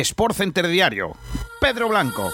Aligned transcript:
Sport 0.00 0.34
Center 0.34 0.66
Diario. 0.66 1.16
Pedro 1.60 1.88
Blanco. 1.88 2.30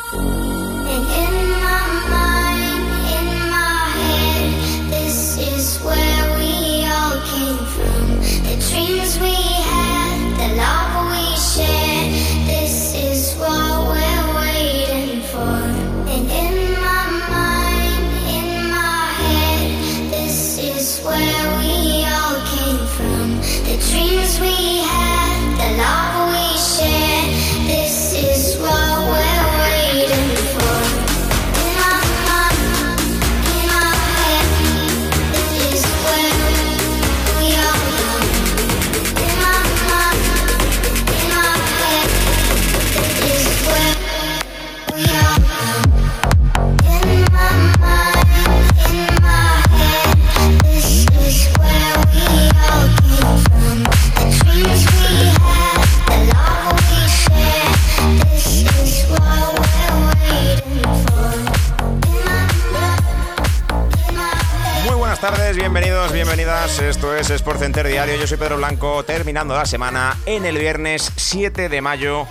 Bienvenidos, 65.55 66.13
bienvenidas. 66.13 66.81
Esto 66.81 67.15
es 67.15 67.31
Sport 67.31 67.61
Center 67.61 67.87
Diario. 67.87 68.17
Yo 68.17 68.27
soy 68.27 68.39
Pedro 68.39 68.57
Blanco, 68.57 69.05
terminando 69.05 69.55
la 69.55 69.67
semana 69.67 70.17
en 70.27 70.45
el 70.45 70.59
viernes 70.59 71.13
7 71.15 71.69
de 71.69 71.81
mayo 71.81 72.27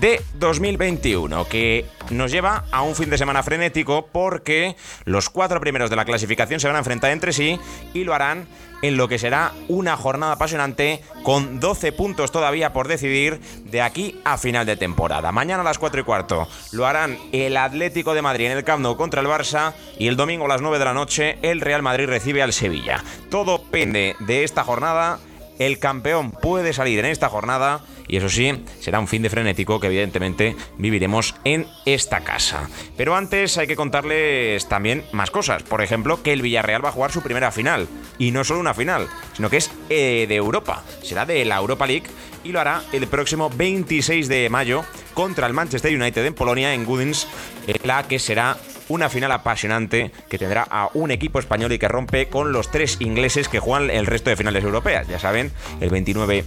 de 0.00 0.22
2021, 0.34 1.48
que 1.48 1.86
nos 2.10 2.30
lleva 2.30 2.64
a 2.70 2.82
un 2.82 2.94
fin 2.94 3.10
de 3.10 3.18
semana 3.18 3.42
frenético 3.42 4.08
porque 4.10 4.76
los 5.04 5.28
cuatro 5.28 5.60
primeros 5.60 5.90
de 5.90 5.96
la 5.96 6.04
clasificación 6.04 6.60
se 6.60 6.66
van 6.66 6.76
a 6.76 6.80
enfrentar 6.80 7.10
entre 7.10 7.32
sí 7.32 7.58
y 7.94 8.04
lo 8.04 8.14
harán 8.14 8.46
en 8.82 8.96
lo 8.96 9.08
que 9.08 9.18
será 9.18 9.52
una 9.68 9.96
jornada 9.96 10.32
apasionante 10.32 11.02
con 11.22 11.60
12 11.60 11.92
puntos 11.92 12.32
todavía 12.32 12.72
por 12.72 12.88
decidir 12.88 13.40
de 13.64 13.80
aquí 13.80 14.20
a 14.24 14.36
final 14.36 14.66
de 14.66 14.76
temporada. 14.76 15.30
Mañana 15.30 15.62
a 15.62 15.64
las 15.64 15.78
4 15.78 16.00
y 16.00 16.04
cuarto 16.04 16.48
lo 16.72 16.86
harán 16.86 17.16
el 17.32 17.56
Atlético 17.56 18.12
de 18.12 18.22
Madrid 18.22 18.46
en 18.46 18.58
el 18.58 18.64
Camp 18.64 18.82
Nou 18.82 18.96
contra 18.96 19.20
el 19.20 19.28
Barça 19.28 19.72
y 19.98 20.08
el 20.08 20.16
domingo 20.16 20.46
a 20.46 20.48
las 20.48 20.62
9 20.62 20.78
de 20.78 20.84
la 20.84 20.94
noche 20.94 21.38
el 21.42 21.60
Real 21.60 21.82
Madrid 21.82 22.06
recibe 22.06 22.42
al 22.42 22.52
Sevilla. 22.52 23.04
Todo 23.30 23.62
pende 23.62 24.16
de 24.18 24.44
esta 24.44 24.64
jornada. 24.64 25.20
El 25.58 25.78
campeón 25.78 26.32
puede 26.32 26.72
salir 26.72 26.98
en 26.98 27.06
esta 27.06 27.28
jornada 27.28 27.84
y 28.12 28.18
eso 28.18 28.28
sí, 28.28 28.52
será 28.78 29.00
un 29.00 29.08
fin 29.08 29.22
de 29.22 29.30
frenético 29.30 29.80
que 29.80 29.86
evidentemente 29.86 30.54
viviremos 30.76 31.34
en 31.44 31.66
esta 31.86 32.20
casa. 32.20 32.68
Pero 32.94 33.16
antes 33.16 33.56
hay 33.56 33.66
que 33.66 33.74
contarles 33.74 34.68
también 34.68 35.02
más 35.12 35.30
cosas. 35.30 35.62
Por 35.62 35.80
ejemplo, 35.80 36.22
que 36.22 36.34
el 36.34 36.42
Villarreal 36.42 36.84
va 36.84 36.90
a 36.90 36.92
jugar 36.92 37.10
su 37.10 37.22
primera 37.22 37.50
final. 37.52 37.88
Y 38.18 38.30
no 38.30 38.44
solo 38.44 38.60
una 38.60 38.74
final, 38.74 39.08
sino 39.32 39.48
que 39.48 39.56
es 39.56 39.70
eh, 39.88 40.26
de 40.28 40.36
Europa. 40.36 40.84
Será 41.02 41.24
de 41.24 41.42
la 41.46 41.56
Europa 41.56 41.86
League 41.86 42.04
y 42.44 42.52
lo 42.52 42.60
hará 42.60 42.82
el 42.92 43.06
próximo 43.06 43.48
26 43.48 44.28
de 44.28 44.50
mayo 44.50 44.84
contra 45.14 45.46
el 45.46 45.54
Manchester 45.54 45.98
United 45.98 46.26
en 46.26 46.34
Polonia, 46.34 46.74
en 46.74 46.84
Gudins, 46.84 47.26
la 47.82 48.06
que 48.06 48.18
será 48.18 48.58
una 48.88 49.08
final 49.08 49.32
apasionante 49.32 50.10
que 50.28 50.36
tendrá 50.36 50.66
a 50.70 50.90
un 50.92 51.12
equipo 51.12 51.38
español 51.38 51.72
y 51.72 51.78
que 51.78 51.88
rompe 51.88 52.28
con 52.28 52.52
los 52.52 52.70
tres 52.70 52.98
ingleses 53.00 53.48
que 53.48 53.58
juegan 53.58 53.88
el 53.88 54.04
resto 54.04 54.28
de 54.28 54.36
finales 54.36 54.64
europeas. 54.64 55.08
Ya 55.08 55.18
saben, 55.18 55.50
el 55.80 55.88
29 55.88 56.44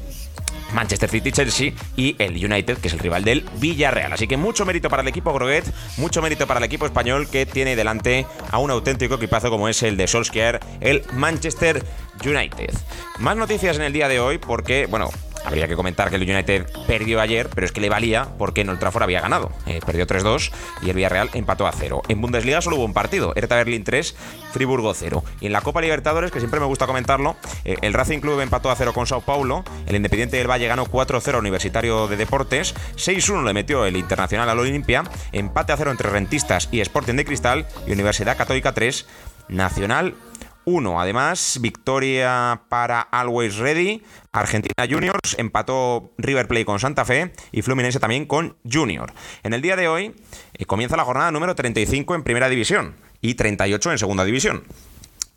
Manchester 0.74 1.10
City, 1.10 1.32
Chelsea 1.32 1.74
y 1.96 2.16
el 2.20 2.34
United, 2.34 2.78
que 2.78 2.88
es 2.88 2.94
el 2.94 3.00
rival 3.00 3.24
del 3.24 3.46
Villarreal. 3.58 4.14
Así 4.14 4.28
que 4.28 4.38
mucho 4.38 4.66
mérito 4.66 4.90
para 4.90 5.02
el 5.02 5.08
equipo 5.08 5.34
Groguet, 5.34 5.66
mucho 5.98 6.22
mérito 6.22 6.48
para 6.48 6.60
el 6.60 6.64
equipo 6.64 6.86
español 6.86 7.30
que 7.30 7.46
tiene 7.46 7.76
delante 7.76 8.26
a 8.52 8.58
un 8.58 8.72
auténtico 8.72 9.16
equipazo 9.16 9.50
como 9.50 9.70
es 9.70 9.84
el 9.84 9.98
de 9.98 10.08
Solskjaer, 10.08 10.60
el 10.82 11.04
Manchester 11.14 11.84
United. 12.24 12.74
Más 13.20 13.38
noticias 13.38 13.78
en 13.78 13.84
el 13.84 13.94
día 13.94 14.08
de 14.08 14.20
hoy 14.20 14.38
porque, 14.38 14.88
bueno, 14.88 15.10
Habría 15.46 15.68
que 15.68 15.76
comentar 15.76 16.10
que 16.10 16.16
el 16.16 16.24
United 16.24 16.66
perdió 16.88 17.22
ayer, 17.22 17.50
pero 17.54 17.66
es 17.66 17.72
que 17.72 17.82
le 17.82 17.90
valía 17.90 18.28
porque 18.38 18.62
en 18.62 18.70
Old 18.70 18.80
Trafford 18.80 19.04
había 19.04 19.22
ganado. 19.22 19.52
Eh, 19.68 19.80
perdió 19.86 20.08
3-2 20.08 20.52
y 20.82 20.90
el 20.90 20.96
Villarreal 20.96 21.30
empató 21.34 21.68
a 21.68 21.72
0. 21.72 22.02
En 22.08 22.22
Bundesliga 22.22 22.62
solo 22.62 22.78
hubo 22.78 22.86
un 22.86 22.94
partido, 22.94 23.34
Hertha 23.36 23.56
Berlín 23.56 23.84
3, 23.84 24.16
Friburgo 24.52 24.94
0. 24.94 25.24
Y 25.40 25.48
en 25.48 25.54
la 25.54 25.62
Copa 25.62 25.82
Libertadores, 25.82 26.32
que 26.32 26.40
siempre 26.40 26.60
me 26.60 26.66
gusta 26.66 26.88
comentarlo, 26.88 27.36
eh, 27.64 27.76
el 27.82 27.94
Racing 27.94 28.20
Club 28.20 28.40
empató 28.40 28.72
a 28.72 28.76
0 28.76 28.94
con 28.94 29.08
Sao 29.08 29.22
Paulo, 29.22 29.64
el 29.86 29.96
Independiente 29.96 30.38
del 30.38 30.50
Valle 30.50 30.68
ganó 30.68 30.86
4-0 30.86 31.38
Universitario 31.38 32.08
de 32.08 32.18
Deportes, 32.18 32.74
6-1 32.96 33.44
le 33.44 33.54
metió 33.54 33.86
el 33.86 33.98
Internacional 33.98 34.50
al 34.50 34.60
Olimpia, 34.60 35.04
empate 35.32 35.74
a 35.74 35.78
0 35.78 35.92
entre 35.92 36.10
Rentistas 36.10 36.70
y 36.72 36.82
Sporting 36.82 37.16
de 37.16 37.26
Cristal 37.26 37.68
y 37.88 37.92
Universidad 37.92 38.38
Católica 38.38 38.74
3, 38.74 39.06
Nacional 39.48 40.16
1. 40.66 41.00
Además, 41.00 41.60
victoria 41.62 42.62
para 42.70 43.02
Always 43.02 43.58
Ready. 43.58 44.04
Argentina 44.32 44.88
Juniors 44.90 45.36
empató 45.38 46.12
River 46.18 46.48
Plate 46.48 46.66
con 46.66 46.80
Santa 46.80 47.06
Fe 47.06 47.34
y 47.52 47.62
Fluminense 47.62 48.00
también 48.00 48.26
con 48.26 48.58
Junior. 48.70 49.14
En 49.44 49.54
el 49.54 49.62
día 49.62 49.76
de 49.76 49.88
hoy 49.88 50.16
eh, 50.54 50.66
comienza 50.66 50.98
la 50.98 51.06
jornada 51.06 51.32
número 51.32 51.56
35 51.56 52.16
en 52.16 52.24
Primera 52.24 52.50
División 52.50 52.96
y 53.22 53.36
38 53.36 53.92
en 53.92 53.98
Segunda 53.98 54.26
División. 54.26 54.64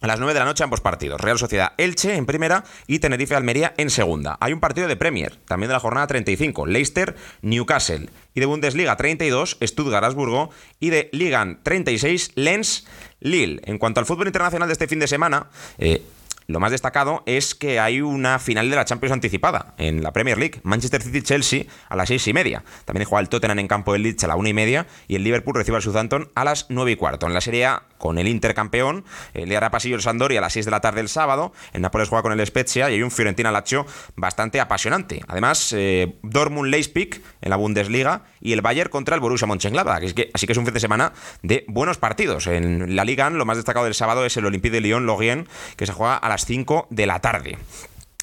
A 0.00 0.06
las 0.06 0.20
9 0.20 0.32
de 0.32 0.38
la 0.38 0.44
noche 0.44 0.62
ambos 0.62 0.80
partidos. 0.80 1.20
Real 1.20 1.38
Sociedad 1.38 1.72
Elche 1.76 2.14
en 2.14 2.24
primera 2.24 2.64
y 2.86 3.00
Tenerife 3.00 3.34
Almería 3.34 3.74
en 3.76 3.90
segunda. 3.90 4.38
Hay 4.40 4.52
un 4.52 4.60
partido 4.60 4.86
de 4.86 4.94
Premier, 4.94 5.34
también 5.46 5.68
de 5.68 5.72
la 5.72 5.80
jornada 5.80 6.06
35. 6.06 6.66
Leicester 6.66 7.16
Newcastle. 7.42 8.08
Y 8.32 8.40
de 8.40 8.46
Bundesliga 8.46 8.96
32, 8.96 9.58
Stuttgart 9.60 10.04
Asburgo. 10.04 10.50
Y 10.78 10.90
de 10.90 11.08
Ligan 11.12 11.60
36, 11.64 12.32
Lens 12.36 12.86
Lille. 13.18 13.60
En 13.64 13.78
cuanto 13.78 13.98
al 13.98 14.06
fútbol 14.06 14.28
internacional 14.28 14.68
de 14.68 14.74
este 14.74 14.86
fin 14.86 15.00
de 15.00 15.08
semana, 15.08 15.48
eh, 15.78 16.02
lo 16.48 16.60
más 16.60 16.70
destacado 16.70 17.22
es 17.26 17.54
que 17.54 17.78
hay 17.78 18.00
una 18.00 18.38
final 18.38 18.70
de 18.70 18.76
la 18.76 18.86
Champions 18.86 19.12
anticipada 19.12 19.74
en 19.76 20.02
la 20.02 20.14
Premier 20.14 20.38
League. 20.38 20.60
Manchester 20.62 21.02
City-Chelsea 21.02 21.64
a 21.90 21.94
las 21.94 22.08
seis 22.08 22.26
y 22.26 22.32
media. 22.32 22.64
También 22.86 23.06
juega 23.06 23.20
el 23.20 23.28
Tottenham 23.28 23.58
en 23.58 23.68
campo 23.68 23.92
del 23.92 24.02
Leeds 24.02 24.24
a 24.24 24.28
la 24.28 24.36
una 24.36 24.48
y 24.48 24.54
media. 24.54 24.86
Y 25.08 25.16
el 25.16 25.24
Liverpool 25.24 25.56
recibe 25.56 25.76
al 25.76 25.82
Southampton 25.82 26.30
a 26.34 26.44
las 26.44 26.64
nueve 26.70 26.92
y 26.92 26.96
cuarto. 26.96 27.26
En 27.26 27.34
la 27.34 27.42
Serie 27.42 27.66
A, 27.66 27.82
con 27.98 28.16
el 28.16 28.28
Inter 28.28 28.54
campeón, 28.54 29.04
le 29.34 29.56
hará 29.58 29.70
pasillo 29.70 29.96
el 29.96 30.00
Sampdoria 30.00 30.38
a 30.38 30.42
las 30.42 30.54
6 30.54 30.64
de 30.64 30.70
la 30.70 30.80
tarde 30.80 31.02
el 31.02 31.10
sábado. 31.10 31.52
El 31.74 31.82
Nápoles 31.82 32.08
juega 32.08 32.22
con 32.22 32.32
el 32.32 32.46
Spezia 32.46 32.88
y 32.88 32.94
hay 32.94 33.02
un 33.02 33.10
Fiorentina-Lazio 33.10 33.84
bastante 34.16 34.58
apasionante. 34.58 35.20
Además, 35.28 35.74
eh, 35.76 36.16
Dortmund 36.22 36.70
Leipzig 36.70 37.22
en 37.42 37.50
la 37.50 37.56
Bundesliga 37.56 38.22
y 38.40 38.52
el 38.52 38.60
Bayern 38.60 38.90
contra 38.90 39.14
el 39.14 39.20
Borussia 39.20 39.46
Mönchengladbach. 39.46 40.02
así 40.32 40.46
que 40.46 40.52
es 40.52 40.58
un 40.58 40.64
fin 40.64 40.74
de 40.74 40.80
semana 40.80 41.12
de 41.42 41.64
buenos 41.68 41.98
partidos. 41.98 42.46
En 42.46 42.96
la 42.96 43.04
Liga, 43.04 43.28
lo 43.30 43.44
más 43.44 43.56
destacado 43.56 43.84
del 43.84 43.94
sábado 43.94 44.24
es 44.24 44.36
el 44.36 44.46
Olympique 44.46 44.72
de 44.72 44.80
Lyon-Lorient, 44.80 45.48
que 45.76 45.86
se 45.86 45.92
juega 45.92 46.16
a 46.16 46.28
las 46.28 46.44
5 46.44 46.88
de 46.90 47.06
la 47.06 47.20
tarde. 47.20 47.58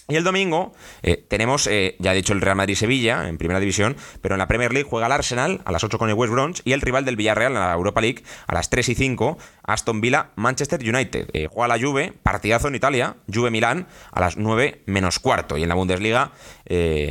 Y 0.07 0.17
el 0.17 0.23
domingo 0.23 0.73
eh, 1.01 1.17
tenemos, 1.27 1.65
eh, 1.65 1.95
ya 1.97 2.13
he 2.13 2.15
dicho, 2.15 2.33
el 2.33 2.41
Real 2.41 2.55
Madrid-Sevilla 2.55 3.27
en 3.27 3.39
primera 3.39 3.59
división, 3.59 3.95
pero 4.21 4.35
en 4.35 4.39
la 4.39 4.47
Premier 4.47 4.71
League 4.71 4.87
juega 4.87 5.07
el 5.07 5.11
Arsenal 5.11 5.61
a 5.65 5.71
las 5.71 5.83
8 5.83 5.97
con 5.97 6.09
el 6.09 6.15
West 6.15 6.31
Brom 6.31 6.53
y 6.63 6.73
el 6.73 6.81
rival 6.81 7.05
del 7.05 7.15
Villarreal 7.15 7.53
en 7.53 7.59
la 7.59 7.73
Europa 7.73 8.01
League 8.01 8.23
a 8.45 8.53
las 8.53 8.69
3 8.69 8.89
y 8.89 8.95
5, 8.95 9.37
Aston 9.63 10.01
Villa-Manchester 10.01 10.79
United. 10.79 11.29
Eh, 11.33 11.47
juega 11.51 11.75
la 11.75 11.83
Juve, 11.83 12.13
partidazo 12.21 12.67
en 12.67 12.75
Italia, 12.75 13.15
Juve-Milán 13.33 13.87
a 14.11 14.19
las 14.19 14.37
9 14.37 14.83
menos 14.85 15.17
cuarto. 15.17 15.57
Y 15.57 15.63
en 15.63 15.69
la 15.69 15.75
Bundesliga 15.75 16.31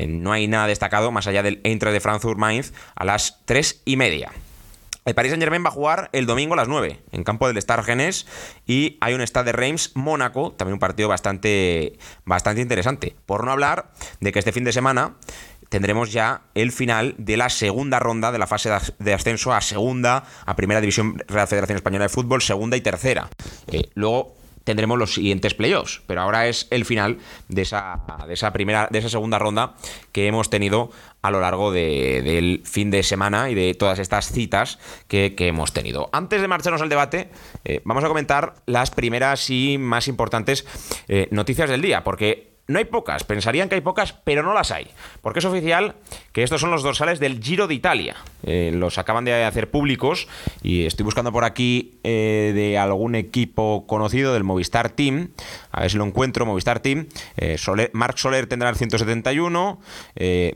no 0.08 0.32
hay 0.32 0.46
nada 0.46 0.66
destacado 0.66 1.10
más 1.10 1.26
allá 1.26 1.42
del 1.42 1.60
Eintracht 1.64 1.94
de 1.94 2.00
Frankfurt-Mainz 2.00 2.72
a 2.94 3.04
las 3.04 3.40
3 3.44 3.82
y 3.84 3.96
media. 3.96 4.30
El 5.04 5.14
Paris 5.14 5.32
Saint 5.32 5.42
Germain 5.42 5.62
va 5.62 5.68
a 5.68 5.72
jugar 5.72 6.08
el 6.12 6.24
domingo 6.24 6.54
a 6.54 6.56
las 6.56 6.68
9 6.68 6.98
en 7.12 7.24
campo 7.24 7.46
del 7.46 7.58
Star 7.58 7.84
Genes 7.84 8.26
y 8.66 8.96
hay 9.02 9.12
un 9.12 9.20
Stade 9.20 9.46
de 9.46 9.52
Reims 9.52 9.92
Mónaco, 9.94 10.52
también 10.52 10.74
un 10.74 10.78
partido 10.78 11.10
bastante, 11.10 11.98
bastante 12.24 12.62
interesante. 12.62 13.14
Por 13.26 13.44
no 13.44 13.52
hablar 13.52 13.92
de 14.20 14.32
que 14.32 14.38
este 14.38 14.52
fin 14.52 14.64
de 14.64 14.72
semana 14.72 15.16
tendremos 15.68 16.10
ya 16.10 16.44
el 16.54 16.72
final 16.72 17.14
de 17.18 17.36
la 17.36 17.50
segunda 17.50 17.98
ronda 17.98 18.32
de 18.32 18.38
la 18.38 18.46
fase 18.46 18.70
de 18.98 19.12
ascenso 19.12 19.52
a 19.52 19.60
segunda, 19.60 20.24
a 20.46 20.56
primera 20.56 20.80
división 20.80 21.22
Real 21.28 21.48
Federación 21.48 21.76
Española 21.76 22.04
de 22.04 22.08
Fútbol, 22.08 22.40
segunda 22.40 22.78
y 22.78 22.80
tercera. 22.80 23.28
Eh, 23.66 23.90
luego 23.94 24.34
tendremos 24.64 24.98
los 24.98 25.14
siguientes 25.14 25.54
playoffs. 25.54 26.02
Pero 26.06 26.22
ahora 26.22 26.48
es 26.48 26.66
el 26.70 26.84
final 26.84 27.18
de 27.48 27.62
esa, 27.62 28.00
de 28.26 28.34
esa 28.34 28.52
primera, 28.52 28.88
de 28.90 28.98
esa 28.98 29.08
segunda 29.08 29.38
ronda 29.38 29.74
que 30.12 30.26
hemos 30.26 30.50
tenido 30.50 30.90
a 31.22 31.30
lo 31.30 31.40
largo 31.40 31.72
del 31.72 32.62
fin 32.64 32.90
de 32.90 33.02
semana 33.02 33.48
y 33.48 33.54
de 33.54 33.74
todas 33.74 33.98
estas 33.98 34.30
citas 34.30 34.78
que, 35.08 35.34
hemos 35.38 35.72
tenido. 35.72 36.10
Antes 36.12 36.40
de 36.40 36.48
marcharnos 36.48 36.82
al 36.82 36.88
debate, 36.88 37.30
eh, 37.64 37.80
vamos 37.84 38.04
a 38.04 38.08
comentar 38.08 38.56
las 38.66 38.90
primeras 38.90 39.48
y 39.48 39.78
más 39.78 40.08
importantes 40.08 40.66
eh, 41.08 41.28
noticias 41.30 41.70
del 41.70 41.80
día, 41.80 42.04
porque 42.04 42.53
no 42.66 42.78
hay 42.78 42.86
pocas, 42.86 43.24
pensarían 43.24 43.68
que 43.68 43.74
hay 43.74 43.82
pocas, 43.82 44.14
pero 44.24 44.42
no 44.42 44.54
las 44.54 44.70
hay. 44.70 44.86
Porque 45.20 45.40
es 45.40 45.44
oficial 45.44 45.96
que 46.32 46.42
estos 46.42 46.62
son 46.62 46.70
los 46.70 46.82
dorsales 46.82 47.20
del 47.20 47.42
Giro 47.42 47.66
de 47.66 47.74
Italia. 47.74 48.16
Eh, 48.42 48.72
los 48.74 48.96
acaban 48.96 49.26
de 49.26 49.44
hacer 49.44 49.70
públicos 49.70 50.28
y 50.62 50.86
estoy 50.86 51.04
buscando 51.04 51.30
por 51.30 51.44
aquí 51.44 51.98
eh, 52.04 52.52
de 52.54 52.78
algún 52.78 53.16
equipo 53.16 53.86
conocido 53.86 54.32
del 54.32 54.44
Movistar 54.44 54.90
Team. 54.90 55.32
A 55.72 55.82
ver 55.82 55.90
si 55.90 55.98
lo 55.98 56.04
encuentro, 56.04 56.46
Movistar 56.46 56.80
Team. 56.80 57.06
Eh, 57.36 57.58
Marc 57.92 58.16
Soler 58.16 58.46
tendrá 58.46 58.70
el 58.70 58.76
171, 58.76 59.80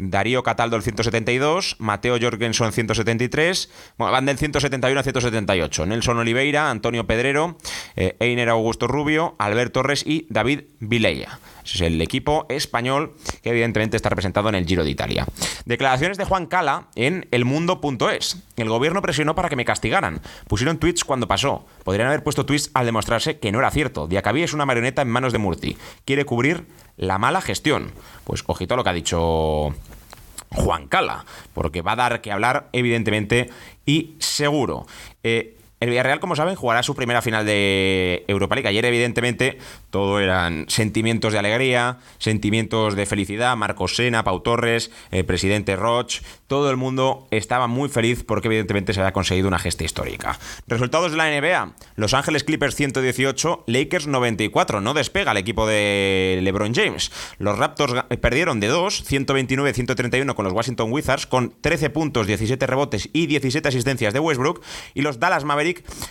Darío 0.00 0.42
Cataldo 0.42 0.76
el 0.76 0.82
172, 0.82 1.76
Mateo 1.78 2.16
Jorgensen 2.20 2.72
173. 2.72 3.70
Bueno, 3.98 4.12
van 4.12 4.24
del 4.24 4.38
171 4.38 4.98
al 4.98 5.04
178. 5.04 5.86
Nelson 5.86 6.18
Oliveira, 6.18 6.70
Antonio 6.70 7.06
Pedrero, 7.06 7.58
Einer 7.96 8.48
Augusto 8.48 8.86
Rubio, 8.86 9.36
Albert 9.38 9.72
Torres 9.72 10.04
y 10.06 10.26
David 10.30 10.62
Vilella 10.80 11.38
es 11.74 11.80
el 11.80 12.00
equipo 12.00 12.46
español 12.48 13.14
que 13.42 13.50
evidentemente 13.50 13.96
está 13.96 14.08
representado 14.08 14.48
en 14.48 14.54
el 14.54 14.66
Giro 14.66 14.84
de 14.84 14.90
Italia. 14.90 15.26
Declaraciones 15.64 16.18
de 16.18 16.24
Juan 16.24 16.46
Cala 16.46 16.88
en 16.94 17.28
elmundo.es. 17.30 18.42
El 18.56 18.68
gobierno 18.68 19.02
presionó 19.02 19.34
para 19.34 19.48
que 19.48 19.56
me 19.56 19.64
castigaran. 19.64 20.20
Pusieron 20.46 20.78
tweets 20.78 21.04
cuando 21.04 21.28
pasó. 21.28 21.66
Podrían 21.84 22.08
haber 22.08 22.22
puesto 22.22 22.46
tweets 22.46 22.70
al 22.74 22.86
demostrarse 22.86 23.38
que 23.38 23.52
no 23.52 23.58
era 23.58 23.70
cierto. 23.70 24.06
Diacabí 24.06 24.42
es 24.42 24.52
una 24.52 24.66
marioneta 24.66 25.02
en 25.02 25.08
manos 25.08 25.32
de 25.32 25.38
Murti. 25.38 25.76
Quiere 26.04 26.24
cubrir 26.24 26.66
la 26.96 27.18
mala 27.18 27.40
gestión. 27.40 27.92
Pues 28.24 28.42
ojito 28.46 28.74
a 28.74 28.76
lo 28.76 28.84
que 28.84 28.90
ha 28.90 28.94
dicho 28.94 29.74
Juan 30.50 30.88
Cala, 30.88 31.24
porque 31.54 31.82
va 31.82 31.92
a 31.92 31.96
dar 31.96 32.20
que 32.20 32.32
hablar, 32.32 32.68
evidentemente, 32.72 33.50
y 33.84 34.16
seguro. 34.18 34.86
Eh, 35.22 35.57
el 35.80 35.90
Villarreal, 35.90 36.18
como 36.18 36.34
saben, 36.34 36.56
jugará 36.56 36.82
su 36.82 36.94
primera 36.96 37.22
final 37.22 37.46
de 37.46 38.24
Europa 38.26 38.56
League. 38.56 38.68
Ayer, 38.68 38.84
evidentemente, 38.84 39.58
todo 39.90 40.18
eran 40.18 40.64
sentimientos 40.68 41.32
de 41.32 41.38
alegría, 41.38 41.98
sentimientos 42.18 42.96
de 42.96 43.06
felicidad. 43.06 43.56
Marcos 43.56 43.94
Sena, 43.94 44.24
Pau 44.24 44.40
Torres, 44.40 44.90
el 45.12 45.24
presidente 45.24 45.76
Roch, 45.76 46.20
todo 46.48 46.70
el 46.70 46.76
mundo 46.76 47.28
estaba 47.30 47.68
muy 47.68 47.88
feliz 47.88 48.24
porque, 48.24 48.48
evidentemente, 48.48 48.92
se 48.92 49.00
había 49.00 49.12
conseguido 49.12 49.46
una 49.46 49.60
gesta 49.60 49.84
histórica. 49.84 50.38
Resultados 50.66 51.12
de 51.12 51.16
la 51.16 51.30
NBA: 51.30 51.74
Los 51.94 52.12
Ángeles 52.12 52.42
Clippers 52.42 52.74
118, 52.74 53.64
Lakers 53.66 54.08
94. 54.08 54.80
No 54.80 54.94
despega 54.94 55.30
el 55.30 55.38
equipo 55.38 55.66
de 55.66 56.40
LeBron 56.42 56.74
James. 56.74 57.12
Los 57.38 57.56
Raptors 57.56 58.04
perdieron 58.20 58.58
de 58.58 58.66
2, 58.66 59.04
129-131 59.08 60.34
con 60.34 60.44
los 60.44 60.54
Washington 60.54 60.90
Wizards, 60.90 61.26
con 61.26 61.54
13 61.60 61.90
puntos, 61.90 62.26
17 62.26 62.66
rebotes 62.66 63.08
y 63.12 63.26
17 63.26 63.68
asistencias 63.68 64.12
de 64.12 64.18
Westbrook. 64.18 64.60
Y 64.94 65.02
los 65.02 65.20
Dallas 65.20 65.44
Mavericks 65.44 65.67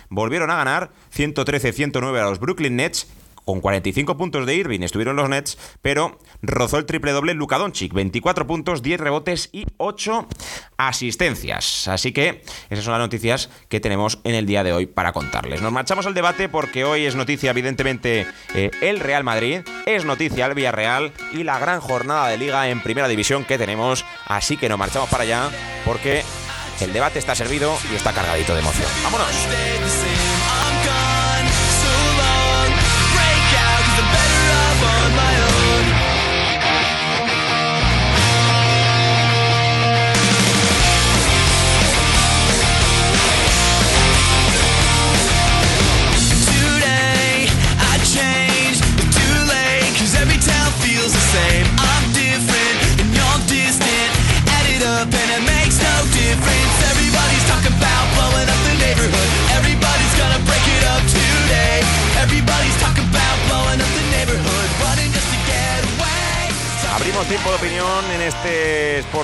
volvieron 0.08 0.50
a 0.50 0.56
ganar 0.56 0.90
113-109 1.14 2.20
a 2.20 2.24
los 2.24 2.40
Brooklyn 2.40 2.76
Nets 2.76 3.08
con 3.48 3.62
45 3.62 4.18
puntos 4.18 4.44
de 4.44 4.56
Irving 4.56 4.82
estuvieron 4.82 5.16
los 5.16 5.30
Nets, 5.30 5.56
pero 5.80 6.18
rozó 6.42 6.76
el 6.76 6.84
triple 6.84 7.12
doble 7.12 7.32
Luka 7.32 7.56
Doncic, 7.56 7.94
24 7.94 8.46
puntos, 8.46 8.82
10 8.82 9.00
rebotes 9.00 9.48
y 9.52 9.64
8 9.78 10.28
asistencias. 10.76 11.88
Así 11.88 12.12
que 12.12 12.42
esas 12.68 12.84
son 12.84 12.92
las 12.92 13.00
noticias 13.00 13.48
que 13.70 13.80
tenemos 13.80 14.20
en 14.24 14.34
el 14.34 14.44
día 14.44 14.64
de 14.64 14.74
hoy 14.74 14.84
para 14.84 15.14
contarles. 15.14 15.62
Nos 15.62 15.72
marchamos 15.72 16.04
al 16.04 16.12
debate 16.12 16.50
porque 16.50 16.84
hoy 16.84 17.06
es 17.06 17.16
noticia 17.16 17.52
evidentemente 17.52 18.26
eh, 18.54 18.70
el 18.82 19.00
Real 19.00 19.24
Madrid, 19.24 19.60
es 19.86 20.04
noticia 20.04 20.44
el 20.44 20.52
Villarreal 20.52 21.14
y 21.32 21.42
la 21.42 21.58
gran 21.58 21.80
jornada 21.80 22.28
de 22.28 22.36
liga 22.36 22.68
en 22.68 22.82
Primera 22.82 23.08
División 23.08 23.46
que 23.46 23.56
tenemos, 23.56 24.04
así 24.26 24.58
que 24.58 24.68
nos 24.68 24.78
marchamos 24.78 25.08
para 25.08 25.22
allá 25.22 25.48
porque 25.86 26.22
el 26.80 26.92
debate 26.92 27.18
está 27.18 27.34
servido 27.34 27.76
y 27.90 27.96
está 27.96 28.12
cargadito 28.12 28.54
de 28.54 28.60
emoción. 28.60 28.88
¡Vámonos! 29.02 29.26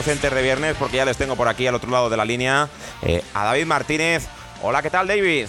De 0.04 0.42
viernes 0.42 0.76
porque 0.78 0.98
ya 0.98 1.06
les 1.06 1.16
tengo 1.16 1.34
por 1.34 1.48
aquí 1.48 1.66
al 1.66 1.74
otro 1.74 1.90
lado 1.90 2.10
de 2.10 2.16
la 2.18 2.26
línea 2.26 2.68
eh, 3.00 3.22
a 3.32 3.44
David 3.46 3.64
Martínez. 3.64 4.28
Hola, 4.62 4.82
¿qué 4.82 4.90
tal 4.90 5.06
David? 5.06 5.46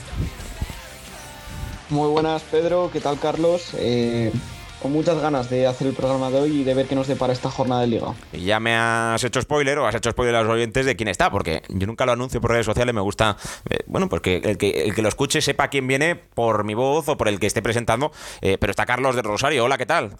Muy 1.90 2.08
buenas 2.08 2.42
Pedro, 2.44 2.90
¿qué 2.92 3.02
tal 3.02 3.20
Carlos? 3.20 3.72
Eh, 3.74 4.32
con 4.82 4.94
muchas 4.94 5.20
ganas 5.20 5.50
de 5.50 5.68
hacer 5.68 5.88
el 5.88 5.94
programa 5.94 6.30
de 6.30 6.40
hoy 6.40 6.62
y 6.62 6.64
de 6.64 6.74
ver 6.74 6.88
qué 6.88 6.96
nos 6.96 7.08
depara 7.08 7.34
esta 7.34 7.52
jornada 7.52 7.82
de 7.82 7.88
liga. 7.88 8.14
Y 8.32 8.46
ya 8.46 8.62
me 8.62 8.78
has 8.78 9.22
hecho 9.26 9.42
spoiler 9.42 9.78
o 9.78 9.88
has 9.88 9.96
hecho 9.96 10.12
spoiler 10.12 10.36
a 10.36 10.44
los 10.44 10.52
oyentes 10.54 10.86
de 10.86 10.96
quién 10.96 11.10
está, 11.10 11.30
porque 11.30 11.62
yo 11.68 11.86
nunca 11.86 12.06
lo 12.06 12.14
anuncio 12.14 12.40
por 12.40 12.52
redes 12.52 12.66
sociales, 12.66 12.96
me 12.96 13.02
gusta, 13.02 13.36
eh, 13.70 13.80
bueno, 13.88 14.08
pues 14.08 14.22
que 14.22 14.38
el, 14.38 14.58
que 14.58 14.86
el 14.86 14.96
que 14.96 15.02
lo 15.02 15.10
escuche 15.10 15.42
sepa 15.42 15.68
quién 15.68 15.86
viene 15.86 16.16
por 16.16 16.64
mi 16.64 16.76
voz 16.76 17.10
o 17.10 17.18
por 17.18 17.28
el 17.28 17.42
que 17.42 17.48
esté 17.48 17.62
presentando, 17.62 18.14
eh, 18.40 18.58
pero 18.58 18.72
está 18.72 18.86
Carlos 18.86 19.18
de 19.18 19.22
Rosario, 19.22 19.66
hola, 19.66 19.78
¿qué 19.78 19.86
tal? 19.86 20.12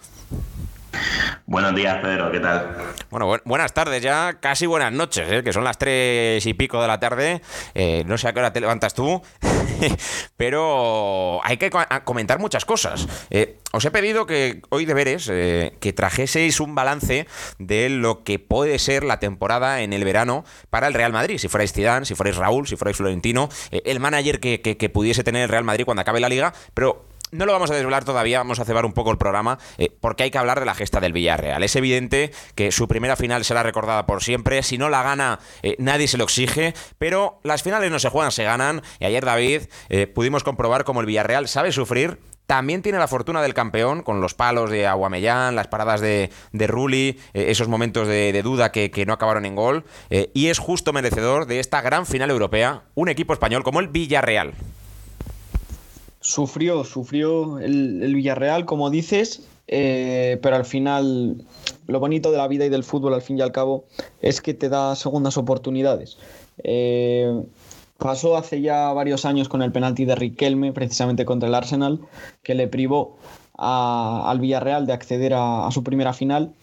Buenos 1.48 1.76
días, 1.76 2.00
Pedro, 2.02 2.32
¿qué 2.32 2.40
tal? 2.40 2.76
Bueno, 3.12 3.38
buenas 3.46 3.74
tardes 3.74 4.02
ya, 4.02 4.40
casi 4.40 4.66
buenas 4.66 4.92
noches, 4.92 5.32
¿eh? 5.32 5.44
que 5.44 5.54
son 5.54 5.64
las 5.64 5.78
tres 5.78 6.46
y 6.46 6.54
pico 6.54 6.82
de 6.82 6.88
la 6.88 7.00
tarde. 7.00 7.42
Eh, 7.74 8.04
no 8.08 8.18
sé 8.18 8.28
a 8.28 8.34
qué 8.34 8.40
hora 8.40 8.52
te 8.52 8.62
levantas 8.62 8.94
tú, 8.94 9.22
pero 10.38 11.40
hay 11.44 11.58
que 11.58 11.70
comentar 12.04 12.40
muchas 12.40 12.66
cosas. 12.66 13.08
Eh, 13.30 13.60
os 13.72 13.86
he 13.86 13.92
pedido 13.92 14.26
que 14.26 14.62
hoy 14.70 14.86
deberes 14.86 15.28
que 15.28 15.94
trajeseis 15.96 16.60
un 16.60 16.76
balance 16.76 17.28
de 17.60 17.90
lo 17.90 18.24
que 18.24 18.40
puede 18.40 18.80
ser 18.80 19.04
la 19.04 19.20
temporada 19.20 19.82
en 19.82 19.94
el 19.94 20.04
verano 20.04 20.46
para 20.70 20.88
el 20.88 20.94
Real 20.94 21.14
Madrid. 21.14 21.38
Si 21.38 21.48
fuerais 21.48 21.74
Zidane, 21.74 22.06
si 22.06 22.16
fuerais 22.16 22.38
Raúl, 22.38 22.68
si 22.68 22.76
fuerais 22.76 22.98
Florentino, 22.98 23.50
el 23.72 24.00
manager 24.00 24.40
que, 24.40 24.62
que 24.62 24.90
pudiese 24.90 25.24
tener 25.24 25.44
el 25.44 25.50
Real 25.50 25.64
Madrid 25.64 25.86
cuando 25.86 26.02
acabe 26.02 26.20
la 26.20 26.30
liga, 26.30 26.54
pero 26.74 27.06
no 27.32 27.46
lo 27.46 27.52
vamos 27.52 27.72
a 27.72 27.76
desvelar 27.76 28.06
todavía, 28.06 28.40
vamos 28.40 28.60
a 28.60 28.66
cebar 28.66 28.86
un 28.86 28.94
poco 28.94 29.12
el 29.12 29.18
programa, 29.18 29.58
eh, 29.78 29.90
porque 30.00 30.24
hay 30.24 30.32
que 30.32 30.38
hablar 30.38 30.60
de 30.60 30.66
la 30.66 30.76
gesta 30.76 31.00
del 31.00 31.14
Villarreal. 31.14 31.64
Es 31.64 31.76
evidente 31.76 32.32
que 32.56 32.72
su 32.72 32.88
primera 32.88 33.16
final 33.16 33.44
será 33.44 33.64
recordada 33.64 34.06
por 34.06 34.24
siempre. 34.24 34.62
Si 34.64 34.78
no 34.78 34.90
la 34.90 35.04
gana, 35.04 35.40
eh, 35.64 35.76
nadie 35.80 36.08
se 36.08 36.18
lo 36.18 36.24
exige, 36.24 36.74
pero 36.98 37.40
las 37.44 37.64
finales 37.64 37.92
no 37.92 38.00
se 38.00 38.10
juegan, 38.10 38.32
se 38.32 38.44
ganan. 38.44 38.82
Y 39.00 39.06
ayer, 39.06 39.26
David, 39.26 39.64
eh, 39.90 40.08
pudimos 40.08 40.44
comprobar 40.44 40.84
cómo 40.84 41.02
el 41.02 41.08
Villarreal 41.08 41.48
sabe 41.48 41.72
sufrir 41.72 42.20
también 42.46 42.84
tiene 42.84 43.00
la 43.00 43.08
fortuna 43.08 43.42
del 43.42 43.56
campeón, 43.56 44.04
con 44.04 44.22
los 44.22 44.36
palos 44.36 44.70
de 44.70 44.86
Aguamellán, 44.86 45.56
las 45.56 45.68
paradas 45.68 46.00
de, 46.00 46.30
de 46.52 46.68
Rulli, 46.68 47.20
esos 47.34 47.68
momentos 47.68 48.08
de, 48.08 48.40
duda 48.44 48.72
que, 48.72 49.04
no 49.08 49.14
acabaron 49.14 49.48
en 49.48 49.56
gol, 49.56 49.84
y 50.12 50.50
es 50.50 50.60
justo 50.60 50.94
merecedor 50.94 51.48
de 51.48 51.60
esta 51.60 51.82
gran 51.82 52.06
final 52.06 52.30
europea, 52.30 52.84
un 52.94 53.10
equipo 53.10 53.34
español 53.34 53.64
como 53.64 53.80
el 53.80 53.88
Villarreal. 53.88 54.54
Sufrió, 56.26 56.84
sufrió 56.84 57.60
el, 57.60 58.16
Villarreal, 58.16 58.66
como 58.66 58.90
dices, 58.90 59.44
eh, 59.68 60.40
pero 60.42 60.56
al 60.56 60.66
final 60.66 61.46
lo 61.86 62.00
bonito 62.00 62.32
de 62.32 62.38
la 62.38 62.48
vida 62.48 62.66
y 62.66 62.70
del 62.70 62.84
fútbol, 62.84 63.14
al 63.14 63.22
fin 63.22 63.38
y 63.38 63.42
al 63.42 63.52
cabo, 63.52 63.86
es 64.24 64.42
que 64.42 64.56
te 64.56 64.68
da 64.68 64.96
segundas 64.96 65.38
oportunidades. 65.38 66.18
Eh, 66.64 67.44
pasó 68.00 68.38
hace 68.38 68.60
ya 68.60 68.92
varios 68.92 69.24
años 69.24 69.48
con 69.50 69.62
el 69.62 69.72
penalti 69.72 70.06
de 70.06 70.16
Riquelme, 70.16 70.74
precisamente 70.74 71.26
contra 71.26 71.48
el 71.48 71.54
Arsenal, 71.54 72.00
que 72.42 72.56
le 72.56 72.68
privó 72.68 73.18
al 73.54 74.40
Villarreal 74.40 74.88
de 74.88 74.94
acceder 74.94 75.36
a, 75.36 75.70
su 75.70 75.84
primera 75.84 76.12
final. 76.12 76.56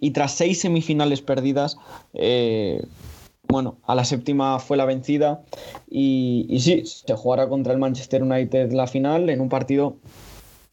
Y 0.00 0.10
tras 0.10 0.34
seis 0.34 0.60
semifinales 0.60 1.22
perdidas, 1.22 1.78
eh, 2.14 2.84
bueno, 3.54 3.78
a 3.84 3.94
la 3.94 4.04
séptima 4.04 4.58
fue 4.58 4.76
la 4.76 4.84
vencida 4.84 5.44
y, 5.88 6.58
sí, 6.58 6.82
se 6.84 7.14
jugará 7.14 7.48
contra 7.48 7.72
el 7.72 7.78
Manchester 7.78 8.20
United 8.20 8.72
la 8.72 8.88
final 8.88 9.30
en 9.30 9.40
un 9.40 9.48
partido 9.48 9.94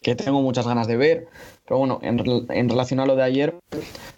que 0.02 0.16
tengo 0.16 0.42
muchas 0.42 0.66
ganas 0.66 0.88
de 0.88 0.98
ver. 0.98 1.28
Pero 1.68 1.78
bueno, 1.78 2.00
en, 2.02 2.70
relación 2.70 3.00
a 3.00 3.06
lo 3.06 3.16
de 3.16 3.22
ayer, 3.22 3.56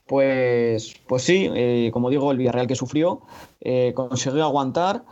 pues, 0.07 0.95
pues 1.07 1.23
sí, 1.23 1.49
eh, 1.53 1.89
como 1.91 2.09
digo, 2.09 2.31
el 2.31 2.37
Villarreal 2.37 2.67
que 2.67 2.75
sufrió, 2.75 3.23
eh, 3.59 3.91
consiguió 3.93 4.45
aguantar 4.45 5.03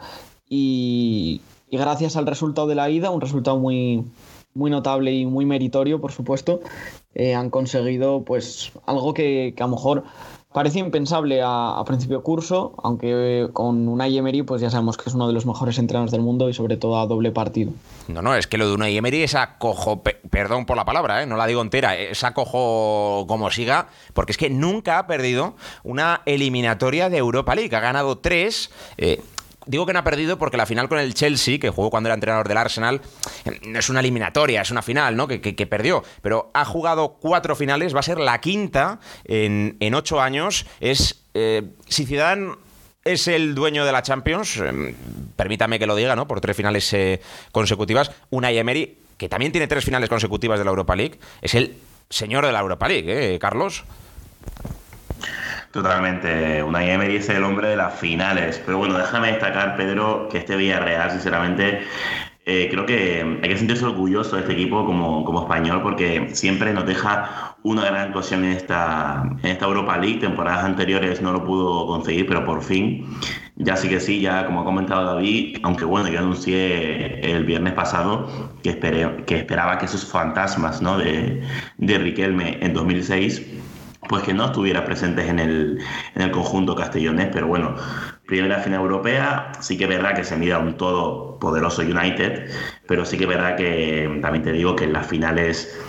y, 0.48 1.42
gracias 1.70 2.16
al 2.16 2.28
resultado 2.28 2.68
de 2.68 2.76
la 2.76 2.90
ida, 2.90 3.10
un 3.10 3.20
resultado 3.20 3.60
muy, 3.60 4.06
muy 4.54 4.72
notable 4.72 5.12
y 5.12 5.26
muy 5.26 5.44
meritorio, 5.44 6.00
por 6.00 6.14
supuesto, 6.14 6.62
eh, 7.16 7.36
han 7.36 7.50
conseguido 7.50 8.24
pues 8.24 8.72
algo 8.86 9.14
que, 9.14 9.54
que, 9.58 9.62
a 9.62 9.68
lo 9.68 9.76
mejor 9.76 10.06
parece 10.54 10.80
impensable 10.80 11.42
a, 11.44 11.82
principio 11.86 12.18
de 12.18 12.24
curso, 12.24 12.74
aunque 12.84 13.50
con 13.54 13.88
Unai 13.88 14.18
Emery 14.18 14.44
pues 14.44 14.62
ya 14.62 14.70
sabemos 14.70 14.98
que 14.98 15.10
es 15.10 15.16
uno 15.16 15.28
de 15.28 15.34
los 15.34 15.46
mejores 15.46 15.78
entrenadores 15.78 16.12
del 16.12 16.22
mundo 16.22 16.50
y 16.50 16.54
sobre 16.54 16.78
todo 16.78 17.00
a 17.00 17.06
doble 17.06 17.32
partido. 17.32 17.72
No, 18.08 18.22
no, 18.22 18.36
es 18.36 18.48
que 18.48 18.58
lo 18.58 18.68
de 18.68 18.74
Unai 18.74 18.98
Emery 18.98 19.24
es 19.24 19.36
acojo, 19.36 20.02
perdón 20.02 20.66
por 20.66 20.78
la 20.78 20.86
palabra, 20.86 21.24
¿eh? 21.24 21.26
no 21.26 21.38
la 21.38 21.48
digo 21.48 21.62
entera, 21.62 21.96
es 21.96 22.24
acojo 22.24 23.26
como 23.28 23.50
siga, 23.52 23.88
porque 24.14 24.32
es 24.32 24.38
que 24.38 24.50
nunca 24.50 25.00
ha 25.00 25.08
perdido 25.08 25.56
una 25.84 26.22
eliminatoria 26.26 27.10
de 27.10 27.18
Europa 27.18 27.56
League, 27.56 27.76
ha 27.76 27.80
ganado 27.80 28.18
tres. 28.18 28.72
Eh, 28.98 29.22
digo 29.66 29.86
que 29.86 29.94
no 29.94 30.00
ha 30.00 30.04
perdido 30.04 30.38
porque 30.38 30.58
la 30.58 30.66
final 30.66 30.90
con 30.90 31.00
el 31.00 31.14
Chelsea, 31.14 31.60
que 31.60 31.70
jugó 31.70 31.90
cuando 31.90 32.08
era 32.08 32.14
entrenador 32.14 32.48
del 32.48 32.58
Arsenal, 32.58 33.02
no 33.68 33.80
es 33.80 33.90
una 33.90 34.00
eliminatoria, 34.00 34.62
es 34.62 34.72
una 34.72 34.82
final, 34.82 35.16
¿no? 35.16 35.28
Que, 35.28 35.68
perdió. 35.68 36.04
Pero 36.22 36.52
ha 36.54 36.66
jugado 36.66 37.18
cuatro 37.20 37.56
finales, 37.56 37.96
va 37.96 38.00
a 38.00 38.04
ser 38.04 38.20
la 38.20 38.42
quinta 38.42 39.00
en, 39.26 39.94
ocho 39.94 40.22
años. 40.22 40.66
Es. 40.80 41.18
Eh, 41.34 41.64
si 41.88 42.06
Zidane 42.06 42.56
es 43.04 43.28
el 43.28 43.56
dueño 43.56 43.86
de 43.86 43.92
la 43.92 44.04
Champions, 44.04 44.58
eh, 44.58 44.96
permítame 45.36 45.80
que 45.80 45.88
lo 45.88 45.96
diga, 45.96 46.16
¿no? 46.16 46.28
Por 46.28 46.42
tres 46.42 46.56
finales 46.56 46.92
eh, 46.94 47.22
consecutivas. 47.52 48.12
Una 48.30 48.52
Emery, 48.52 48.98
que 49.18 49.30
también 49.30 49.52
tiene 49.52 49.68
tres 49.68 49.86
finales 49.86 50.10
consecutivas 50.10 50.60
de 50.60 50.66
la 50.66 50.72
Europa 50.72 50.96
League, 50.96 51.20
es 51.42 51.56
el 51.56 51.76
señor 52.10 52.46
de 52.46 52.52
la 52.52 52.60
Europa 52.60 52.88
League, 52.88 53.36
¿eh, 53.36 53.40
Carlos? 53.40 53.84
Totalmente. 55.72 56.62
Una 56.64 56.84
Emery 56.84 57.18
es 57.18 57.30
el 57.30 57.44
hombre 57.44 57.70
de 57.70 57.78
las 57.78 57.98
finales. 57.98 58.62
Pero 58.66 58.78
bueno, 58.78 58.98
déjame 58.98 59.30
destacar, 59.30 59.78
Pedro, 59.78 60.28
que 60.30 60.40
este 60.40 60.58
Villarreal, 60.58 61.12
sinceramente, 61.12 61.82
eh, 62.46 62.68
creo 62.70 62.86
que 62.86 63.40
hay 63.42 63.50
que 63.50 63.58
sentirse 63.58 63.86
orgulloso 63.86 64.36
de 64.36 64.42
este 64.42 64.54
equipo 64.54 64.86
como, 64.86 65.24
como, 65.24 65.44
español 65.44 65.82
porque 65.84 66.30
siempre 66.34 66.74
nos 66.74 66.86
deja 66.86 67.56
una 67.64 67.86
gran 67.86 68.08
actuación 68.08 68.44
en 68.44 68.52
esta, 68.52 69.24
en 69.44 69.50
esta 69.50 69.66
Europa 69.66 69.98
League. 69.98 70.20
Temporadas 70.20 70.66
anteriores 70.66 71.22
no 71.22 71.32
lo 71.32 71.46
pudo 71.46 71.88
conseguir, 71.88 72.28
pero 72.28 72.44
por 72.46 72.64
fin, 72.64 73.06
ya 73.56 73.78
sí 73.78 73.88
que 73.88 74.02
sí, 74.02 74.20
ya 74.20 74.46
como 74.46 74.62
ha 74.62 74.66
comentado 74.66 75.06
David, 75.16 75.60
aunque 75.64 75.86
bueno, 75.86 76.10
yo 76.10 76.20
anuncié 76.20 77.22
el 77.32 77.46
viernes 77.46 77.74
pasado 77.74 78.28
que, 78.62 78.72
esperé, 78.72 79.24
que 79.26 79.38
esperaba 79.38 79.78
que 79.78 79.86
esos 79.86 80.06
fantasmas 80.06 80.82
¿no? 80.82 80.98
de, 80.98 81.44
de 81.78 81.98
Riquelme 81.98 82.58
en 82.62 82.74
2006 82.74 83.42
pues 84.12 84.24
que 84.24 84.34
no 84.34 84.48
estuviera 84.48 84.84
presentes 84.84 85.30
en 85.30 85.40
el, 85.40 85.80
en 86.16 86.22
el 86.22 86.32
conjunto 86.32 86.76
castellonés, 86.76 87.30
pero 87.32 87.48
bueno, 87.48 87.76
primera 88.28 88.60
final 88.60 88.82
europea, 88.82 89.54
sí 89.62 89.78
que 89.78 89.86
es 89.86 89.90
verdad 89.90 90.14
que 90.14 90.26
se 90.26 90.36
mira 90.36 90.60
un 90.60 90.76
todo 90.76 91.40
poderoso 91.40 91.82
United, 91.82 92.52
pero 92.88 93.06
sí 93.06 93.18
que 93.18 93.24
es 93.24 93.30
verdad 93.30 93.56
que 93.56 94.20
también 94.22 94.44
te 94.44 94.52
digo 94.52 94.76
que 94.76 94.86
las 94.88 95.08
finales 95.08 95.80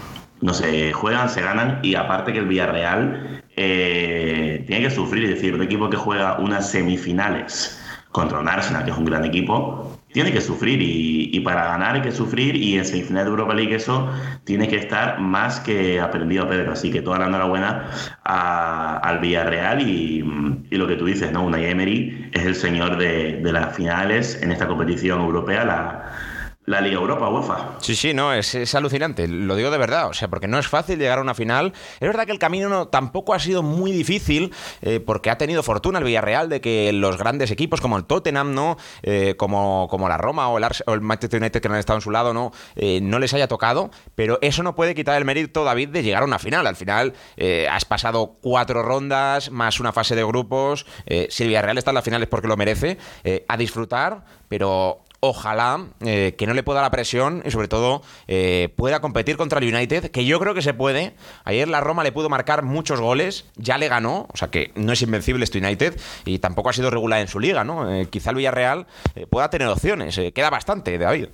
no 0.41 0.55
se 0.55 0.93
juegan, 0.93 1.29
se 1.29 1.43
ganan 1.43 1.81
y 1.83 1.97
aparte 1.97 2.33
que 2.33 2.39
el 2.39 2.47
Villarreal 2.47 3.43
eh, 3.57 4.63
tiene 4.69 4.85
que 4.85 4.91
sufrir, 4.95 5.25
es 5.25 5.31
decir, 5.31 5.55
un 5.55 5.63
equipo 5.63 5.91
que 5.91 5.97
juega 5.97 6.39
unas 6.39 6.71
semifinales 6.71 7.83
contra 8.13 8.39
un 8.39 8.49
Arsenal, 8.49 8.85
que 8.85 8.93
es 8.93 8.97
un 8.97 9.05
gran 9.05 9.25
equipo, 9.25 9.99
tiene 10.13 10.33
que 10.33 10.41
sufrir 10.41 10.81
y, 10.81 11.41
para 11.41 11.65
ganar 11.65 11.97
hay 11.97 12.03
que 12.03 12.13
sufrir 12.13 12.55
y 12.55 12.79
en 12.79 12.85
semifinal 12.85 13.25
de 13.25 13.31
Europa 13.31 13.55
League 13.55 13.75
eso 13.75 14.09
tiene 14.45 14.69
que 14.69 14.77
estar 14.77 15.19
más 15.21 15.59
que 15.61 16.01
aprendido 16.01 16.49
Pedro. 16.49 16.73
Así 16.73 16.91
que 16.91 17.03
toda 17.03 17.19
la 17.19 17.27
enhorabuena 17.27 17.91
al 18.25 19.19
Villarreal 19.19 19.81
y, 19.81 20.23
lo 20.71 20.87
que 20.87 20.97
tú 20.97 21.07
dices, 21.07 21.33
¿no? 21.33 21.45
Unai 21.45 21.67
Emery 21.67 22.31
es 22.33 22.45
el 22.45 22.55
señor 22.55 22.97
de, 22.97 23.41
de 23.43 23.53
las 23.53 23.75
finales 23.77 24.41
en 24.43 24.53
esta 24.53 24.67
competición 24.67 25.21
europea, 25.21 25.65
la, 25.65 26.13
la 26.65 26.81
Liga 26.81 26.95
Europa, 26.95 27.29
UEFA. 27.29 27.77
Sí, 27.81 27.97
sí, 27.97 28.15
no, 28.15 28.33
es, 28.33 28.75
alucinante, 28.75 29.27
lo 29.27 29.57
digo 29.57 29.73
de 29.73 29.79
verdad, 29.79 30.09
o 30.09 30.15
sea, 30.15 30.29
porque 30.29 30.47
no 30.47 30.61
es 30.61 30.69
fácil 30.69 30.99
llegar 30.99 31.19
a 31.19 31.23
una 31.23 31.35
final. 31.35 31.73
Es 31.99 32.07
verdad 32.07 32.25
que 32.25 32.31
el 32.31 32.39
camino 32.39 32.69
no, 32.69 32.87
tampoco 32.87 33.35
ha 33.35 33.41
sido 33.41 33.65
muy 33.65 33.91
difícil, 33.91 34.53
eh, 34.81 35.01
porque 35.01 35.31
ha 35.31 35.39
tenido 35.39 35.65
fortuna 35.65 35.99
el 35.99 36.05
Villarreal 36.05 36.49
de 36.49 36.61
que 36.61 36.93
los 36.93 37.19
grandes 37.19 37.51
equipos 37.51 37.81
como 37.81 37.97
el 37.97 38.05
Tottenham, 38.05 38.55
¿no? 38.55 38.77
Eh, 39.03 39.35
como, 39.37 39.89
como 39.91 40.09
la 40.09 40.19
Roma 40.19 40.49
o 40.49 40.59
el, 40.59 41.01
Manchester 41.01 41.41
United 41.41 41.61
que 41.61 41.69
no 41.69 41.75
han 41.75 41.81
estado 41.81 41.97
en 41.97 42.03
su 42.03 42.13
lado, 42.13 42.33
¿no? 42.33 42.53
Eh, 42.77 43.01
no 43.03 43.19
les 43.19 43.35
haya 43.35 43.49
tocado, 43.49 43.91
pero 44.15 44.39
eso 44.41 44.63
no 44.63 44.77
puede 44.77 44.95
quitar 44.95 45.19
el 45.19 45.25
mérito, 45.25 45.65
David, 45.65 45.89
de 45.89 46.05
llegar 46.05 46.23
a 46.23 46.27
una 46.27 46.39
final. 46.39 46.67
Al 46.67 46.77
final 46.77 47.15
has 47.71 47.85
pasado 47.85 48.37
cuatro 48.41 48.83
rondas, 48.83 49.51
más 49.51 49.81
una 49.81 49.93
fase 49.93 50.15
de 50.15 50.25
grupos. 50.25 50.87
si 51.29 51.43
el 51.43 51.49
Villarreal 51.49 51.79
está 51.79 51.91
en 51.91 51.97
la 51.97 52.03
final 52.03 52.23
es 52.23 52.29
porque 52.29 52.47
lo 52.47 52.57
merece. 52.57 52.99
a 53.49 53.57
disfrutar, 53.57 54.25
pero 54.49 55.03
ojalá 55.25 55.87
eh, 56.01 56.35
que 56.37 56.49
no 56.49 56.53
le 56.53 56.65
pueda 56.65 56.83
la 56.83 56.91
presión 56.91 57.45
y 57.47 57.53
sobre 57.53 57.69
todo 57.69 58.03
eh, 58.27 58.75
pueda 58.75 59.01
competir 59.01 59.37
contra 59.37 59.61
el 59.61 59.73
United, 59.73 60.11
que 60.11 60.25
yo 60.25 60.41
creo 60.41 60.53
que 60.53 60.63
se 60.63 60.75
puede. 60.75 61.15
Ayer 61.45 61.69
la 61.69 61.81
Roma 61.81 62.03
le 62.03 62.11
pudo 62.11 62.29
marcar 62.29 62.65
muchos 62.65 63.01
goles, 63.01 63.45
ya 63.57 63.79
le 63.79 63.87
ganó, 63.87 64.27
o 64.33 64.37
sea 64.37 64.49
que 64.49 64.73
no 64.75 64.93
es 64.93 65.01
invencible 65.01 65.45
este 65.45 65.59
United 65.59 65.97
y 66.25 66.41
tampoco 66.41 66.71
ha 66.71 66.73
sido 66.73 66.91
regular 66.91 67.21
en 67.21 67.29
su 67.29 67.39
liga, 67.39 67.63
¿no? 67.63 67.89
Eh, 67.95 68.09
quizá 68.11 68.31
el 68.31 68.37
Villarreal 68.37 68.89
pueda 69.31 69.49
tener 69.49 69.69
opciones, 69.69 70.21
queda 70.35 70.51
bastante, 70.51 70.99
David. 70.99 71.29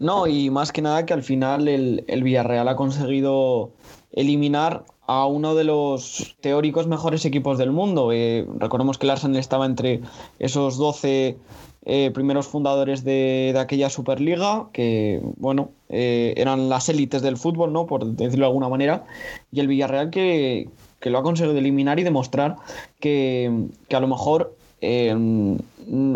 No, 0.00 0.26
y 0.26 0.50
más 0.50 0.72
que 0.72 0.82
nada 0.82 1.06
que 1.06 1.12
al 1.14 1.22
final 1.22 1.68
el, 1.68 2.22
Villarreal 2.24 2.66
ha 2.66 2.74
conseguido 2.74 3.70
eliminar 4.10 4.84
a 5.06 5.26
uno 5.26 5.54
de 5.54 5.62
los 5.62 6.34
teóricos 6.40 6.88
mejores 6.88 7.24
equipos 7.24 7.58
del 7.58 7.70
mundo. 7.70 8.10
recordemos 8.58 8.98
que 8.98 9.06
el 9.06 9.10
Arsenal 9.10 9.38
estaba 9.38 9.66
entre 9.66 10.00
esos 10.40 10.78
12 10.78 11.38
eh, 11.84 12.12
primeros 12.14 12.46
fundadores 12.46 13.02
de, 13.02 13.54
aquella 13.58 13.90
Superliga, 13.90 14.68
que, 14.72 15.20
bueno, 15.36 15.70
eh, 15.88 16.32
eran 16.36 16.68
las 16.68 16.88
élites 16.88 17.22
del 17.22 17.36
fútbol, 17.36 17.72
¿no? 17.72 17.86
Por 17.86 18.06
decirlo 18.06 18.44
de 18.44 18.50
alguna 18.50 18.68
manera, 18.68 19.04
y 19.50 19.58
el 19.58 19.66
Villarreal 19.66 20.10
que, 20.10 20.68
lo 21.02 21.18
ha 21.18 21.22
conseguido 21.24 21.58
eliminar 21.58 21.98
y 21.98 22.04
demostrar 22.04 22.56
que, 23.00 23.66
a 23.90 24.00
lo 24.00 24.06
mejor 24.06 24.56
eh, 24.80 25.58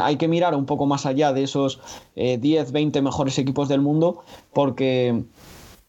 hay 0.01 0.17
que 0.17 0.29
mirar 0.29 0.55
un 0.55 0.67
poco 0.67 0.87
más 0.87 1.05
allá 1.05 1.33
de 1.33 1.43
esos 1.43 1.81
10, 2.15 2.71
20 2.71 3.03
mejores 3.03 3.37
equipos 3.39 3.69
del 3.69 3.81
mundo, 3.81 4.23
porque 4.53 5.25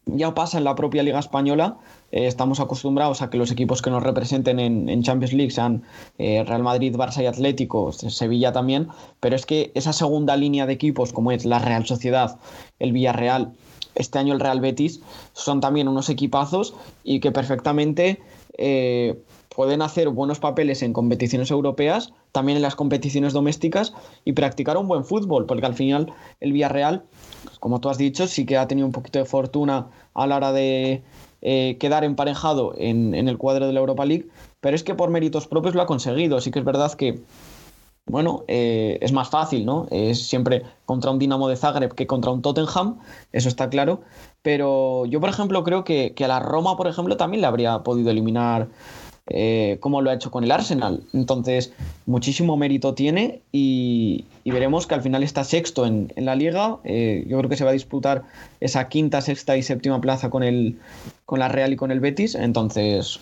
ya 0.08 0.34
pasa 0.34 0.58
en 0.58 0.64
la 0.64 0.74
propia 0.74 1.04
Liga 1.04 1.20
Española 1.20 1.78
eh, 2.12 2.28
estamos 2.28 2.60
acostumbrados 2.60 3.22
a 3.22 3.30
que 3.30 3.38
los 3.38 3.52
equipos 3.52 3.82
que 3.82 3.90
nos 3.90 4.04
representen 4.04 4.60
en, 4.60 5.04
Champions 5.04 5.34
League 5.34 5.52
sean 5.52 5.84
eh, 6.18 6.44
Real 6.46 6.64
Madrid, 6.64 6.96
Barça 6.96 7.22
y 7.22 7.26
Atlético, 7.26 7.92
Sevilla 7.92 8.52
también, 8.52 8.88
pero 9.20 9.36
es 9.36 9.46
que 9.46 9.72
esa 9.76 9.94
segunda 9.94 10.36
línea 10.38 10.66
de 10.66 10.74
equipos 10.74 11.14
como 11.14 11.32
es 11.32 11.46
la 11.46 11.60
Real 11.60 11.86
Sociedad, 11.86 12.40
el 12.80 12.94
Villarreal, 12.94 13.54
este 13.96 14.20
año 14.20 14.34
el 14.34 14.40
Real 14.40 14.62
Betis, 14.62 15.02
son 15.34 15.60
también 15.60 15.88
unos 15.88 16.10
equipazos 16.10 16.76
y 17.04 17.20
que 17.20 17.32
perfectamente 17.32 18.22
eh, 18.58 19.20
pueden 19.58 19.82
hacer 19.82 20.10
buenos 20.10 20.40
papeles 20.40 20.84
en 20.84 20.94
competiciones 20.94 21.50
europeas, 21.50 22.14
también 22.32 22.58
en 22.58 22.62
las 22.62 22.76
competiciones 22.76 23.34
domésticas 23.34 23.94
y 24.24 24.34
practicar 24.34 24.78
un 24.78 24.88
buen 24.88 25.04
fútbol, 25.04 25.48
porque 25.48 25.66
al 25.66 25.74
final 25.74 26.14
el 26.40 26.54
Villarreal, 26.54 27.04
como 27.60 27.82
tú 27.82 27.90
has 27.90 27.98
dicho, 27.98 28.28
sí 28.28 28.46
que 28.46 28.56
ha 28.56 28.68
tenido 28.68 28.86
un 28.86 28.94
poquito 28.94 29.18
de 29.18 29.26
fortuna 29.26 29.88
a 30.14 30.28
la 30.28 30.36
hora 30.36 30.52
de 30.52 31.02
eh, 31.42 31.78
quedar 31.80 32.04
emparejado 32.04 32.74
en, 32.78 33.14
el 33.14 33.38
cuadro 33.38 33.68
de 33.68 33.74
la 33.74 33.80
Europa 33.80 34.06
League, 34.06 34.28
pero 34.60 34.76
es 34.76 34.84
que 34.84 34.96
por 34.96 35.10
méritos 35.10 35.48
propios 35.48 35.76
lo 35.76 35.82
ha 35.82 35.86
conseguido. 35.86 36.42
Sí 36.42 36.52
que 36.52 36.60
es 36.60 36.66
verdad 36.66 36.94
que, 36.94 37.20
bueno, 38.06 38.44
eh, 38.48 38.98
es 39.02 39.12
más 39.12 39.30
fácil, 39.30 39.66
¿no? 39.66 39.88
Es 39.92 40.28
siempre 40.28 40.64
contra 40.86 41.12
un 41.12 41.20
Dinamo 41.20 41.48
de 41.48 41.56
Zagreb 41.56 41.94
que 41.94 42.08
contra 42.08 42.32
un 42.32 42.42
Tottenham, 42.42 43.00
eso 43.32 43.50
está 43.50 43.70
claro. 43.70 44.02
Pero 44.42 45.06
yo, 45.06 45.20
por 45.20 45.30
ejemplo, 45.30 45.64
creo 45.64 45.84
que, 45.84 46.14
que 46.16 46.26
a 46.26 46.28
la 46.28 46.40
Roma, 46.40 46.78
por 46.78 46.88
ejemplo, 46.88 47.18
también 47.18 47.42
le 47.42 47.48
habría 47.48 47.80
podido 47.80 48.10
eliminar 48.10 48.70
eh, 49.30 49.78
como 49.82 50.02
lo 50.02 50.10
ha 50.10 50.14
hecho 50.14 50.32
con 50.32 50.44
el 50.46 50.52
Arsenal. 50.52 51.04
Entonces, 51.14 51.74
muchísimo 52.06 52.56
mérito 52.56 52.94
tiene 52.94 53.42
y, 53.52 54.24
veremos 54.52 54.88
que 54.88 54.96
al 54.96 55.02
final 55.02 55.24
está 55.24 55.44
sexto 55.44 55.86
en, 55.86 56.12
la 56.16 56.36
liga. 56.36 56.78
Eh, 56.84 57.26
yo 57.28 57.38
creo 57.38 57.50
que 57.50 57.58
se 57.58 57.64
va 57.64 57.72
a 57.72 57.74
disputar 57.74 58.24
esa 58.60 58.88
quinta, 58.88 59.22
sexta 59.22 59.58
y 59.58 59.64
séptima 59.64 60.00
plaza 60.00 60.30
con, 60.30 60.44
el, 60.44 60.80
con 61.26 61.40
la 61.40 61.48
Real 61.48 61.74
y 61.74 61.76
con 61.76 61.92
el 61.92 62.00
Betis. 62.00 62.36
Entonces, 62.36 63.20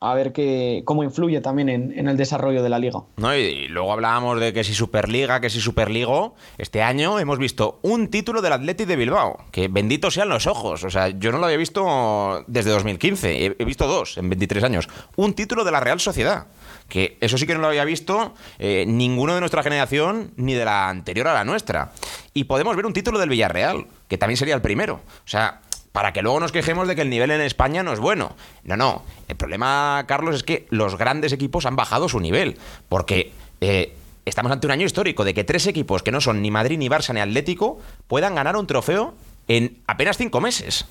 a 0.00 0.14
ver 0.14 0.32
qué, 0.32 0.82
cómo 0.84 1.04
influye 1.04 1.40
también 1.40 1.68
en, 1.68 2.08
el 2.08 2.16
desarrollo 2.16 2.62
de 2.62 2.68
la 2.68 2.78
liga. 2.78 3.00
No, 3.16 3.36
y, 3.36 3.68
luego 3.68 3.92
hablábamos 3.92 4.40
de 4.40 4.52
que 4.52 4.64
si 4.64 4.74
Superliga, 4.74 5.40
que 5.40 5.50
si 5.50 5.60
Superligo. 5.60 6.34
Este 6.58 6.82
año 6.82 7.18
hemos 7.18 7.38
visto 7.38 7.78
un 7.82 8.08
título 8.08 8.40
del 8.40 8.54
Athletic 8.54 8.86
de 8.86 8.96
Bilbao, 8.96 9.44
que 9.50 9.68
bendito 9.68 10.10
sean 10.10 10.28
los 10.28 10.46
ojos. 10.46 10.84
O 10.84 10.90
sea, 10.90 11.08
yo 11.08 11.32
no 11.32 11.38
lo 11.38 11.44
había 11.44 11.58
visto 11.58 12.44
desde 12.46 12.70
2015. 12.70 13.46
He, 13.46 13.56
he 13.58 13.64
visto 13.64 13.86
dos 13.86 14.16
en 14.18 14.30
23 14.30 14.64
años. 14.64 14.88
Un 15.16 15.34
título 15.34 15.64
de 15.64 15.70
la 15.70 15.80
Real 15.80 16.00
Sociedad. 16.00 16.46
Que 16.92 17.16
eso 17.22 17.38
sí 17.38 17.46
que 17.46 17.54
no 17.54 17.60
lo 17.62 17.68
había 17.68 17.86
visto 17.86 18.34
eh, 18.58 18.84
ninguno 18.86 19.32
de 19.32 19.40
nuestra 19.40 19.62
generación 19.62 20.32
ni 20.36 20.52
de 20.52 20.66
la 20.66 20.90
anterior 20.90 21.26
a 21.26 21.32
la 21.32 21.42
nuestra. 21.42 21.92
Y 22.34 22.44
podemos 22.44 22.76
ver 22.76 22.84
un 22.84 22.92
título 22.92 23.18
del 23.18 23.30
Villarreal, 23.30 23.86
que 24.08 24.18
también 24.18 24.36
sería 24.36 24.54
el 24.54 24.60
primero. 24.60 24.96
O 24.96 25.28
sea, 25.28 25.62
para 25.92 26.12
que 26.12 26.20
luego 26.20 26.38
nos 26.38 26.52
quejemos 26.52 26.86
de 26.86 26.94
que 26.94 27.00
el 27.00 27.08
nivel 27.08 27.30
en 27.30 27.40
España 27.40 27.82
no 27.82 27.94
es 27.94 27.98
bueno. 27.98 28.36
No, 28.62 28.76
no. 28.76 29.04
El 29.26 29.36
problema, 29.36 30.04
Carlos, 30.06 30.34
es 30.34 30.42
que 30.42 30.66
los 30.68 30.98
grandes 30.98 31.32
equipos 31.32 31.64
han 31.64 31.76
bajado 31.76 32.10
su 32.10 32.20
nivel. 32.20 32.58
Porque 32.90 33.32
eh, 33.62 33.96
estamos 34.26 34.52
ante 34.52 34.66
un 34.66 34.72
año 34.72 34.84
histórico 34.84 35.24
de 35.24 35.32
que 35.32 35.44
tres 35.44 35.66
equipos 35.66 36.02
que 36.02 36.12
no 36.12 36.20
son 36.20 36.42
ni 36.42 36.50
Madrid, 36.50 36.76
ni 36.76 36.90
Barça, 36.90 37.14
ni 37.14 37.20
Atlético 37.20 37.80
puedan 38.06 38.34
ganar 38.34 38.54
un 38.54 38.66
trofeo 38.66 39.14
en 39.48 39.78
apenas 39.86 40.18
cinco 40.18 40.42
meses. 40.42 40.84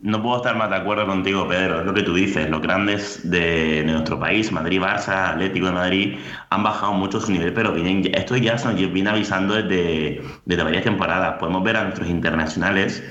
No 0.00 0.22
puedo 0.22 0.36
estar 0.36 0.56
más 0.56 0.68
de 0.70 0.76
acuerdo 0.76 1.06
contigo, 1.06 1.48
Pedro. 1.48 1.80
Es 1.80 1.86
lo 1.86 1.94
que 1.94 2.02
tú 2.02 2.14
dices. 2.14 2.48
Los 2.50 2.60
grandes 2.60 3.28
de 3.28 3.82
nuestro 3.84 4.20
país, 4.20 4.52
Madrid, 4.52 4.80
Barça, 4.80 5.32
Atlético 5.32 5.66
de 5.66 5.72
Madrid, 5.72 6.18
han 6.50 6.62
bajado 6.62 6.92
mucho 6.92 7.20
su 7.20 7.32
nivel, 7.32 7.52
pero 7.54 7.72
vienen, 7.72 8.02
esto 8.14 8.36
ya 8.36 8.58
se 8.58 8.68
nos 8.68 8.92
viene 8.92 9.10
avisando 9.10 9.54
desde, 9.54 10.22
desde 10.44 10.62
varias 10.62 10.84
temporadas. 10.84 11.36
Podemos 11.38 11.64
ver 11.64 11.78
a 11.78 11.84
nuestros 11.84 12.08
internacionales 12.08 13.02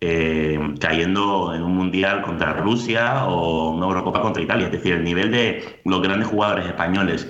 eh, 0.00 0.58
cayendo 0.80 1.52
en 1.54 1.62
un 1.62 1.76
mundial 1.76 2.22
contra 2.22 2.54
Rusia 2.54 3.26
o 3.26 3.70
una 3.72 3.86
Eurocopa 3.86 4.22
contra 4.22 4.42
Italia. 4.42 4.66
Es 4.66 4.72
decir, 4.72 4.94
el 4.94 5.04
nivel 5.04 5.30
de 5.30 5.80
los 5.84 6.00
grandes 6.00 6.28
jugadores 6.28 6.66
españoles, 6.66 7.28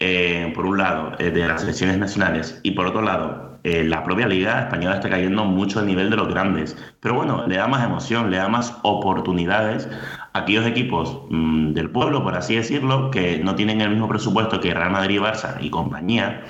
eh, 0.00 0.50
por 0.54 0.66
un 0.66 0.78
lado, 0.78 1.12
eh, 1.18 1.30
de 1.30 1.46
las 1.46 1.60
selecciones 1.60 1.98
nacionales 1.98 2.58
y 2.62 2.72
por 2.72 2.86
otro 2.86 3.02
lado, 3.02 3.49
la 3.62 4.02
propia 4.02 4.26
liga 4.26 4.60
española 4.60 4.96
está 4.96 5.10
cayendo 5.10 5.44
mucho 5.44 5.80
al 5.80 5.86
nivel 5.86 6.10
de 6.10 6.16
los 6.16 6.28
grandes. 6.28 6.76
Pero 7.00 7.14
bueno, 7.14 7.46
le 7.46 7.56
da 7.56 7.66
más 7.66 7.84
emoción, 7.84 8.30
le 8.30 8.38
da 8.38 8.48
más 8.48 8.76
oportunidades 8.82 9.88
a 10.32 10.38
aquellos 10.40 10.66
equipos 10.66 11.22
mm, 11.30 11.72
del 11.72 11.90
pueblo, 11.90 12.22
por 12.22 12.34
así 12.36 12.56
decirlo, 12.56 13.10
que 13.10 13.38
no 13.38 13.54
tienen 13.54 13.80
el 13.80 13.90
mismo 13.90 14.08
presupuesto 14.08 14.60
que 14.60 14.74
Real 14.74 14.90
Madrid, 14.90 15.20
Barça 15.20 15.56
y 15.60 15.70
compañía. 15.70 16.44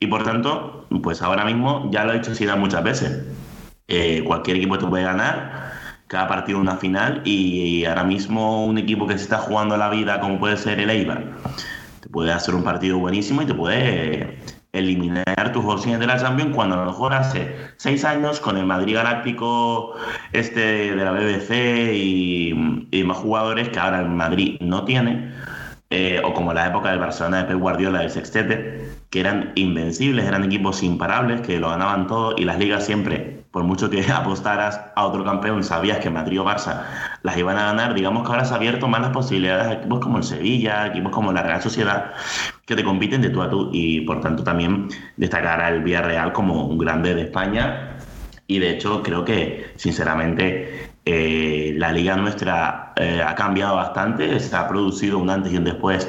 Y 0.00 0.06
por 0.06 0.24
tanto, 0.24 0.86
pues 1.02 1.22
ahora 1.22 1.44
mismo 1.44 1.88
ya 1.90 2.04
lo 2.04 2.12
ha 2.12 2.14
dicho 2.14 2.34
Zidane 2.34 2.60
muchas 2.60 2.82
veces 2.84 3.24
eh, 3.88 4.22
cualquier 4.24 4.58
equipo 4.58 4.78
te 4.78 4.86
puede 4.86 5.04
ganar, 5.04 5.72
cada 6.08 6.28
partido 6.28 6.58
una 6.58 6.76
final 6.76 7.22
y, 7.24 7.84
ahora 7.86 8.04
mismo 8.04 8.66
un 8.66 8.76
equipo 8.78 9.06
que 9.06 9.16
se 9.16 9.24
está 9.24 9.38
jugando 9.38 9.76
la 9.78 9.88
vida 9.88 10.20
como 10.20 10.38
puede 10.38 10.58
ser 10.58 10.78
el 10.78 10.90
Eibar, 10.90 11.24
te 12.00 12.08
puede 12.10 12.32
hacer 12.32 12.54
un 12.54 12.62
partido 12.62 12.98
buenísimo 12.98 13.42
y 13.42 13.46
te 13.46 13.54
puede 13.54 14.38
eliminar 14.72 15.52
tus 15.52 15.64
opciones 15.64 16.00
de 16.00 16.06
la 16.06 16.18
Champions 16.18 16.54
cuando 16.54 16.76
a 16.76 16.84
lo 16.84 16.86
mejor 16.86 17.14
hace 17.14 17.56
seis 17.76 18.04
años 18.04 18.40
con 18.40 18.56
el 18.56 18.66
Madrid 18.66 18.96
Galáctico 18.96 19.94
este 20.32 20.94
de 20.94 21.04
la 21.04 21.12
BBC 21.12 21.94
y, 21.94 22.86
y 22.90 23.04
más 23.04 23.18
jugadores 23.18 23.70
que 23.70 23.78
ahora 23.78 24.00
el 24.00 24.08
Madrid 24.08 24.58
no 24.60 24.84
tiene 24.84 25.32
eh, 25.90 26.20
o 26.22 26.34
como 26.34 26.52
la 26.52 26.66
época 26.66 26.90
del 26.90 26.98
Barcelona 26.98 27.38
de 27.38 27.44
Pep 27.44 27.58
Guardiola 27.58 28.00
del 28.00 28.10
Sextete, 28.10 28.90
que 29.08 29.20
eran 29.20 29.52
invencibles, 29.54 30.26
eran 30.26 30.44
equipos 30.44 30.82
imparables, 30.82 31.40
que 31.40 31.58
lo 31.58 31.70
ganaban 31.70 32.06
todo 32.06 32.34
y 32.36 32.44
las 32.44 32.58
ligas 32.58 32.84
siempre, 32.84 33.37
por 33.50 33.64
mucho 33.64 33.90
que 33.90 34.00
apostaras 34.12 34.80
a 34.94 35.06
otro 35.06 35.24
campeón, 35.24 35.64
sabías 35.64 35.98
que 35.98 36.10
Madrid 36.10 36.40
o 36.40 36.44
Barça 36.44 36.84
las 37.22 37.36
iban 37.36 37.56
a 37.58 37.66
ganar. 37.66 37.94
Digamos 37.94 38.22
que 38.22 38.32
ahora 38.32 38.44
se 38.44 38.54
ha 38.54 38.56
abierto 38.56 38.88
más 38.88 39.00
las 39.00 39.10
posibilidades 39.10 39.66
a 39.66 39.72
equipos 39.74 40.00
como 40.00 40.18
el 40.18 40.24
Sevilla, 40.24 40.86
equipos 40.86 41.12
como 41.12 41.32
la 41.32 41.42
Real 41.42 41.62
Sociedad, 41.62 42.12
que 42.66 42.76
te 42.76 42.84
compiten 42.84 43.22
de 43.22 43.30
tú 43.30 43.42
a 43.42 43.50
tú 43.50 43.70
y 43.72 44.02
por 44.02 44.20
tanto 44.20 44.42
también 44.44 44.88
destacar 45.16 45.60
al 45.60 45.82
Villarreal 45.82 46.32
como 46.32 46.66
un 46.66 46.78
grande 46.78 47.14
de 47.14 47.22
España. 47.22 47.96
Y 48.46 48.58
de 48.60 48.70
hecho 48.70 49.02
creo 49.02 49.24
que, 49.24 49.72
sinceramente, 49.76 50.87
eh, 51.10 51.72
la 51.78 51.90
liga 51.90 52.18
nuestra 52.18 52.92
eh, 52.96 53.22
ha 53.26 53.34
cambiado 53.34 53.76
bastante, 53.76 54.38
se 54.40 54.54
ha 54.54 54.68
producido 54.68 55.16
un 55.16 55.30
antes 55.30 55.50
y 55.50 55.56
un 55.56 55.64
después 55.64 56.06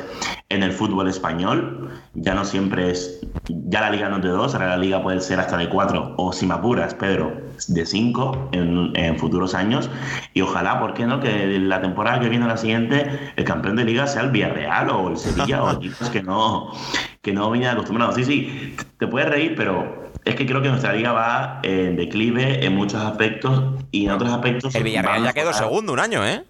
en 0.49 0.61
el 0.61 0.73
fútbol 0.73 1.07
español. 1.07 1.89
Ya 2.15 2.35
no 2.35 2.43
siempre 2.43 2.91
es, 2.91 3.25
ya 3.47 3.79
la 3.79 3.91
liga 3.91 4.09
no 4.09 4.17
es 4.17 4.23
de 4.23 4.27
dos, 4.27 4.55
ahora 4.55 4.71
la 4.71 4.77
liga 4.77 5.01
puede 5.01 5.21
ser 5.21 5.39
hasta 5.39 5.55
de 5.55 5.69
cuatro, 5.69 6.15
o 6.17 6.33
si 6.33 6.45
me 6.45 6.55
apuras, 6.55 6.95
Pedro, 6.95 7.31
de 7.69 7.85
cinco 7.85 8.49
en, 8.51 9.17
futuros 9.17 9.55
años. 9.55 9.89
Y 10.33 10.41
ojalá, 10.41 10.81
¿por 10.81 10.93
qué 10.93 11.05
no? 11.05 11.21
Que 11.21 11.59
la 11.59 11.79
temporada 11.79 12.19
que 12.19 12.27
viene, 12.27 12.45
la 12.45 12.57
siguiente, 12.57 13.31
el 13.37 13.45
campeón 13.45 13.77
de 13.77 13.85
liga 13.85 14.05
sea 14.05 14.23
el 14.23 14.31
Villarreal 14.31 14.89
o 14.89 15.11
el 15.11 15.17
Sevilla 15.17 15.63
o 15.63 15.71
equipos 15.77 16.09
que 16.09 16.21
no, 16.21 16.73
que 17.21 17.31
no 17.31 17.49
vienen 17.51 17.69
acostumbrados. 17.69 18.15
Sí, 18.15 18.25
sí, 18.25 18.75
te 18.97 19.07
puedes 19.07 19.29
reír, 19.29 19.53
pero 19.55 20.08
es 20.25 20.35
que 20.35 20.45
creo 20.45 20.61
que 20.61 20.69
nuestra 20.69 20.93
liga 20.93 21.11
va 21.11 21.59
en 21.63 21.95
declive 21.95 22.65
en 22.65 22.75
muchos 22.75 23.01
aspectos 23.01 23.75
y 23.91 24.05
en 24.05 24.11
otros 24.11 24.31
aspectos. 24.31 24.75
El 24.75 24.83
Villarreal 24.83 25.23
ya 25.23 25.33
quedó 25.33 25.53
segundo 25.53 25.93
un 25.93 25.99
año, 25.99 26.25
¿eh? 26.25 26.43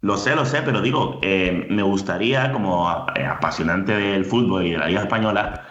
Lo 0.00 0.16
sé, 0.16 0.34
lo 0.34 0.44
sé, 0.44 0.62
pero 0.62 0.80
digo, 0.82 1.20
eh, 1.22 1.66
me 1.70 1.82
gustaría, 1.82 2.50
como 2.50 2.88
apasionante 2.88 3.92
del 3.92 4.24
fútbol 4.24 4.66
y 4.66 4.72
de 4.72 4.78
la 4.78 4.88
Liga 4.88 5.02
Española, 5.02 5.64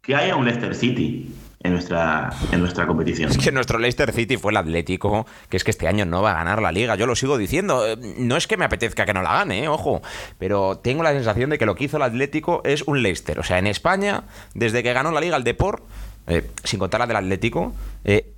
que 0.00 0.14
haya 0.14 0.36
un 0.36 0.44
Leicester 0.44 0.74
City 0.76 1.34
en 1.60 1.72
nuestra, 1.72 2.30
en 2.52 2.60
nuestra 2.60 2.86
competición. 2.86 3.30
Es 3.30 3.38
que 3.38 3.50
nuestro 3.50 3.78
Leicester 3.78 4.12
City 4.12 4.36
fue 4.36 4.52
el 4.52 4.58
Atlético, 4.58 5.26
que 5.48 5.56
es 5.56 5.64
que 5.64 5.70
este 5.70 5.88
año 5.88 6.04
no 6.04 6.22
va 6.22 6.30
a 6.30 6.34
ganar 6.34 6.62
la 6.62 6.70
liga. 6.70 6.94
Yo 6.94 7.06
lo 7.06 7.16
sigo 7.16 7.36
diciendo. 7.36 7.86
Eh, 7.86 7.96
no 8.18 8.36
es 8.36 8.46
que 8.46 8.56
me 8.56 8.64
apetezca 8.64 9.04
que 9.04 9.14
no 9.14 9.22
la 9.22 9.32
gane, 9.32 9.64
eh, 9.64 9.68
ojo. 9.68 10.00
Pero 10.38 10.78
tengo 10.78 11.02
la 11.02 11.12
sensación 11.12 11.50
de 11.50 11.58
que 11.58 11.66
lo 11.66 11.74
que 11.74 11.84
hizo 11.84 11.96
el 11.96 12.04
Atlético 12.04 12.62
es 12.64 12.82
un 12.82 13.02
Leicester. 13.02 13.38
O 13.40 13.42
sea, 13.42 13.58
en 13.58 13.66
España, 13.66 14.24
desde 14.54 14.82
que 14.82 14.92
ganó 14.92 15.10
la 15.10 15.20
liga 15.20 15.36
el 15.36 15.44
Deport, 15.44 15.82
eh, 16.28 16.48
sin 16.62 16.78
contar 16.78 17.00
la 17.00 17.06
del 17.06 17.16
Atlético, 17.16 17.72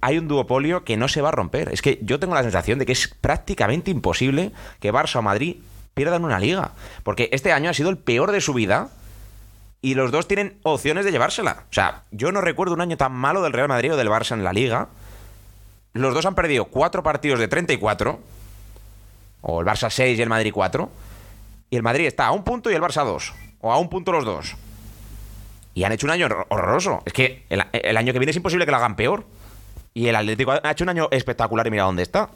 hay 0.00 0.18
un 0.18 0.26
duopolio 0.26 0.84
que 0.84 0.96
no 0.96 1.08
se 1.08 1.20
va 1.20 1.28
a 1.28 1.32
romper. 1.32 1.68
Es 1.72 1.82
que 1.82 1.98
yo 2.02 2.18
tengo 2.18 2.34
la 2.34 2.42
sensación 2.42 2.78
de 2.78 2.86
que 2.86 2.92
es 2.92 3.08
prácticamente 3.20 3.90
imposible 3.90 4.52
que 4.80 4.92
Barça 4.92 5.16
o 5.16 5.22
Madrid 5.22 5.56
pierdan 5.94 6.24
una 6.24 6.38
liga. 6.38 6.72
Porque 7.02 7.28
este 7.32 7.52
año 7.52 7.70
ha 7.70 7.74
sido 7.74 7.90
el 7.90 7.98
peor 7.98 8.32
de 8.32 8.40
su 8.40 8.54
vida 8.54 8.90
y 9.82 9.94
los 9.94 10.10
dos 10.10 10.28
tienen 10.28 10.58
opciones 10.62 11.04
de 11.04 11.12
llevársela. 11.12 11.64
O 11.70 11.72
sea, 11.72 12.04
yo 12.10 12.32
no 12.32 12.40
recuerdo 12.40 12.74
un 12.74 12.80
año 12.80 12.96
tan 12.96 13.12
malo 13.12 13.42
del 13.42 13.52
Real 13.52 13.68
Madrid 13.68 13.94
o 13.94 13.96
del 13.96 14.08
Barça 14.08 14.32
en 14.32 14.44
la 14.44 14.52
liga. 14.52 14.88
Los 15.92 16.14
dos 16.14 16.26
han 16.26 16.34
perdido 16.34 16.66
cuatro 16.66 17.02
partidos 17.02 17.40
de 17.40 17.48
34. 17.48 18.20
O 19.42 19.60
el 19.60 19.66
Barça 19.66 19.88
6 19.90 20.18
y 20.18 20.22
el 20.22 20.28
Madrid 20.28 20.52
4. 20.52 20.90
Y 21.70 21.76
el 21.76 21.82
Madrid 21.82 22.06
está 22.06 22.26
a 22.26 22.32
un 22.32 22.44
punto 22.44 22.70
y 22.70 22.74
el 22.74 22.82
Barça 22.82 23.04
2. 23.04 23.32
O 23.62 23.72
a 23.72 23.78
un 23.78 23.88
punto 23.88 24.12
los 24.12 24.24
dos. 24.24 24.54
Y 25.72 25.84
han 25.84 25.92
hecho 25.92 26.06
un 26.06 26.10
año 26.10 26.28
horroroso. 26.48 27.02
Es 27.06 27.12
que 27.12 27.46
el, 27.48 27.64
el 27.72 27.96
año 27.96 28.12
que 28.12 28.18
viene 28.18 28.30
es 28.30 28.36
imposible 28.36 28.66
que 28.66 28.70
lo 28.70 28.76
hagan 28.76 28.96
peor. 28.96 29.24
Y 29.94 30.08
el 30.08 30.16
Atlético 30.16 30.52
ha 30.52 30.70
hecho 30.70 30.84
un 30.84 30.90
año 30.90 31.08
espectacular 31.10 31.66
y 31.66 31.70
mira 31.70 31.84
dónde 31.84 32.02
está. 32.02 32.28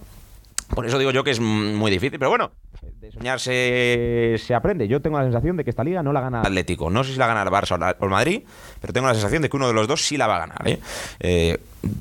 Por 0.74 0.86
eso 0.86 0.98
digo 0.98 1.10
yo 1.10 1.24
que 1.24 1.30
es 1.30 1.40
muy 1.40 1.90
difícil. 1.90 2.18
Pero 2.18 2.30
bueno, 2.30 2.52
de 3.00 3.12
soñar 3.12 3.40
se, 3.40 4.54
aprende. 4.54 4.88
Yo 4.88 5.00
tengo 5.00 5.18
la 5.18 5.24
sensación 5.24 5.56
de 5.56 5.64
que 5.64 5.70
esta 5.70 5.84
liga 5.84 6.02
no 6.02 6.12
la 6.12 6.20
gana 6.20 6.40
el 6.40 6.46
Atlético. 6.46 6.90
No 6.90 7.04
sé 7.04 7.12
si 7.12 7.18
la 7.18 7.26
gana 7.26 7.42
el 7.42 7.48
Barça 7.48 7.96
o 7.98 8.04
el 8.04 8.10
Madrid, 8.10 8.42
pero 8.80 8.92
tengo 8.92 9.06
la 9.06 9.14
sensación 9.14 9.42
de 9.42 9.48
que 9.48 9.56
uno 9.56 9.68
de 9.68 9.74
los 9.74 9.86
dos 9.86 10.04
sí 10.04 10.16
la 10.16 10.26
va 10.26 10.36
a 10.36 10.38
ganar. 10.40 10.68
¿eh? 10.68 10.80
Eh, 11.20 11.58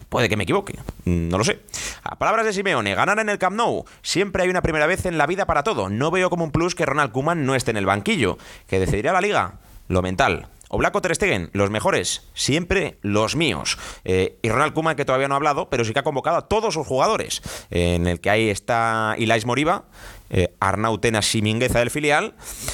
puede 0.10 0.30
que 0.30 0.38
me 0.38 0.44
equivoque, 0.44 0.78
no 1.06 1.38
lo 1.38 1.44
sé. 1.44 1.60
A 2.04 2.18
palabras 2.18 2.46
de 2.46 2.54
Simeone, 2.54 2.96
ganar 2.96 3.20
en 3.20 3.30
el 3.30 3.38
Camp 3.38 3.56
Nou. 3.56 3.86
Siempre 4.02 4.44
hay 4.44 4.50
una 4.50 4.62
primera 4.62 4.88
vez 4.88 5.06
en 5.06 5.18
la 5.18 5.28
vida 5.28 5.46
para 5.46 5.64
todo. 5.64 5.90
No 5.90 6.12
veo 6.12 6.30
como 6.30 6.44
un 6.44 6.52
plus 6.52 6.76
que 6.76 6.86
Ronald 6.86 7.12
Koeman 7.12 7.46
no 7.46 7.56
esté 7.56 7.72
en 7.72 7.78
el 7.78 7.86
banquillo. 7.86 8.38
¿Que 8.68 8.80
decidirá 8.80 9.14
la 9.14 9.22
liga? 9.22 9.54
Lo 9.88 10.02
mental. 10.02 10.48
O 10.74 10.78
Blanco 10.80 11.04
Ter 11.04 11.14
Stegen, 11.14 11.52
los 11.54 11.70
mejores, 11.70 12.24
siempre 12.34 12.98
los 13.04 13.36
míos. 13.36 13.78
Eh, 14.06 14.40
y 14.42 14.50
Ronald 14.50 14.74
Koeman, 14.74 14.96
que 14.96 15.06
todavía 15.06 15.28
no 15.28 15.36
ha 15.36 15.38
hablado, 15.38 15.70
pero 15.70 15.86
sí 15.86 15.94
que 15.94 16.00
ha 16.00 16.04
convocado 16.04 16.38
a 16.38 16.48
todos 16.48 16.74
sus 16.74 16.88
jugadores, 16.88 17.44
en 17.70 18.08
el 18.08 18.20
que 18.20 18.32
ahí 18.32 18.50
está 18.50 19.14
Ilais 19.20 19.46
Moriba, 19.46 19.86
eh, 20.34 20.54
Arnautenas 20.60 21.34
y 21.36 21.42
Mingueza 21.42 21.80
del 21.80 21.92
filial, 21.92 22.34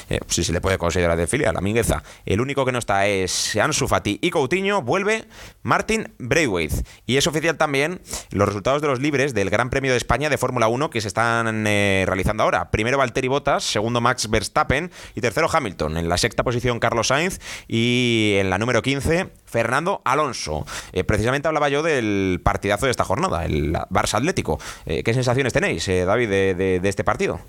eh, 0.10 0.19
si 0.28 0.43
se 0.43 0.54
le 0.54 0.62
puede 0.62 0.78
considerar 0.78 1.17
del 1.17 1.28
filial, 1.28 1.56
a 1.58 1.62
Mingueza. 1.62 2.04
El 2.26 2.39
único 2.39 2.65
que 2.65 2.72
no 2.72 2.80
está 2.80 3.06
es 3.06 3.56
Ansu 3.58 3.88
Fati 3.88 4.17
y 4.22 4.30
Coutinho, 4.32 4.82
vuelve 4.82 5.26
Martin 5.62 6.13
Braithwaite. 6.17 6.84
Y 7.06 7.17
es 7.17 7.28
oficial 7.28 7.58
también 7.58 8.02
los 8.32 8.48
resultados 8.48 8.82
de 8.82 8.88
los 8.88 9.02
libres 9.02 9.34
del 9.34 9.50
Gran 9.50 9.69
Premio 9.69 9.91
de 9.91 9.98
España 9.98 10.30
de 10.30 10.38
Fórmula 10.38 10.69
1 10.69 10.89
que 10.89 11.02
se 11.02 11.10
están 11.10 11.67
eh, 11.67 12.06
realizando 12.08 12.43
ahora. 12.43 12.72
Primero 12.72 12.98
Valtteri 12.98 13.28
Bottas, 13.28 13.65
segundo 13.65 14.00
Max 14.00 14.30
Verstappen 14.30 14.89
y 15.13 15.22
tercero 15.22 15.50
Hamilton. 15.52 15.98
En 15.98 16.08
la 16.08 16.17
sexta 16.17 16.43
posición 16.43 16.80
Carlos 16.80 17.08
Sainz 17.08 17.39
y 17.67 18.36
en 18.38 18.50
la 18.50 18.58
número 18.58 18.82
15 18.82 19.30
Fernando 19.49 20.01
Alonso. 20.05 20.65
Eh, 20.93 21.03
precisamente 21.03 21.47
hablaba 21.47 21.69
yo 21.69 21.81
del 21.81 22.39
partidazo 22.43 22.85
de 22.85 22.91
esta 22.91 23.03
jornada, 23.03 23.45
el 23.45 23.73
Barça 23.73 24.15
Atlético. 24.15 24.59
Eh, 24.85 25.03
¿Qué 25.03 25.13
sensaciones 25.13 25.53
tenéis, 25.53 25.88
eh, 25.88 26.05
David, 26.05 26.29
de, 26.29 26.81
este 26.83 27.03
partido? 27.03 27.39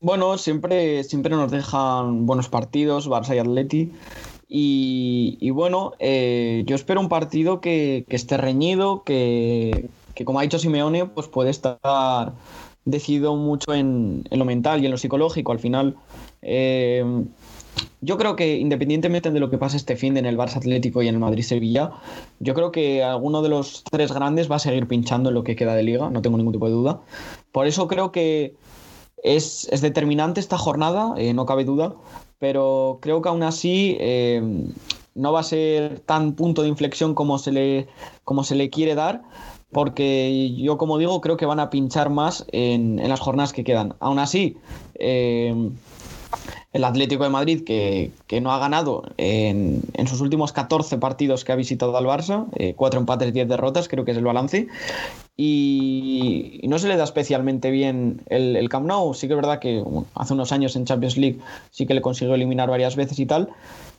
Bueno, 0.00 0.36
siempre, 0.36 1.02
siempre 1.04 1.34
nos 1.34 1.50
dejan 1.50 2.26
buenos 2.26 2.48
partidos, 2.48 3.08
Barça 3.08 3.34
y 3.34 3.38
Atleti. 3.38 3.92
Y, 4.48 5.50
bueno, 5.50 5.94
yo 5.98 6.74
espero 6.76 7.00
un 7.00 7.08
partido 7.08 7.60
que, 7.60 8.04
esté 8.08 8.36
reñido, 8.36 9.02
que, 9.02 9.88
como 10.24 10.38
ha 10.38 10.42
dicho 10.42 10.58
Simeone, 10.58 11.06
pues 11.06 11.26
puede 11.26 11.50
estar 11.50 12.32
decidido 12.84 13.34
mucho 13.34 13.74
en, 13.74 14.24
lo 14.30 14.44
mental 14.44 14.82
y 14.82 14.84
en 14.84 14.92
lo 14.92 14.98
psicológico. 14.98 15.50
Al 15.50 15.58
final, 15.58 15.96
yo 18.00 18.18
creo 18.18 18.36
que 18.36 18.58
independientemente 18.58 19.30
de 19.30 19.40
lo 19.40 19.50
que 19.50 19.58
pase 19.58 19.76
este 19.76 19.96
fin 19.96 20.16
en 20.16 20.26
el 20.26 20.36
Barça 20.36 20.56
Atlético 20.56 21.02
y 21.02 21.08
en 21.08 21.14
el 21.14 21.20
Madrid 21.20 21.42
Sevilla, 21.42 21.92
yo 22.38 22.54
creo 22.54 22.72
que 22.72 23.02
alguno 23.02 23.42
de 23.42 23.48
los 23.48 23.84
tres 23.90 24.12
grandes 24.12 24.50
va 24.50 24.56
a 24.56 24.60
seguir 24.60 24.86
pinchando 24.86 25.30
en 25.30 25.34
lo 25.34 25.44
que 25.44 25.56
queda 25.56 25.74
de 25.74 25.82
liga, 25.82 26.10
no 26.10 26.22
tengo 26.22 26.36
ningún 26.36 26.52
tipo 26.52 26.66
de 26.66 26.72
duda. 26.72 27.00
Por 27.52 27.66
eso 27.66 27.88
creo 27.88 28.12
que 28.12 28.54
es, 29.22 29.68
determinante 29.80 30.40
esta 30.40 30.58
jornada, 30.58 31.14
eh, 31.16 31.34
no 31.34 31.46
cabe 31.46 31.64
duda, 31.64 31.94
pero 32.38 32.98
creo 33.00 33.22
que 33.22 33.28
aún 33.28 33.42
así 33.42 33.96
eh, 33.98 34.42
no 35.14 35.32
va 35.32 35.40
a 35.40 35.44
ser 35.44 36.00
tan 36.00 36.34
punto 36.34 36.62
de 36.62 36.68
inflexión 36.68 37.14
como 37.14 37.38
se 37.38 37.50
le, 37.50 37.88
como 38.24 38.44
se 38.44 38.54
le 38.54 38.70
quiere 38.70 38.94
dar, 38.94 39.22
porque 39.72 40.54
yo, 40.56 40.78
como 40.78 40.98
digo, 40.98 41.20
creo 41.20 41.36
que 41.36 41.46
van 41.46 41.60
a 41.60 41.70
pinchar 41.70 42.10
más 42.10 42.46
en, 42.52 42.96
las 43.08 43.20
jornadas 43.20 43.52
que 43.52 43.64
quedan. 43.64 43.94
Aún 43.98 44.18
así, 44.18 44.58
eh, 44.94 45.54
el 46.76 46.84
Atlético 46.84 47.24
de 47.24 47.30
Madrid, 47.30 47.64
que, 47.64 48.12
no 48.40 48.52
ha 48.52 48.58
ganado 48.58 49.04
en, 49.16 49.82
sus 50.06 50.20
últimos 50.20 50.52
14 50.52 50.98
partidos 50.98 51.42
que 51.42 51.52
ha 51.52 51.56
visitado 51.56 51.96
al 51.96 52.04
Barça, 52.04 52.46
4 52.76 53.00
empates, 53.00 53.32
10 53.32 53.48
derrotas, 53.48 53.88
creo 53.88 54.04
que 54.04 54.10
es 54.10 54.18
el 54.18 54.24
balance, 54.24 54.68
y, 55.38 56.60
no 56.64 56.78
se 56.78 56.88
le 56.88 56.96
da 56.96 57.04
especialmente 57.04 57.70
bien 57.70 58.20
el, 58.26 58.56
el, 58.56 58.68
Camp 58.68 58.86
Nou. 58.86 59.14
Sí 59.14 59.26
que 59.26 59.32
es 59.32 59.36
verdad 59.36 59.58
que 59.58 59.82
hace 60.14 60.32
unos 60.34 60.52
años 60.52 60.76
en 60.76 60.84
Champions 60.84 61.16
League 61.16 61.38
sí 61.70 61.86
que 61.86 61.94
le 61.94 62.02
consiguió 62.02 62.34
eliminar 62.34 62.68
varias 62.68 62.94
veces 62.94 63.18
y 63.18 63.26
tal, 63.26 63.48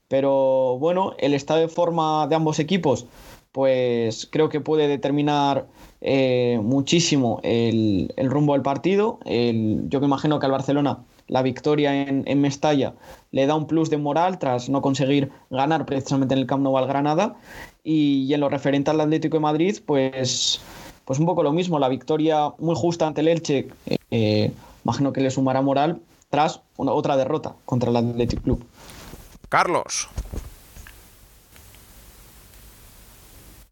pero 0.07 0.77
bueno, 0.79 1.13
el 1.17 1.33
estado 1.33 1.61
de 1.61 1.67
forma 1.67 2.27
de 2.27 2.35
ambos 2.35 2.59
equipos, 2.59 3.07
pues 3.51 4.27
creo 4.31 4.49
que 4.49 4.61
puede 4.61 4.87
determinar 4.87 5.65
eh, 6.01 6.59
muchísimo 6.61 7.39
el, 7.41 8.13
rumbo 8.17 8.53
del 8.53 8.61
partido. 8.61 9.17
yo 9.25 9.99
me 9.99 10.05
imagino 10.05 10.39
que 10.39 10.45
al 10.45 10.51
Barcelona 10.51 10.99
la 11.27 11.41
victoria 11.41 11.93
en, 11.93 12.41
Mestalla 12.41 12.93
le 13.31 13.45
da 13.45 13.55
un 13.55 13.67
plus 13.67 13.89
de 13.89 13.97
moral 13.97 14.39
tras 14.39 14.69
no 14.69 14.81
conseguir 14.81 15.29
ganar 15.49 15.85
precisamente 15.85 16.33
en 16.33 16.39
el 16.39 16.47
Camp 16.47 16.63
Nou 16.63 16.77
al 16.77 16.87
Granada. 16.87 17.35
Y, 17.83 18.33
en 18.33 18.39
lo 18.39 18.49
referente 18.49 18.91
al 18.91 18.99
Atlético 19.01 19.37
de 19.37 19.41
Madrid, 19.41 19.77
pues, 19.85 20.61
pues 21.05 21.19
un 21.19 21.25
poco 21.25 21.43
lo 21.43 21.51
mismo. 21.51 21.79
La 21.79 21.89
victoria 21.89 22.51
muy 22.59 22.75
justa 22.75 23.07
ante 23.07 23.21
el 23.21 23.27
Elche, 23.27 23.67
eh, 24.11 24.51
imagino 24.83 25.13
que 25.13 25.21
le 25.21 25.31
sumará 25.31 25.61
moral 25.61 25.99
tras 26.29 26.61
otra 26.75 27.15
derrota 27.15 27.55
contra 27.65 27.89
el 27.89 27.95
Athletic 27.95 28.41
Club. 28.41 28.65
Carlos. 29.49 30.09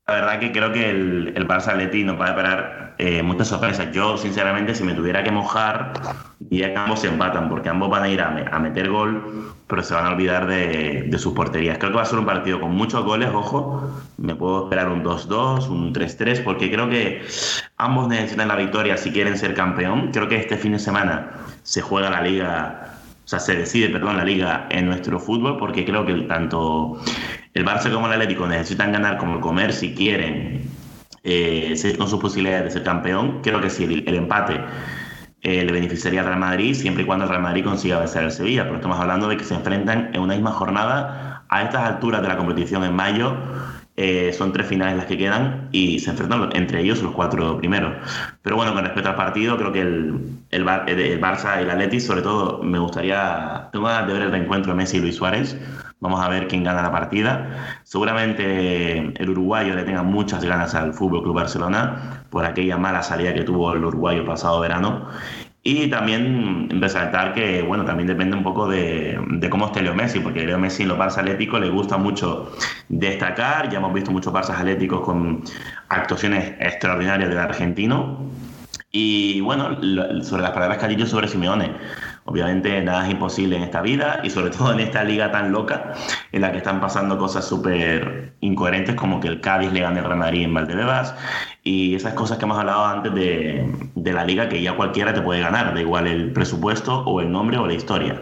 La 0.08 0.14
verdad 0.14 0.40
que 0.40 0.52
creo 0.52 0.72
que 0.72 0.90
el, 0.90 1.34
el 1.36 1.48
Barça 1.48 1.70
Atleti 1.70 2.04
nos 2.04 2.20
va 2.20 2.28
a 2.28 2.30
esperar 2.30 2.85
eh, 2.98 3.22
muchas 3.24 3.48
sorpresas. 3.50 3.92
Yo, 3.92 4.18
sinceramente, 4.18 4.74
si 4.74 4.84
me 4.84 4.94
tuviera 4.94 5.24
que 5.24 5.32
mojar, 5.32 5.94
diría 6.40 6.74
que 6.74 6.78
ambos 6.78 7.00
se 7.00 7.08
empatan, 7.08 7.50
porque 7.50 7.70
ambos 7.70 7.90
van 7.90 8.04
a 8.04 8.10
ir 8.10 8.22
a, 8.22 8.60
meter 8.60 8.90
gol, 8.90 9.54
pero 9.68 9.84
se 9.84 9.94
van 9.94 10.06
a 10.06 10.10
olvidar 10.10 10.48
de, 10.48 11.14
sus 11.18 11.34
porterías. 11.34 11.78
Creo 11.78 11.92
que 11.92 11.98
va 11.98 12.04
a 12.04 12.06
ser 12.06 12.20
un 12.20 12.26
partido 12.26 12.60
con 12.60 12.72
muchos 12.72 13.04
goles, 13.04 13.30
ojo. 13.34 13.90
Me 14.18 14.36
puedo 14.36 14.64
esperar 14.64 14.90
un 14.90 15.04
2-2, 15.04 15.70
un 15.70 15.94
3-3, 15.94 16.44
porque 16.44 16.72
creo 16.72 16.90
que 16.90 17.26
ambos 17.78 18.08
necesitan 18.08 18.48
la 18.48 18.56
victoria 18.56 18.98
si 18.98 19.12
quieren 19.12 19.38
ser 19.38 19.54
campeón. 19.54 20.12
Creo 20.12 20.28
que 20.28 20.38
este 20.38 20.58
fin 20.58 20.74
de 20.74 20.80
semana 20.80 21.32
se 21.64 21.82
juega 21.82 22.10
la 22.10 22.22
liga 22.22 22.92
o 23.26 23.28
sea, 23.28 23.40
se 23.40 23.56
decide, 23.56 23.90
perdón, 23.90 24.18
la 24.18 24.24
liga 24.24 24.68
en 24.70 24.86
nuestro 24.86 25.20
fútbol 25.20 25.58
porque 25.58 25.84
creo 25.84 26.06
que 26.06 26.14
tanto 26.28 27.02
el 27.56 27.66
Barça 27.66 27.92
como 27.92 28.06
el 28.06 28.14
Atlético 28.14 28.46
necesitan 28.46 28.92
ganar 28.92 29.18
como 29.18 29.36
el 29.36 29.40
comer 29.40 29.74
si 29.74 29.96
quieren 29.96 30.70
eh, 31.26 31.96
con 31.98 32.08
sus 32.08 32.20
posibilidades 32.20 32.66
de 32.66 32.72
ser 32.72 32.84
campeón. 32.84 33.42
Creo 33.42 33.60
que 33.60 33.70
si 33.70 33.84
el, 33.84 34.16
empate 34.16 34.62
eh, 35.42 35.66
le 35.66 35.72
beneficiaría 35.72 36.22
al 36.22 36.28
Real 36.28 36.40
Madrid 36.40 36.74
siempre 36.74 37.04
y 37.04 37.06
cuando 37.06 37.26
el 37.26 37.30
Real 37.30 37.42
Madrid 37.42 37.64
consiga 37.64 38.00
vencer 38.00 38.24
al 38.24 38.32
Sevilla, 38.32 38.64
pero 38.64 38.76
estamos 38.76 39.00
hablando 39.00 39.28
de 39.28 39.38
que 39.38 39.44
se 39.44 39.56
enfrentan 39.56 40.12
en 40.14 40.22
una 40.22 40.36
misma 40.36 40.52
jornada 40.52 41.44
a 41.50 41.64
estas 41.64 41.84
alturas 41.84 42.22
de 42.22 42.28
la 42.28 42.38
competición 42.38 42.84
en 42.84 42.96
mayo 42.96 43.36
eh, 43.98 44.34
son 44.34 44.52
tres 44.52 44.68
finales 44.68 44.98
las 44.98 45.06
que 45.06 45.18
quedan 45.18 45.70
y 45.72 46.00
se 46.00 46.10
enfrentan 46.10 46.50
entre 46.54 46.82
ellos 46.82 47.02
los 47.02 47.14
cuatro 47.14 47.58
primeros. 47.58 47.94
Pero 48.42 48.58
bueno, 48.58 48.74
con 48.74 48.84
respecto 48.84 49.10
al 49.10 49.16
partido, 49.16 49.58
creo 49.58 49.72
que 49.72 49.82
el, 49.82 50.20
el, 50.52 50.66
Barça 50.66 51.60
y 51.60 51.64
el 51.64 51.70
Atleti, 51.70 52.02
sobre 52.02 52.22
todo, 52.22 52.62
me 52.62 52.78
gustaría, 52.78 53.70
tengo 53.72 53.86
ganas 53.86 54.08
de 54.08 54.14
ver 54.14 54.22
el 54.24 54.32
reencuentro 54.32 54.74
de 54.74 54.78
Messi 54.78 54.98
y 54.98 55.00
Luis 55.00 55.16
Suárez. 55.16 55.58
Vamos 56.00 56.24
a 56.24 56.30
ver 56.30 56.48
quién 56.48 56.64
gana 56.64 56.82
la 56.82 56.92
partida. 56.92 57.80
Seguramente 57.84 59.14
el 59.22 59.30
uruguayo 59.30 59.76
le 59.76 59.84
tenga 59.84 60.04
muchas 60.04 60.44
ganas 60.44 60.76
al 60.76 60.94
Fútbol 60.94 61.24
Club 61.24 61.36
Barcelona 61.36 62.26
por 62.30 62.46
aquella 62.46 62.78
mala 62.78 63.02
salida 63.02 63.34
que 63.34 63.44
tuvo 63.44 63.74
el 63.74 63.84
uruguayo 63.86 64.26
pasado 64.26 64.60
verano 64.60 65.08
y 65.68 65.88
también 65.88 66.70
resaltar 66.80 67.34
que, 67.34 67.64
bueno, 67.64 67.86
también 67.86 68.06
depende 68.06 68.38
un 68.38 68.44
poco 68.44 68.68
de, 68.68 69.20
cómo 69.50 69.66
esté 69.66 69.82
Leo 69.82 69.96
Messi, 69.96 70.20
porque 70.20 70.46
Leo 70.46 70.60
Messi 70.60 70.84
en 70.84 70.90
los 70.90 70.98
Barça 71.00 71.22
Atléticos 71.22 71.60
le 71.60 71.72
gusta 71.72 71.98
mucho 71.98 72.52
destacar. 72.88 73.72
Ya 73.72 73.80
hemos 73.80 73.92
visto 73.92 74.12
muchos 74.12 74.32
Barça 74.32 74.52
Atléticos 74.52 75.02
con 75.02 75.44
actuaciones 75.90 76.54
extraordinarias 76.60 77.30
del 77.30 77.40
argentino. 77.40 78.30
Y 78.92 79.42
bueno, 79.42 79.76
sobre 80.22 80.44
las 80.44 80.52
palabras 80.52 80.78
que 80.78 80.86
ha 80.86 80.88
dicho 80.88 81.08
sobre 81.08 81.28
Simeone. 81.28 81.72
Obviamente 82.28 82.82
nada 82.82 83.06
es 83.06 83.12
imposible 83.12 83.56
en 83.56 83.62
esta 83.62 83.82
vida 83.82 84.20
y 84.24 84.32
sobre 84.32 84.50
todo 84.50 84.74
en 84.74 84.80
esta 84.80 85.04
liga 85.04 85.32
tan 85.32 85.52
loca 85.52 85.94
en 86.32 86.42
la 86.42 86.52
que 86.52 86.58
están 86.58 86.82
pasando 86.82 87.20
cosas 87.20 87.48
súper 87.48 88.34
incoherentes 88.40 88.96
como 88.96 89.20
que 89.20 89.28
el 89.28 89.42
Cádiz 89.42 89.72
le 89.72 89.82
gane 89.82 90.00
el 90.00 90.06
Real 90.06 90.18
Madrid 90.18 90.44
en 90.44 90.54
Valdebebas 90.56 91.16
y 91.62 91.94
esas 91.94 92.16
cosas 92.16 92.40
que 92.40 92.46
hemos 92.46 92.58
hablado 92.58 92.84
antes 92.84 93.14
de, 93.14 93.72
de 93.94 94.14
la 94.14 94.26
liga 94.26 94.50
que 94.50 94.60
ya 94.60 94.76
cualquiera 94.76 95.14
te 95.14 95.22
puede 95.22 95.42
ganar, 95.42 95.76
da 95.76 95.80
igual 95.80 96.08
el 96.08 96.34
presupuesto 96.34 97.02
o 97.02 97.22
el 97.22 97.32
nombre 97.32 97.58
o 97.58 97.68
la 97.68 97.74
historia. 97.74 98.20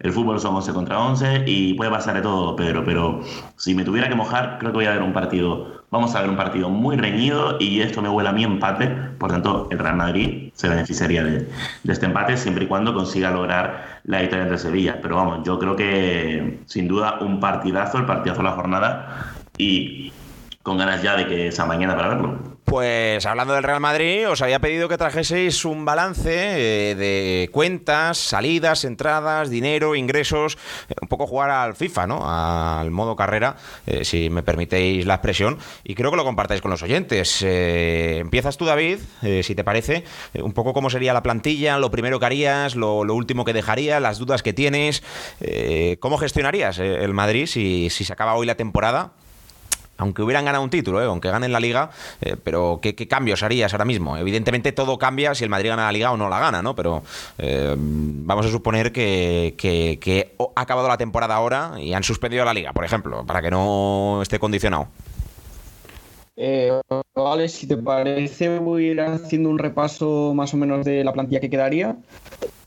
El 0.00 0.12
fútbol 0.12 0.38
son 0.38 0.54
11 0.54 0.72
contra 0.72 1.00
11 1.00 1.44
y 1.46 1.74
puede 1.74 1.90
pasar 1.90 2.14
de 2.14 2.22
todo, 2.22 2.54
Pedro, 2.54 2.84
pero 2.84 3.20
si 3.56 3.74
me 3.74 3.84
tuviera 3.84 4.08
que 4.08 4.14
mojar, 4.14 4.58
creo 4.58 4.70
que 4.70 4.76
voy 4.76 4.86
a 4.86 4.92
ver 4.92 5.02
un 5.02 5.12
partido, 5.12 5.82
vamos 5.90 6.14
a 6.14 6.20
ver 6.20 6.30
un 6.30 6.36
partido 6.36 6.68
muy 6.68 6.96
reñido 6.96 7.56
y 7.58 7.80
esto 7.80 8.00
me 8.00 8.08
huele 8.08 8.28
a 8.28 8.32
mi 8.32 8.44
empate, 8.44 8.86
por 9.18 9.32
tanto 9.32 9.66
el 9.72 9.78
Real 9.78 9.96
Madrid 9.96 10.52
se 10.54 10.68
beneficiaría 10.68 11.24
de, 11.24 11.48
este 11.88 12.06
empate 12.06 12.36
siempre 12.36 12.64
y 12.64 12.68
cuando 12.68 12.94
consiga 12.94 13.32
lograr 13.32 14.00
la 14.04 14.20
victoria 14.20 14.44
entre 14.44 14.58
Sevilla. 14.58 14.98
Pero 15.02 15.16
vamos, 15.16 15.40
yo 15.44 15.58
creo 15.58 15.74
que 15.74 16.60
sin 16.66 16.86
duda 16.86 17.18
un 17.20 17.40
partidazo, 17.40 17.98
el 17.98 18.06
partidazo 18.06 18.42
de 18.42 18.48
la 18.48 18.54
jornada 18.54 19.34
y 19.56 20.12
con 20.62 20.78
ganas 20.78 21.02
ya 21.02 21.16
de 21.16 21.26
que 21.26 21.50
sea 21.50 21.66
mañana 21.66 21.96
para 21.96 22.08
verlo. 22.08 22.47
Pues 22.68 23.24
hablando 23.24 23.54
del 23.54 23.62
Real 23.62 23.80
Madrid, 23.80 24.28
os 24.28 24.42
había 24.42 24.58
pedido 24.58 24.90
que 24.90 24.98
trajeseis 24.98 25.64
un 25.64 25.86
balance 25.86 26.90
eh, 26.90 26.94
de 26.94 27.48
cuentas, 27.50 28.18
salidas, 28.18 28.84
entradas, 28.84 29.48
dinero, 29.48 29.94
ingresos, 29.94 30.58
eh, 30.90 30.94
un 31.00 31.08
poco 31.08 31.26
jugar 31.26 31.48
al 31.48 31.76
FIFA, 31.76 32.06
¿no? 32.06 32.20
Al 32.28 32.90
modo 32.90 33.16
carrera, 33.16 33.56
eh, 33.86 34.04
si 34.04 34.28
me 34.28 34.42
permitéis 34.42 35.06
la 35.06 35.14
expresión, 35.14 35.58
y 35.82 35.94
creo 35.94 36.10
que 36.10 36.18
lo 36.18 36.24
compartáis 36.24 36.60
con 36.60 36.70
los 36.70 36.82
oyentes. 36.82 37.42
empiezas 37.42 38.58
tú, 38.58 38.66
David, 38.66 38.98
si 39.42 39.54
te 39.54 39.64
parece, 39.64 40.04
un 40.34 40.52
poco 40.52 40.74
cómo 40.74 40.90
sería 40.90 41.14
la 41.14 41.22
plantilla, 41.22 41.78
lo 41.78 41.90
primero 41.90 42.20
que 42.20 42.26
harías, 42.26 42.76
lo, 42.76 43.00
último 43.00 43.46
que 43.46 43.54
dejarías, 43.54 44.02
las 44.02 44.18
dudas 44.18 44.42
que 44.42 44.52
tienes, 44.52 45.02
cómo 46.00 46.18
gestionarías 46.18 46.78
el 46.78 47.14
Madrid 47.14 47.46
si, 47.46 47.88
si 47.88 48.04
se 48.04 48.12
acaba 48.12 48.34
hoy 48.34 48.44
la 48.46 48.56
temporada 48.56 49.12
aunque 49.98 50.22
hubieran 50.22 50.44
ganado 50.44 50.64
un 50.64 50.70
título, 50.70 51.02
¿eh? 51.02 51.04
aunque 51.04 51.28
ganen 51.28 51.52
la 51.52 51.60
liga, 51.60 51.90
eh, 52.20 52.36
pero 52.42 52.78
¿qué, 52.80 52.94
cambios 52.94 53.42
harías 53.42 53.72
ahora 53.74 53.84
mismo? 53.84 54.16
Evidentemente 54.16 54.72
todo 54.72 54.96
cambia 54.96 55.34
si 55.34 55.44
el 55.44 55.50
Madrid 55.50 55.70
gana 55.70 55.86
la 55.86 55.92
liga 55.92 56.12
o 56.12 56.16
no 56.16 56.28
la 56.28 56.38
gana, 56.38 56.62
¿no? 56.62 56.74
Pero 56.74 57.02
eh, 57.36 57.74
vamos 57.76 58.46
a 58.46 58.48
suponer 58.48 58.92
que, 58.92 60.36
ha 60.56 60.60
acabado 60.60 60.88
la 60.88 60.96
temporada 60.96 61.34
ahora 61.34 61.72
y 61.78 61.92
han 61.92 62.04
suspendido 62.04 62.44
la 62.44 62.54
liga, 62.54 62.72
por 62.72 62.84
ejemplo, 62.84 63.26
para 63.26 63.42
que 63.42 63.50
no 63.50 64.20
esté 64.22 64.38
condicionado. 64.38 64.88
vale, 67.14 67.48
si 67.48 67.66
te 67.66 67.76
parece, 67.76 68.58
voy 68.60 68.88
a 68.88 68.92
ir 68.92 69.00
haciendo 69.00 69.50
un 69.50 69.58
repaso 69.58 70.32
más 70.34 70.54
o 70.54 70.56
menos 70.56 70.84
de 70.86 71.02
la 71.02 71.12
plantilla 71.12 71.40
que 71.40 71.50
quedaría. 71.50 71.96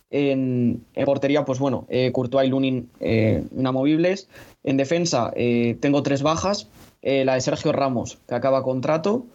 En, 0.09 0.83
portería, 1.05 1.45
pues 1.45 1.59
bueno, 1.59 1.87
Courtois 2.11 2.47
y 2.47 2.49
Lunin 2.49 2.89
inamovibles. 2.99 4.27
En 4.65 4.75
defensa 4.75 5.31
tengo 5.79 6.03
tres 6.03 6.21
bajas, 6.21 6.67
eh, 7.01 7.25
la 7.25 7.35
de 7.35 7.41
Sergio 7.41 7.71
Ramos, 7.71 8.19
que 8.27 8.35
acaba 8.35 8.63
contrato, 8.63 9.25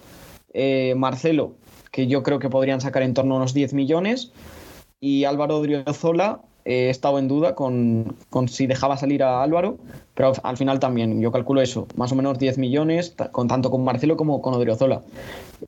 eh, 0.53 0.95
Marcelo, 0.97 1.55
que 1.91 2.07
yo 2.07 2.23
creo 2.23 2.39
que 2.39 2.49
podrían 2.49 2.81
sacar 2.81 3.03
en 3.03 3.15
torno 3.15 3.35
a 3.35 3.39
unos 3.39 3.55
10 3.55 3.75
millones, 3.75 4.33
y 5.01 5.25
Álvaro 5.25 5.61
Driozola, 5.61 6.41
eh, 6.65 6.87
he 6.87 6.91
estado 6.91 7.19
en 7.19 7.29
duda 7.29 7.55
con, 7.55 8.17
si 8.49 8.67
dejaba 8.67 8.97
salir 8.97 9.23
a 9.23 9.43
Álvaro, 9.43 9.79
pero 10.15 10.33
al 10.43 10.57
final 10.57 10.79
también, 10.79 11.21
yo 11.21 11.33
calculo 11.33 11.61
eso, 11.61 11.87
más 11.97 12.13
o 12.13 12.15
menos 12.15 12.39
10 12.39 12.59
millones, 12.59 13.15
con, 13.33 13.49
tanto 13.49 13.71
con 13.71 13.85
Marcelo 13.85 14.17
como 14.17 14.41
con 14.43 14.55
Odriozola. 14.55 15.03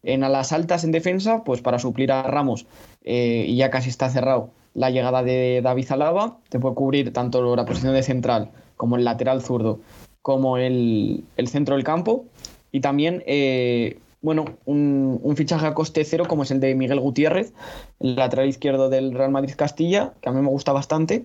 En 0.02 0.20
las 0.20 0.52
altas 0.52 0.84
en 0.84 0.92
defensa, 0.92 1.42
pues 1.44 1.60
para 1.60 1.78
suplir 1.78 2.12
a 2.12 2.22
Ramos, 2.22 2.66
y 3.02 3.56
ya 3.56 3.70
casi 3.70 3.90
está 3.90 4.10
cerrado 4.10 4.50
la 4.74 4.90
llegada 4.90 5.22
de 5.22 5.60
David 5.62 5.90
Alaba, 5.90 6.38
te 6.48 6.60
puede 6.60 6.74
cubrir 6.74 7.12
tanto 7.12 7.56
la 7.56 7.64
posición 7.64 7.94
de 7.94 8.02
central 8.02 8.50
como 8.76 8.96
el 8.96 9.04
lateral 9.04 9.42
zurdo 9.42 9.80
como 10.28 10.58
el, 10.58 11.24
centro 11.46 11.74
del 11.74 11.84
campo. 11.84 12.26
Y 12.70 12.80
también, 12.80 13.22
eh, 13.26 13.98
bueno, 14.20 14.44
un, 14.66 15.34
fichaje 15.38 15.66
a 15.66 15.72
coste 15.72 16.04
cero 16.04 16.26
como 16.28 16.42
es 16.42 16.50
el 16.50 16.60
de 16.60 16.74
Miguel 16.74 17.00
Gutiérrez, 17.00 17.54
el 17.98 18.14
lateral 18.14 18.46
izquierdo 18.46 18.90
del 18.90 19.14
Real 19.14 19.30
Madrid 19.30 19.54
Castilla, 19.56 20.12
que 20.20 20.28
a 20.28 20.32
mí 20.32 20.42
me 20.42 20.50
gusta 20.50 20.72
bastante. 20.74 21.24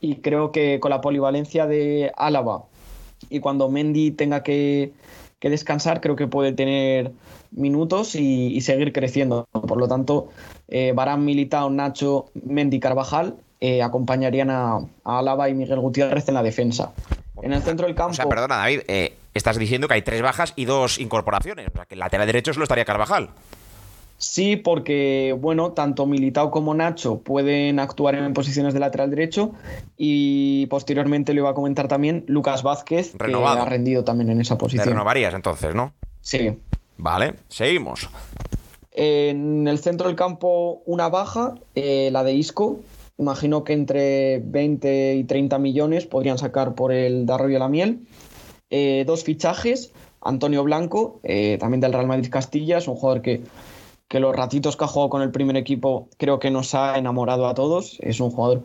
Y 0.00 0.16
creo 0.16 0.50
que 0.50 0.80
con 0.80 0.90
la 0.90 1.00
polivalencia 1.00 1.68
de 1.68 2.10
Álava 2.16 2.64
y 3.30 3.38
cuando 3.38 3.68
Mendy 3.68 4.10
tenga 4.10 4.42
que, 4.42 4.90
descansar, 5.40 6.00
creo 6.00 6.16
que 6.16 6.26
puede 6.26 6.50
tener 6.50 7.12
minutos 7.52 8.16
y, 8.16 8.60
seguir 8.62 8.92
creciendo. 8.92 9.46
Por 9.52 9.78
lo 9.78 9.86
tanto, 9.86 10.30
eh, 10.66 10.90
Barán 10.96 11.24
Militao, 11.24 11.70
Nacho, 11.70 12.26
Mendy, 12.34 12.80
Carvajal 12.80 13.36
eh, 13.60 13.82
acompañarían 13.82 14.50
a, 14.50 14.78
a 15.04 15.18
Álava 15.20 15.48
y 15.48 15.54
Miguel 15.54 15.78
Gutiérrez 15.78 16.26
en 16.26 16.34
la 16.34 16.42
defensa. 16.42 16.92
En 17.40 17.52
el 17.52 17.62
centro 17.62 17.86
del 17.86 17.94
campo. 17.94 18.12
O 18.12 18.14
sea, 18.14 18.28
perdona, 18.28 18.56
David, 18.56 18.80
eh, 18.88 19.16
estás 19.34 19.56
diciendo 19.58 19.88
que 19.88 19.94
hay 19.94 20.02
tres 20.02 20.20
bajas 20.22 20.52
y 20.56 20.64
dos 20.64 20.98
incorporaciones. 20.98 21.68
O 21.68 21.72
sea, 21.72 21.86
que 21.86 21.94
el 21.94 22.00
lateral 22.00 22.26
derecho 22.26 22.52
solo 22.52 22.64
estaría 22.64 22.84
Carvajal. 22.84 23.30
Sí, 24.22 24.54
porque 24.54 25.34
bueno, 25.36 25.72
tanto 25.72 26.06
Militao 26.06 26.52
como 26.52 26.74
Nacho 26.74 27.18
pueden 27.18 27.80
actuar 27.80 28.14
en 28.14 28.32
posiciones 28.34 28.72
de 28.72 28.78
lateral 28.78 29.10
derecho 29.10 29.50
y 29.96 30.66
posteriormente 30.66 31.34
le 31.34 31.40
iba 31.40 31.50
a 31.50 31.54
comentar 31.54 31.88
también 31.88 32.24
Lucas 32.28 32.62
Vázquez, 32.62 33.16
que 33.18 33.34
ha 33.34 33.64
rendido 33.64 34.04
también 34.04 34.30
en 34.30 34.40
esa 34.40 34.56
posición. 34.56 34.84
Te 34.84 34.90
renovarías 34.90 35.34
entonces, 35.34 35.74
¿no? 35.74 35.92
Sí. 36.20 36.56
Vale, 36.98 37.34
seguimos. 37.48 38.08
En 38.92 39.66
el 39.66 39.80
centro 39.80 40.06
del 40.06 40.14
campo, 40.14 40.82
una 40.86 41.08
baja, 41.08 41.54
eh, 41.74 42.10
la 42.12 42.22
de 42.22 42.34
Isco. 42.34 42.78
Imagino 43.18 43.64
que 43.64 43.72
entre 43.72 44.40
20 44.44 45.14
y 45.14 45.24
30 45.24 45.58
millones 45.58 46.06
podrían 46.06 46.38
sacar 46.38 46.74
por 46.74 46.92
el 46.92 47.26
Darro 47.26 47.48
y 47.50 47.58
la 47.58 47.68
Miel. 47.68 48.00
Eh, 48.70 49.04
dos 49.06 49.24
fichajes. 49.24 49.92
Antonio 50.20 50.62
Blanco, 50.62 51.20
eh, 51.24 51.58
también 51.58 51.80
del 51.80 51.92
Real 51.92 52.06
Madrid 52.06 52.30
Castilla, 52.30 52.78
es 52.78 52.86
un 52.86 52.94
jugador 52.94 53.22
que 53.22 53.42
que 54.12 54.20
los 54.20 54.36
ratitos 54.36 54.76
que 54.76 54.84
ha 54.84 54.88
jugado 54.88 55.08
con 55.08 55.22
el 55.22 55.30
primer 55.30 55.56
equipo 55.56 56.10
creo 56.18 56.38
que 56.38 56.50
nos 56.50 56.74
ha 56.74 56.98
enamorado 56.98 57.48
a 57.48 57.54
todos. 57.54 57.96
Es 58.02 58.20
un 58.20 58.30
jugador 58.30 58.62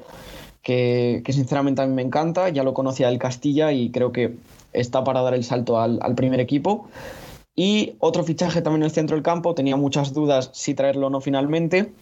que, 0.61 1.23
sinceramente 1.29 1.81
a 1.81 1.87
mí 1.87 1.93
me 1.93 2.01
encanta, 2.01 2.49
ya 2.49 2.63
lo 2.63 2.73
conocía 2.73 3.07
del 3.07 3.17
Castilla 3.17 3.71
y 3.71 3.89
creo 3.89 4.11
que 4.11 4.35
está 4.73 5.05
para 5.05 5.21
dar 5.21 5.33
el 5.33 5.45
salto 5.45 5.79
al, 5.79 6.15
primer 6.17 6.41
equipo. 6.41 6.89
Y 7.55 7.95
otro 7.99 8.25
fichaje 8.25 8.61
también 8.61 8.81
en 8.81 8.87
el 8.87 8.91
centro 8.91 9.15
del 9.15 9.23
campo, 9.23 9.55
tenía 9.55 9.77
muchas 9.77 10.13
dudas 10.13 10.49
si 10.51 10.73
traerlo 10.73 11.07
o 11.07 11.09
no 11.09 11.21
finalmente, 11.21 11.93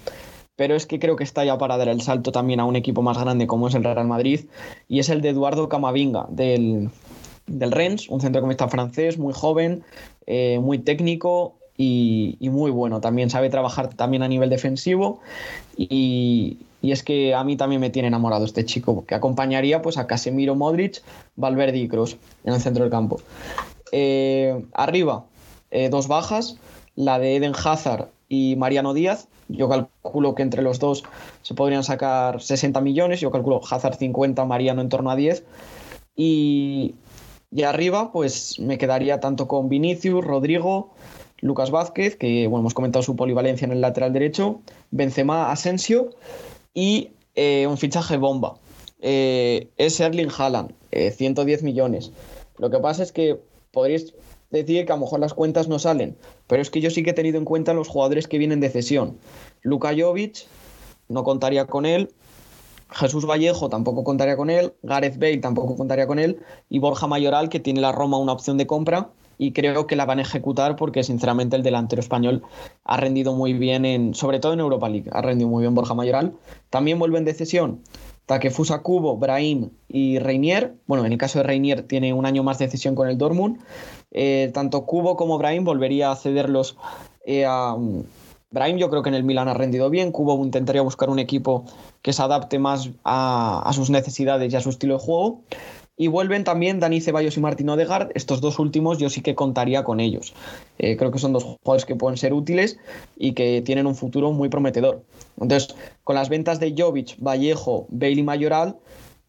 pero 0.56 0.76
es 0.76 0.86
que 0.86 1.00
creo 1.00 1.16
que 1.16 1.24
está 1.24 1.44
ya 1.44 1.58
para 1.58 1.78
dar 1.78 1.90
el 1.90 2.02
salto 2.02 2.32
también 2.32 2.60
a 2.60 2.66
un 2.66 2.76
equipo 2.76 3.02
más 3.02 3.18
grande 3.18 3.48
como 3.48 3.68
es 3.68 3.76
el 3.76 3.84
Real 3.84 4.08
Madrid, 4.08 4.46
y 4.88 5.00
es 5.00 5.10
el 5.10 5.22
de 5.22 5.30
Eduardo 5.30 5.70
Camavinga, 5.70 6.28
del, 6.30 6.90
del 7.48 7.72
Rennes, 7.72 8.10
un 8.10 8.22
centrocampista 8.22 8.68
francés, 8.68 9.18
muy 9.18 9.34
joven, 9.34 9.84
eh, 10.28 10.60
muy 10.62 10.80
técnico, 10.80 11.56
y, 11.78 12.38
muy 12.42 12.72
bueno. 12.72 13.02
También 13.02 13.30
sabe 13.30 13.50
trabajar 13.50 13.94
también 13.94 14.24
a 14.24 14.28
nivel 14.28 14.50
defensivo 14.50 15.20
y, 15.78 16.60
es 16.82 17.02
que 17.04 17.34
a 17.34 17.44
mí 17.44 17.58
también 17.58 17.82
me 17.82 17.90
tiene 17.90 18.10
enamorado 18.10 18.46
este 18.46 18.64
chico, 18.64 19.06
que 19.06 19.16
acompañaría 19.16 19.82
pues 19.82 19.98
a 19.98 20.06
Casemiro, 20.06 20.54
Modric, 20.54 21.02
Valverde 21.36 21.80
y 21.80 21.88
Kroos 21.88 22.18
en 22.44 22.54
el 22.54 22.62
centro 22.62 22.84
del 22.84 22.92
campo. 22.92 23.20
Eh, 23.92 24.64
arriba, 24.72 25.26
eh, 25.72 25.90
dos 25.90 26.08
bajas, 26.08 26.58
la 26.96 27.18
de 27.18 27.38
Eden 27.38 27.54
Hazard 27.56 28.10
y 28.30 28.56
Mariano 28.56 28.94
Díaz. 28.94 29.28
Yo 29.48 29.70
calculo 29.70 30.36
que 30.36 30.44
entre 30.44 30.62
los 30.62 30.80
dos 30.80 31.04
se 31.42 31.54
podrían 31.54 31.84
sacar 31.84 32.42
60 32.42 32.82
millones, 32.82 33.22
yo 33.22 33.32
calculo 33.32 33.62
Hazard 33.70 33.98
50, 33.98 34.44
Mariano 34.46 34.82
en 34.82 34.90
torno 34.90 35.12
a 35.12 35.16
10. 35.16 35.44
Y, 36.16 36.96
y 37.52 37.64
arriba, 37.64 38.12
pues 38.12 38.60
me 38.60 38.78
quedaría 38.78 39.20
tanto 39.20 39.48
con 39.48 39.70
Vinicius, 39.70 40.24
Rodrigo, 40.24 40.94
Lucas 41.42 41.70
Vázquez, 41.70 42.16
que 42.16 42.48
bueno, 42.48 42.62
hemos 42.62 42.74
comentado 42.74 43.04
su 43.04 43.16
polivalencia 43.16 43.66
en 43.66 43.72
el 43.72 43.82
lateral 43.82 44.14
derecho, 44.14 44.62
Benzema, 44.92 45.52
Asensio 45.52 46.10
y 46.74 47.12
eh, 47.36 47.68
un 47.68 47.78
fichaje 47.78 48.18
bomba. 48.18 48.56
Eh, 49.02 49.70
es 49.78 50.00
Erling 50.00 50.32
Haaland, 50.36 50.74
110 50.92 51.62
eh, 51.62 51.64
millones. 51.64 52.12
Lo 52.58 52.70
que 52.70 52.80
pasa 52.80 53.04
es 53.04 53.12
que 53.12 53.40
podríais 53.72 54.14
decir 54.60 54.86
que 54.86 54.92
a 54.92 54.96
lo 54.96 55.02
mejor 55.02 55.20
las 55.20 55.34
cuentas 55.34 55.68
no 55.68 55.80
salen, 55.80 56.18
pero 56.48 56.62
es 56.62 56.70
que 56.70 56.82
yo 56.82 56.90
sí 56.90 57.04
que 57.04 57.12
he 57.12 57.14
tenido 57.14 57.38
en 57.38 57.46
cuenta 57.46 57.74
los 57.74 57.88
jugadores 57.88 58.28
que 58.28 58.38
vienen 58.38 58.60
de 58.60 58.70
cesión. 58.70 59.18
Luka 59.62 59.94
Jovic, 59.98 60.46
no 61.08 61.24
contaría 61.24 61.66
con 61.66 61.86
él. 61.86 62.10
Jesús 62.92 63.26
Vallejo 63.26 63.70
tampoco 63.70 64.04
contaría 64.04 64.38
con 64.38 64.50
él, 64.50 64.74
Gareth 64.84 65.18
Bale 65.18 65.40
tampoco 65.40 65.76
contaría 65.76 66.06
con 66.08 66.20
él 66.20 66.40
y 66.70 66.80
Borja 66.80 67.08
Mayoral 67.08 67.50
que 67.50 67.60
tiene 67.60 67.82
la 67.82 67.92
Roma 67.92 68.18
una 68.20 68.32
opción 68.32 68.58
de 68.58 68.68
compra 68.68 69.10
y 69.38 69.52
creo 69.52 69.88
que 69.88 69.96
la 69.96 70.06
van 70.06 70.20
a 70.20 70.22
ejecutar 70.22 70.76
porque 70.76 71.04
sinceramente 71.04 71.56
el 71.56 71.64
delantero 71.64 72.00
español 72.00 72.44
ha 72.84 72.98
rendido 72.98 73.34
muy 73.34 73.54
bien 73.54 73.86
en 73.86 74.14
sobre 74.14 74.40
todo 74.40 74.54
en 74.54 74.60
Europa 74.60 74.88
League, 74.88 75.10
ha 75.12 75.22
rendido 75.22 75.50
muy 75.50 75.62
bien 75.62 75.74
Borja 75.74 75.96
Mayoral. 75.96 76.36
También 76.70 77.00
vuelven 77.00 77.26
de 77.26 77.34
cesión 77.34 77.82
Takefusa 78.26 78.82
Kubo, 78.82 79.18
Brahim 79.18 79.70
y 79.88 80.20
Reinier. 80.20 80.76
Bueno, 80.88 81.06
en 81.06 81.12
el 81.12 81.18
caso 81.18 81.40
de 81.40 81.44
Reinier 81.44 81.84
tiene 81.84 82.14
un 82.14 82.26
año 82.26 82.44
más 82.44 82.58
de 82.60 82.68
cesión 82.68 82.96
con 82.96 83.08
el 83.08 83.18
Dortmund. 83.18 83.60
Eh, 84.12 84.52
tanto 84.54 84.86
Kubo 84.86 85.16
como 85.16 85.38
Brahim 85.38 85.64
volvería 85.64 86.12
a 86.12 86.16
cederlos 86.16 86.78
eh, 87.26 87.46
a 87.46 87.76
Brahim 88.52 88.78
yo 88.78 88.90
creo 88.90 89.04
que 89.04 89.10
en 89.10 89.16
el 89.16 89.24
Milan 89.24 89.50
ha 89.50 89.54
rendido 89.54 89.90
bien. 89.90 90.12
Kubo 90.12 90.42
intentaría 90.44 90.82
buscar 90.82 91.10
un 91.10 91.20
equipo 91.20 91.66
que 92.02 92.14
se 92.14 92.22
adapte 92.22 92.58
más 92.58 92.90
a 93.04 93.70
sus 93.74 93.90
necesidades 93.90 94.54
y 94.54 94.56
a 94.56 94.62
su 94.62 94.70
estilo 94.70 94.98
de 94.98 95.04
juego. 95.04 95.42
Y 95.98 96.08
vuelven 96.08 96.44
también 96.44 96.80
Dani 96.80 97.00
Ceballos 97.00 97.38
y 97.38 97.40
Martín 97.40 97.70
Odegaard. 97.70 98.12
Estos 98.16 98.42
dos 98.42 98.60
últimos 98.60 98.98
yo 98.98 99.10
sí 99.10 99.22
que 99.22 99.34
contaría 99.34 99.84
con 99.84 100.00
ellos. 100.02 100.34
Eh, 100.78 100.98
creo 100.98 101.12
que 101.12 101.20
son 101.20 101.32
dos 101.32 101.44
jugadores 101.44 101.86
que 101.86 101.96
pueden 101.96 102.18
ser 102.18 102.34
útiles 102.34 102.78
y 103.18 103.32
que 103.32 103.62
tienen 103.62 103.88
un 103.88 103.96
futuro 103.96 104.34
muy 104.34 104.50
prometedor. 104.50 105.04
Entonces, 105.40 105.76
con 106.04 106.16
las 106.16 106.28
ventas 106.28 106.60
de 106.60 106.76
Jovic, 106.78 107.16
Vallejo, 107.20 107.88
Bailey 107.90 108.24
Mayoral, 108.24 108.76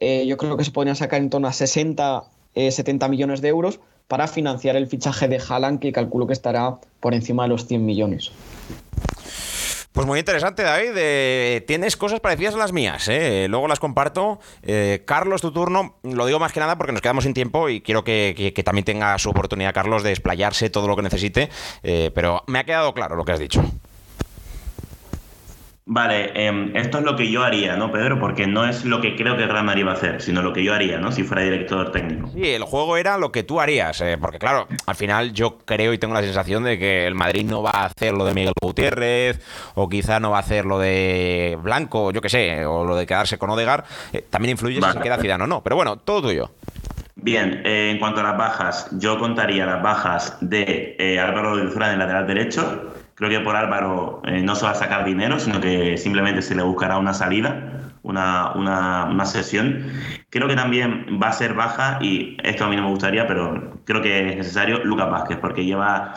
eh, 0.00 0.26
yo 0.26 0.36
creo 0.36 0.56
que 0.56 0.64
se 0.64 0.72
podrían 0.72 0.96
sacar 0.96 1.20
en 1.20 1.30
torno 1.30 1.46
a 1.46 1.52
60, 1.52 2.24
70 2.54 3.06
eh, 3.06 3.08
millones 3.08 3.40
de 3.40 3.48
euros 3.48 3.80
para 4.08 4.26
financiar 4.26 4.76
el 4.76 4.86
fichaje 4.86 5.28
de 5.28 5.38
Haaland, 5.38 5.80
que 5.80 5.92
calculo 5.92 6.26
que 6.26 6.32
estará 6.32 6.78
por 7.00 7.14
encima 7.14 7.44
de 7.44 7.50
los 7.50 7.66
100 7.66 7.84
millones. 7.84 8.32
Pues 9.96 10.06
muy 10.06 10.18
interesante, 10.18 10.62
David. 10.62 11.62
tienes 11.66 11.96
cosas 11.96 12.20
parecidas 12.20 12.54
a 12.54 12.58
las 12.58 12.70
mías, 12.70 13.08
¿eh? 13.08 13.46
luego 13.48 13.66
las 13.66 13.80
comparto. 13.80 14.38
Eh, 14.62 15.02
Carlos, 15.06 15.40
tu 15.40 15.52
turno. 15.52 15.94
Lo 16.02 16.26
digo 16.26 16.38
más 16.38 16.52
que 16.52 16.60
nada 16.60 16.76
porque 16.76 16.92
nos 16.92 17.00
quedamos 17.00 17.24
sin 17.24 17.32
tiempo 17.32 17.70
y 17.70 17.80
quiero 17.80 18.04
que, 18.04 18.52
también 18.62 18.84
tenga 18.84 19.18
su 19.18 19.30
oportunidad, 19.30 19.72
Carlos, 19.72 20.02
de 20.02 20.10
explayarse 20.10 20.68
todo 20.68 20.86
lo 20.86 20.96
que 20.96 21.02
necesite. 21.02 21.48
Eh, 21.82 22.10
pero 22.14 22.44
me 22.46 22.58
ha 22.58 22.64
quedado 22.64 22.92
claro 22.92 23.16
lo 23.16 23.24
que 23.24 23.32
has 23.32 23.38
dicho. 23.38 23.64
Vale, 25.88 26.32
em, 26.34 26.74
esto 26.74 26.98
es 26.98 27.04
lo 27.04 27.14
que 27.14 27.30
yo 27.30 27.44
haría, 27.44 27.76
¿no, 27.76 27.92
Pedro? 27.92 28.18
Porque 28.18 28.48
no 28.48 28.66
es 28.66 28.84
lo 28.84 29.00
que 29.00 29.14
creo 29.14 29.36
que 29.36 29.46
Real 29.46 29.64
Madrid 29.64 29.86
va 29.86 29.92
a 29.92 29.94
hacer, 29.94 30.20
sino 30.20 30.42
lo 30.42 30.52
que 30.52 30.64
yo 30.64 30.74
haría, 30.74 30.98
¿no? 30.98 31.12
Si 31.12 31.22
fuera 31.22 31.44
director 31.44 31.92
técnico. 31.92 32.28
Sí, 32.34 32.44
el 32.44 32.64
juego 32.64 32.96
era 32.96 33.16
lo 33.18 33.30
que 33.30 33.44
tú 33.44 33.60
harías, 33.60 34.00
eh, 34.00 34.18
porque 34.20 34.40
claro, 34.40 34.66
al 34.84 34.96
final 34.96 35.32
yo 35.32 35.58
creo 35.58 35.92
y 35.92 35.98
tengo 35.98 36.12
la 36.12 36.22
sensación 36.22 36.64
de 36.64 36.76
que 36.76 37.06
el 37.06 37.14
Madrid 37.14 37.44
no 37.44 37.62
va 37.62 37.70
a 37.70 37.84
hacer 37.84 38.14
lo 38.14 38.24
de 38.24 38.34
Miguel 38.34 38.52
Gutiérrez, 38.60 39.40
o 39.76 39.88
quizá 39.88 40.18
no 40.18 40.30
va 40.32 40.38
a 40.38 40.40
hacer 40.40 40.64
lo 40.64 40.80
de 40.80 41.56
Blanco, 41.62 42.10
yo 42.10 42.20
qué 42.20 42.30
sé, 42.30 42.66
o 42.66 42.84
lo 42.84 42.96
de 42.96 43.06
quedarse 43.06 43.38
con 43.38 43.50
Odegar. 43.50 43.84
Eh, 44.12 44.24
también 44.28 44.50
influye 44.50 44.82
si 44.82 44.92
se 44.92 45.00
queda 45.00 45.18
Zidane 45.18 45.44
o 45.44 45.46
no, 45.46 45.62
pero 45.62 45.76
bueno, 45.76 45.98
todo 45.98 46.22
tuyo. 46.22 46.50
Bien, 47.14 47.62
eh, 47.64 47.92
en 47.92 48.00
cuanto 48.00 48.22
a 48.22 48.24
las 48.24 48.36
bajas, 48.36 48.88
yo 48.98 49.20
contaría 49.20 49.64
las 49.64 49.80
bajas 49.80 50.36
de 50.40 51.16
Álvaro 51.22 51.56
de 51.56 51.70
Zura 51.70 51.86
en 51.86 51.92
el 51.92 51.98
lateral 52.00 52.26
derecho, 52.26 52.92
Creo 53.16 53.30
que 53.30 53.40
por 53.40 53.56
Álvaro 53.56 54.20
eh, 54.26 54.42
no 54.42 54.54
se 54.54 54.66
va 54.66 54.72
a 54.72 54.74
sacar 54.74 55.06
dinero, 55.06 55.38
sino 55.38 55.58
que 55.58 55.96
simplemente 55.96 56.42
se 56.42 56.54
le 56.54 56.62
buscará 56.62 56.98
una 56.98 57.14
salida, 57.14 57.90
una, 58.02 58.52
una, 58.54 59.06
una, 59.06 59.24
sesión. 59.24 59.86
Creo 60.28 60.46
que 60.46 60.54
también 60.54 61.18
va 61.20 61.28
a 61.28 61.32
ser 61.32 61.54
baja, 61.54 61.98
y 62.02 62.36
esto 62.42 62.66
a 62.66 62.68
mí 62.68 62.76
no 62.76 62.82
me 62.82 62.90
gustaría, 62.90 63.26
pero 63.26 63.80
creo 63.86 64.02
que 64.02 64.30
es 64.30 64.36
necesario, 64.36 64.84
Lucas 64.84 65.10
Vázquez, 65.10 65.38
porque 65.38 65.64
lleva 65.64 66.12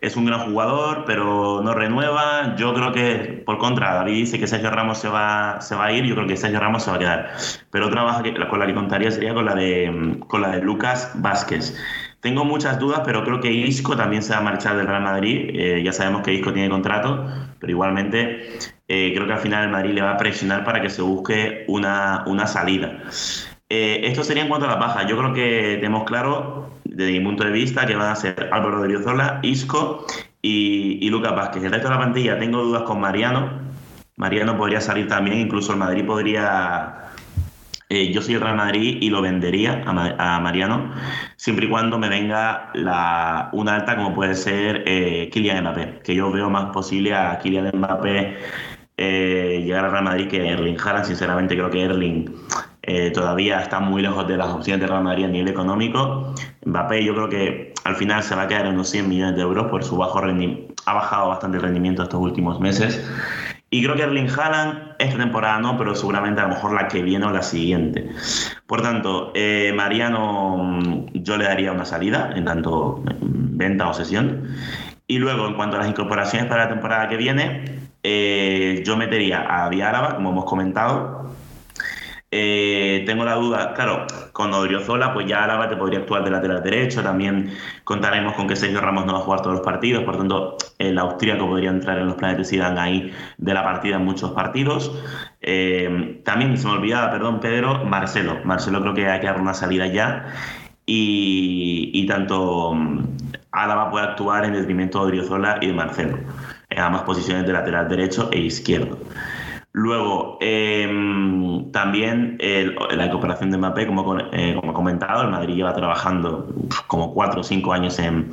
es 0.00 0.16
un 0.16 0.26
gran 0.26 0.50
jugador, 0.50 1.04
pero 1.06 1.60
no 1.62 1.74
renueva. 1.74 2.54
Yo 2.56 2.72
creo 2.72 2.92
que, 2.92 3.42
por 3.44 3.58
contra, 3.58 3.94
David 3.94 4.14
dice 4.14 4.38
que 4.38 4.46
Sergio 4.46 4.70
Ramos 4.70 4.98
se 4.98 5.08
va, 5.08 5.60
se 5.60 5.74
va 5.74 5.86
a 5.86 5.92
ir, 5.92 6.04
yo 6.04 6.14
creo 6.14 6.26
que 6.26 6.36
Sergio 6.36 6.60
Ramos 6.60 6.84
se 6.84 6.90
va 6.90 6.96
a 6.96 7.00
quedar. 7.00 7.30
Pero 7.70 7.88
otra 7.88 8.04
baja 8.04 8.22
que, 8.22 8.34
con 8.34 8.58
la 8.58 8.66
que 8.66 8.74
contaría 8.74 9.10
sería 9.10 9.34
con 9.34 9.44
la 9.44 9.54
de, 9.54 10.20
con 10.28 10.42
la 10.42 10.50
de 10.50 10.62
Lucas 10.62 11.12
Vázquez. 11.16 11.76
Tengo 12.20 12.44
muchas 12.44 12.80
dudas, 12.80 13.02
pero 13.04 13.22
creo 13.24 13.40
que 13.40 13.52
Isco 13.52 13.96
también 13.96 14.22
se 14.22 14.32
va 14.32 14.40
a 14.40 14.42
marchar 14.42 14.76
del 14.76 14.88
Real 14.88 15.02
Madrid. 15.02 15.50
Eh, 15.54 15.82
ya 15.84 15.92
sabemos 15.92 16.22
que 16.22 16.34
Isco 16.34 16.52
tiene 16.52 16.68
contrato, 16.68 17.24
pero 17.60 17.70
igualmente 17.70 18.58
eh, 18.88 19.12
creo 19.14 19.26
que 19.26 19.32
al 19.34 19.38
final 19.38 19.64
el 19.64 19.70
Madrid 19.70 19.92
le 19.92 20.02
va 20.02 20.12
a 20.12 20.16
presionar 20.16 20.64
para 20.64 20.82
que 20.82 20.90
se 20.90 21.00
busque 21.02 21.64
una, 21.68 22.24
una 22.26 22.48
salida. 22.48 23.04
Eh, 23.68 24.00
esto 24.04 24.24
sería 24.24 24.42
en 24.42 24.48
cuanto 24.48 24.66
a 24.66 24.70
las 24.70 24.80
bajas. 24.80 25.06
Yo 25.06 25.16
creo 25.16 25.32
que 25.32 25.76
tenemos 25.76 26.04
claro, 26.04 26.70
desde 26.84 27.12
mi 27.12 27.20
punto 27.20 27.44
de 27.44 27.50
vista, 27.52 27.86
que 27.86 27.94
van 27.94 28.10
a 28.10 28.16
ser 28.16 28.48
Álvaro 28.50 28.82
de 28.82 28.88
Riozola, 28.88 29.38
Isco 29.42 30.04
y, 30.42 30.98
y 31.00 31.10
Lucas 31.10 31.36
Vázquez. 31.36 31.62
El 31.62 31.70
resto 31.70 31.88
de 31.88 31.94
la 31.94 32.00
plantilla 32.00 32.38
tengo 32.38 32.64
dudas 32.64 32.82
con 32.82 32.98
Mariano. 32.98 33.60
Mariano 34.16 34.56
podría 34.56 34.80
salir 34.80 35.06
también, 35.06 35.38
incluso 35.38 35.72
el 35.72 35.78
Madrid 35.78 36.04
podría 36.04 37.07
eh, 37.88 38.12
yo 38.12 38.22
soy 38.22 38.34
el 38.34 38.40
Real 38.40 38.56
Madrid 38.56 38.98
y 39.00 39.10
lo 39.10 39.22
vendería 39.22 39.82
a, 39.86 40.40
Mariano, 40.40 40.92
siempre 41.36 41.66
y 41.66 41.68
cuando 41.68 41.98
me 41.98 42.08
venga 42.08 42.70
la, 42.74 43.48
una 43.52 43.76
alta 43.76 43.96
como 43.96 44.14
puede 44.14 44.34
ser 44.34 44.84
eh, 44.86 45.30
Kylian 45.32 45.62
Mbappé, 45.62 46.00
que 46.04 46.14
yo 46.14 46.30
veo 46.30 46.50
más 46.50 46.66
posible 46.72 47.14
a 47.14 47.38
Kylian 47.38 47.70
Mbappé 47.74 48.36
eh, 49.00 49.62
llegar 49.64 49.84
al 49.84 49.92
Real 49.92 50.04
Madrid 50.04 50.28
que 50.28 50.48
Erling 50.48 50.76
Haaland. 50.78 51.06
Sinceramente 51.06 51.54
creo 51.54 51.70
que 51.70 51.82
Erling 51.84 52.34
eh, 52.82 53.12
todavía 53.12 53.60
está 53.60 53.78
muy 53.78 54.02
lejos 54.02 54.26
de 54.26 54.36
las 54.36 54.48
opciones 54.48 54.80
de 54.80 54.88
Real 54.88 55.04
Madrid 55.04 55.26
a 55.26 55.28
nivel 55.28 55.48
económico. 55.48 56.34
Mbappé 56.66 57.04
yo 57.04 57.14
creo 57.14 57.28
que 57.28 57.74
al 57.84 57.94
final 57.94 58.24
se 58.24 58.34
va 58.34 58.42
a 58.42 58.48
quedar 58.48 58.66
en 58.66 58.74
unos 58.74 58.90
100 58.90 59.08
millones 59.08 59.36
de 59.36 59.42
euros 59.42 59.68
por 59.68 59.84
su 59.84 59.96
bajo 59.96 60.20
rendimiento. 60.20 60.74
Ha 60.86 60.94
bajado 60.94 61.28
bastante 61.28 61.58
el 61.58 61.62
rendimiento 61.62 62.02
estos 62.02 62.20
últimos 62.20 62.58
meses. 62.58 63.08
Y 63.70 63.82
creo 63.82 63.96
que 63.96 64.02
Erling 64.02 64.30
Haaland 64.30 64.96
esta 64.98 65.18
temporada 65.18 65.58
no, 65.60 65.76
pero 65.76 65.94
seguramente 65.94 66.40
a 66.40 66.44
lo 66.44 66.54
mejor 66.54 66.72
la 66.72 66.88
que 66.88 67.02
viene 67.02 67.26
o 67.26 67.30
la 67.30 67.42
siguiente. 67.42 68.10
Por 68.66 68.80
tanto, 68.80 69.32
eh, 69.34 69.72
Mariano 69.74 71.06
yo 71.12 71.36
le 71.36 71.44
daría 71.44 71.72
una 71.72 71.84
salida 71.84 72.32
en 72.34 72.44
tanto 72.46 73.02
venta 73.20 73.88
o 73.88 73.94
sesión. 73.94 74.48
Y 75.06 75.18
luego, 75.18 75.46
en 75.48 75.54
cuanto 75.54 75.76
a 75.76 75.80
las 75.80 75.88
incorporaciones 75.88 76.48
para 76.48 76.64
la 76.64 76.70
temporada 76.70 77.08
que 77.08 77.16
viene, 77.16 77.64
eh, 78.02 78.82
yo 78.86 78.96
metería 78.96 79.46
a 79.48 79.68
Diáraba, 79.68 80.16
como 80.16 80.30
hemos 80.30 80.44
comentado. 80.44 81.30
Eh, 82.30 83.04
tengo 83.06 83.24
la 83.24 83.34
duda, 83.36 83.72
claro, 83.72 84.06
con 84.32 84.52
Odriozola, 84.52 85.14
pues 85.14 85.26
ya 85.26 85.44
Álava 85.44 85.66
te 85.68 85.76
podría 85.76 86.00
actuar 86.00 86.24
de 86.24 86.30
lateral 86.30 86.62
derecho. 86.62 87.02
También 87.02 87.52
contaremos 87.84 88.34
con 88.34 88.46
que 88.46 88.56
Sergio 88.56 88.80
Ramos 88.80 89.06
no 89.06 89.14
va 89.14 89.20
a 89.20 89.22
jugar 89.22 89.40
todos 89.40 89.56
los 89.56 89.64
partidos, 89.64 90.04
por 90.04 90.18
tanto, 90.18 90.56
el 90.78 90.98
austríaco 90.98 91.46
podría 91.46 91.70
entrar 91.70 91.98
en 91.98 92.06
los 92.06 92.16
planes 92.16 92.38
de 92.38 92.44
Zidane 92.44 92.80
ahí 92.80 93.12
de 93.38 93.54
la 93.54 93.64
partida 93.64 93.96
en 93.96 94.04
muchos 94.04 94.32
partidos. 94.32 94.92
Eh, 95.40 96.20
también 96.24 96.56
se 96.58 96.66
me 96.66 96.74
olvidaba, 96.74 97.10
perdón, 97.10 97.40
Pedro, 97.40 97.84
Marcelo. 97.84 98.38
Marcelo 98.44 98.80
creo 98.82 98.94
que 98.94 99.08
hay 99.08 99.20
que 99.20 99.26
dar 99.26 99.40
una 99.40 99.54
salida 99.54 99.86
ya. 99.86 100.26
Y, 100.90 102.06
tanto 102.06 102.74
Álava 103.52 103.90
puede 103.90 104.06
actuar 104.06 104.44
en 104.44 104.54
detrimento 104.54 105.00
de 105.00 105.04
Odriozola 105.06 105.58
y 105.60 105.66
de 105.66 105.72
Marcelo, 105.74 106.18
en 106.70 106.78
ambas 106.78 107.02
posiciones 107.02 107.46
de 107.46 107.52
lateral 107.52 107.88
derecho 107.88 108.30
e 108.32 108.38
izquierdo. 108.40 108.98
Luego, 109.78 110.38
em, 110.40 111.70
también 111.70 112.36
la 112.40 113.06
incorporación 113.06 113.52
de 113.52 113.58
Mbappé, 113.58 113.86
como, 113.86 114.18
eh, 114.32 114.56
como 114.58 114.72
he 114.72 114.74
comentado, 114.74 115.22
el 115.22 115.30
Madrid 115.30 115.54
lleva 115.54 115.72
trabajando 115.72 116.52
como 116.88 117.14
cuatro 117.14 117.42
o 117.42 117.44
cinco 117.44 117.72
años 117.72 117.96
en, 118.00 118.28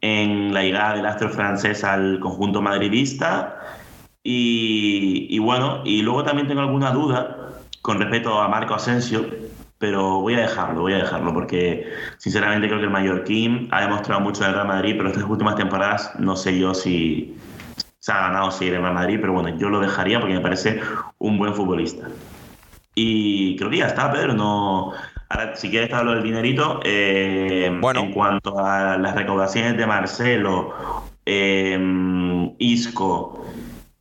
en 0.00 0.52
la 0.52 0.62
llegada 0.62 0.96
del 0.96 1.06
astro 1.06 1.28
francés 1.28 1.84
al 1.84 2.18
conjunto 2.18 2.60
madridista. 2.60 3.56
Y, 4.24 5.28
y, 5.30 5.38
bueno, 5.38 5.82
y 5.84 6.02
luego 6.02 6.24
también 6.24 6.48
tengo 6.48 6.62
alguna 6.62 6.90
duda 6.90 7.50
con 7.80 8.00
respecto 8.00 8.40
a 8.40 8.48
Marco 8.48 8.74
Asensio, 8.74 9.26
pero 9.78 10.22
voy 10.22 10.34
a 10.34 10.40
dejarlo, 10.40 10.80
voy 10.80 10.94
a 10.94 10.98
dejarlo, 10.98 11.32
porque 11.32 11.86
sinceramente 12.18 12.66
creo 12.66 12.80
que 12.80 12.86
el 12.86 12.90
mallorquín 12.90 13.68
ha 13.70 13.82
demostrado 13.82 14.20
mucho 14.20 14.42
en 14.42 14.48
el 14.48 14.54
Real 14.56 14.66
Madrid, 14.66 14.94
pero 14.96 15.10
estas 15.10 15.22
últimas 15.22 15.54
temporadas 15.54 16.10
no 16.18 16.34
sé 16.34 16.58
yo 16.58 16.74
si 16.74 17.36
se 18.04 18.12
ha 18.12 18.20
ganado 18.20 18.50
seguir 18.50 18.74
en 18.74 18.80
el 18.80 18.82
Real 18.82 18.94
Madrid, 18.94 19.18
pero 19.18 19.32
bueno, 19.32 19.56
yo 19.56 19.70
lo 19.70 19.80
dejaría 19.80 20.20
porque 20.20 20.34
me 20.34 20.40
parece 20.42 20.78
un 21.16 21.38
buen 21.38 21.54
futbolista. 21.54 22.06
Y 22.94 23.56
creo 23.56 23.70
que 23.70 23.78
ya 23.78 23.86
está, 23.86 24.12
Pedro, 24.12 24.34
no... 24.34 24.92
Ahora, 25.30 25.56
si 25.56 25.70
quieres 25.70 25.90
hablar 25.90 26.16
del 26.16 26.24
dinerito, 26.24 26.80
eh, 26.84 27.74
bueno. 27.80 28.00
en 28.00 28.12
cuanto 28.12 28.58
a 28.58 28.98
las 28.98 29.14
recaudaciones 29.14 29.78
de 29.78 29.86
Marcelo, 29.86 30.74
eh, 31.24 32.52
Isco 32.58 33.46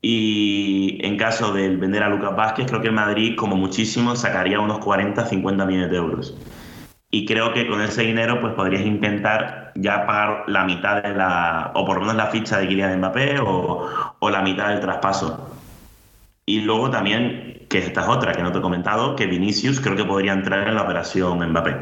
y 0.01 0.97
en 1.01 1.15
caso 1.15 1.53
de 1.53 1.69
vender 1.69 2.03
a 2.03 2.09
Lucas 2.09 2.35
Vázquez, 2.35 2.65
creo 2.67 2.81
que 2.81 2.89
el 2.89 2.93
Madrid, 2.93 3.37
como 3.37 3.55
muchísimo, 3.55 4.17
sacaría 4.17 4.59
unos 4.59 4.79
40, 4.79 5.25
50 5.25 5.65
millones 5.65 5.91
de 5.91 5.95
euros. 5.95 6.37
Y 7.09 7.25
creo 7.25 7.53
que 7.53 7.67
con 7.67 7.79
ese 7.79 8.01
dinero, 8.01 8.41
pues 8.41 8.53
podrías 8.53 8.85
intentar 8.85 9.62
ya 9.75 10.05
pagar 10.05 10.43
la 10.47 10.65
mitad 10.65 11.01
de 11.01 11.13
la, 11.13 11.71
o 11.73 11.85
por 11.85 11.95
lo 11.95 12.01
menos 12.01 12.15
la 12.15 12.27
ficha 12.27 12.59
de 12.59 12.67
Kylian 12.67 12.97
Mbappé 12.97 13.39
o, 13.39 14.29
la 14.29 14.41
mitad 14.41 14.69
del 14.69 14.79
traspaso. 14.79 15.49
Y 16.45 16.61
luego 16.61 16.89
también, 16.89 17.65
que 17.69 17.79
esta 17.79 18.01
es 18.01 18.07
otra 18.07 18.33
que 18.33 18.43
no 18.43 18.51
te 18.51 18.59
he 18.59 18.61
comentado, 18.61 19.15
que 19.15 19.27
Vinicius 19.27 19.79
creo 19.79 19.95
que 19.95 20.05
podría 20.05 20.33
entrar 20.33 20.67
en 20.67 20.75
la 20.75 20.83
operación 20.83 21.39
Mbappé. 21.49 21.75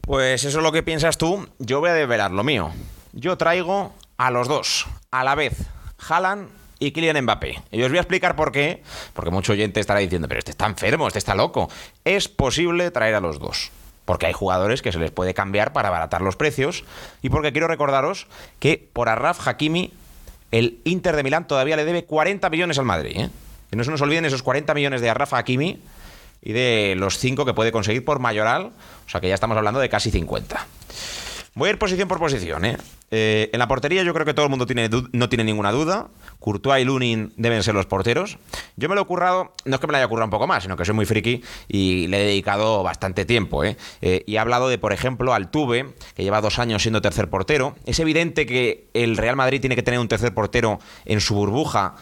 Pues 0.00 0.44
eso 0.44 0.58
es 0.58 0.64
lo 0.64 0.72
que 0.72 0.82
piensas 0.82 1.18
tú. 1.18 1.46
Yo 1.58 1.80
voy 1.80 1.90
a 1.90 1.94
develar 1.94 2.30
lo 2.30 2.42
mío. 2.42 2.70
Yo 3.12 3.36
traigo 3.36 3.92
a 4.16 4.30
los 4.30 4.48
dos, 4.48 4.86
a 5.10 5.24
la 5.24 5.34
vez. 5.34 5.68
Haaland 6.08 6.48
y 6.78 6.92
Kylian 6.92 7.22
Mbappé. 7.22 7.62
Y 7.72 7.82
os 7.82 7.88
voy 7.88 7.98
a 7.98 8.02
explicar 8.02 8.36
por 8.36 8.52
qué, 8.52 8.82
porque 9.12 9.30
mucho 9.30 9.52
oyente 9.52 9.80
estará 9.80 10.00
diciendo, 10.00 10.28
pero 10.28 10.38
este 10.38 10.52
está 10.52 10.66
enfermo, 10.66 11.06
este 11.06 11.18
está 11.18 11.34
loco. 11.34 11.68
Es 12.04 12.28
posible 12.28 12.90
traer 12.90 13.16
a 13.16 13.20
los 13.20 13.38
dos. 13.38 13.70
Porque 14.08 14.24
hay 14.24 14.32
jugadores 14.32 14.80
que 14.80 14.90
se 14.90 14.98
les 14.98 15.10
puede 15.10 15.34
cambiar 15.34 15.74
para 15.74 15.88
abaratar 15.88 16.22
los 16.22 16.34
precios. 16.34 16.82
Y 17.20 17.28
porque 17.28 17.52
quiero 17.52 17.68
recordaros 17.68 18.26
que 18.58 18.88
por 18.94 19.10
Arraf 19.10 19.46
Hakimi, 19.46 19.92
el 20.50 20.78
Inter 20.84 21.14
de 21.14 21.22
Milán 21.22 21.46
todavía 21.46 21.76
le 21.76 21.84
debe 21.84 22.06
40 22.06 22.48
millones 22.48 22.78
al 22.78 22.86
Madrid. 22.86 23.18
¿eh? 23.18 23.30
Que 23.68 23.76
no 23.76 23.84
se 23.84 23.90
nos 23.90 24.00
olviden 24.00 24.24
esos 24.24 24.42
40 24.42 24.72
millones 24.72 25.02
de 25.02 25.10
Arraf 25.10 25.34
Hakimi 25.34 25.82
y 26.40 26.52
de 26.52 26.94
los 26.96 27.18
5 27.18 27.44
que 27.44 27.52
puede 27.52 27.70
conseguir 27.70 28.02
por 28.02 28.18
Mayoral. 28.18 28.72
O 29.06 29.10
sea 29.10 29.20
que 29.20 29.28
ya 29.28 29.34
estamos 29.34 29.58
hablando 29.58 29.78
de 29.78 29.90
casi 29.90 30.10
50. 30.10 30.66
Voy 31.58 31.70
a 31.70 31.72
ir 31.72 31.78
posición 31.78 32.06
por 32.06 32.20
posición, 32.20 32.64
¿eh? 32.64 32.76
Eh, 33.10 33.50
en 33.52 33.58
la 33.58 33.66
portería 33.66 34.04
yo 34.04 34.14
creo 34.14 34.24
que 34.24 34.32
todo 34.32 34.46
el 34.46 34.50
mundo 34.50 34.64
tiene 34.64 34.88
no 35.10 35.28
tiene 35.28 35.42
ninguna 35.42 35.72
duda. 35.72 36.06
Courtois 36.38 36.80
y 36.80 36.84
Lunin 36.84 37.32
deben 37.36 37.64
ser 37.64 37.74
los 37.74 37.86
porteros. 37.86 38.38
Yo 38.76 38.88
me 38.88 38.94
lo 38.94 39.00
he 39.00 39.04
currado, 39.06 39.52
no 39.64 39.74
es 39.74 39.80
que 39.80 39.88
me 39.88 39.90
lo 39.90 39.96
haya 39.96 40.06
currado 40.06 40.26
un 40.26 40.30
poco 40.30 40.46
más, 40.46 40.62
sino 40.62 40.76
que 40.76 40.84
soy 40.84 40.94
muy 40.94 41.04
friki 41.04 41.42
y 41.66 42.06
le 42.06 42.22
he 42.22 42.26
dedicado 42.26 42.84
bastante 42.84 43.24
tiempo. 43.24 43.64
¿eh? 43.64 43.76
Eh, 44.02 44.22
y 44.24 44.36
he 44.36 44.38
hablado 44.38 44.68
de, 44.68 44.78
por 44.78 44.92
ejemplo, 44.92 45.34
Altuve, 45.34 45.94
que 46.14 46.22
lleva 46.22 46.40
dos 46.40 46.60
años 46.60 46.82
siendo 46.82 47.02
tercer 47.02 47.28
portero. 47.28 47.74
Es 47.86 47.98
evidente 47.98 48.46
que 48.46 48.86
el 48.94 49.16
Real 49.16 49.34
Madrid 49.34 49.60
tiene 49.60 49.74
que 49.74 49.82
tener 49.82 49.98
un 49.98 50.06
tercer 50.06 50.32
portero 50.32 50.78
en 51.06 51.20
su 51.20 51.34
burbuja 51.34 51.96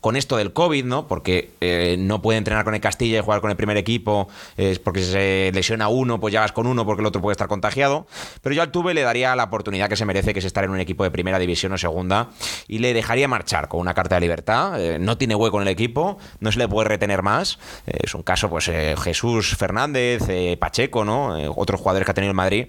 con 0.00 0.16
esto 0.16 0.36
del 0.36 0.52
COVID, 0.52 0.84
¿no? 0.84 1.06
Porque 1.06 1.50
eh, 1.60 1.96
no 1.98 2.22
puede 2.22 2.38
entrenar 2.38 2.64
con 2.64 2.74
el 2.74 2.80
Castilla 2.80 3.18
y 3.18 3.20
jugar 3.22 3.40
con 3.40 3.50
el 3.50 3.56
primer 3.56 3.76
equipo, 3.76 4.28
es 4.56 4.78
porque 4.78 5.00
si 5.00 5.12
se 5.12 5.50
lesiona 5.54 5.88
uno, 5.88 6.18
pues 6.20 6.32
ya 6.32 6.40
vas 6.40 6.52
con 6.52 6.66
uno 6.66 6.86
porque 6.86 7.00
el 7.00 7.06
otro 7.06 7.20
puede 7.20 7.32
estar 7.32 7.48
contagiado. 7.48 8.06
Pero 8.42 8.54
yo 8.54 8.62
al 8.62 8.70
Tuve 8.70 8.94
le 8.94 9.02
daría 9.02 9.36
la 9.36 9.44
oportunidad 9.44 9.88
que 9.88 9.96
se 9.96 10.04
merece, 10.04 10.32
que 10.32 10.38
es 10.38 10.44
estar 10.44 10.64
en 10.64 10.70
un 10.70 10.80
equipo 10.80 11.04
de 11.04 11.10
primera 11.10 11.38
división 11.38 11.72
o 11.72 11.78
segunda, 11.78 12.30
y 12.66 12.78
le 12.78 12.94
dejaría 12.94 13.28
marchar 13.28 13.68
con 13.68 13.80
una 13.80 13.94
carta 13.94 14.14
de 14.14 14.22
libertad. 14.22 14.80
Eh, 14.82 14.98
no 14.98 15.18
tiene 15.18 15.34
hueco 15.34 15.58
en 15.58 15.62
el 15.62 15.68
equipo, 15.68 16.18
no 16.40 16.50
se 16.50 16.58
le 16.58 16.68
puede 16.68 16.88
retener 16.88 17.22
más. 17.22 17.58
Eh, 17.86 17.98
es 18.04 18.14
un 18.14 18.22
caso, 18.22 18.48
pues, 18.48 18.70
Jesús 19.02 19.56
Fernández, 19.56 20.22
Pacheco, 20.58 21.04
¿no? 21.04 21.36
otros 21.56 21.80
jugadores 21.80 22.06
que 22.06 22.12
ha 22.12 22.14
tenido 22.14 22.30
el 22.30 22.36
Madrid 22.36 22.68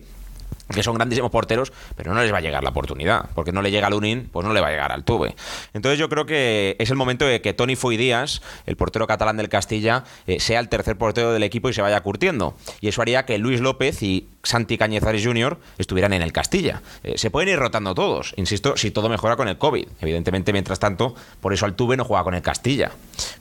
que 0.74 0.84
son 0.84 0.96
grandísimos 0.96 1.32
porteros, 1.32 1.72
pero 1.96 2.14
no 2.14 2.22
les 2.22 2.34
va 2.34 2.38
a 2.38 2.42
llegar 2.42 2.64
la 2.64 2.70
oportunidad, 2.70 3.30
porque 3.36 3.52
no 3.52 3.62
le 3.62 3.72
llega 3.72 3.88
al 3.88 3.94
Unin, 3.94 4.30
pues 4.32 4.46
no 4.46 4.54
le 4.54 4.62
va 4.62 4.68
a 4.68 4.72
llegar 4.72 4.92
al 4.92 5.04
Tuve. 5.04 5.36
Entonces 5.74 6.00
yo 6.00 6.10
creo 6.10 6.26
que 6.26 6.76
es 6.80 6.90
el 6.90 6.96
momento 6.96 7.26
de 7.26 7.42
que 7.42 7.54
Tony 7.54 7.76
Foy 7.76 7.98
Díaz, 7.98 8.42
el 8.66 8.76
portero 8.76 9.08
catalán 9.08 9.38
del 9.38 9.50
Castilla, 9.50 10.04
eh, 10.28 10.40
sea 10.40 10.60
el 10.60 10.70
tercer 10.70 10.98
portero 10.98 11.34
del 11.34 11.44
equipo 11.44 11.70
y 11.70 11.74
se 11.74 11.82
vaya 11.82 12.02
curtiendo. 12.02 12.56
Y 12.80 12.88
eso 12.88 13.02
haría 13.02 13.26
que 13.26 13.38
Luis 13.38 13.62
López 13.62 14.02
y 14.04 14.28
Santi 14.44 14.78
Cañizares 14.78 15.24
Jr. 15.24 15.58
estuvieran 15.78 16.14
en 16.14 16.22
el 16.22 16.34
Castilla. 16.34 16.82
Eh, 17.04 17.18
se 17.18 17.30
pueden 17.30 17.50
ir 17.50 17.60
rotando 17.60 17.94
todos, 17.94 18.34
insisto, 18.38 18.76
si 18.78 18.92
todo 18.92 19.10
mejora 19.10 19.36
con 19.36 19.48
el 19.48 19.58
COVID. 19.58 19.88
Evidentemente, 20.02 20.52
mientras 20.52 20.80
tanto, 20.80 21.16
por 21.40 21.54
eso 21.54 21.66
Altuve 21.66 21.98
no 21.98 22.06
juega 22.06 22.24
con 22.24 22.34
el 22.34 22.42
Castilla, 22.42 22.92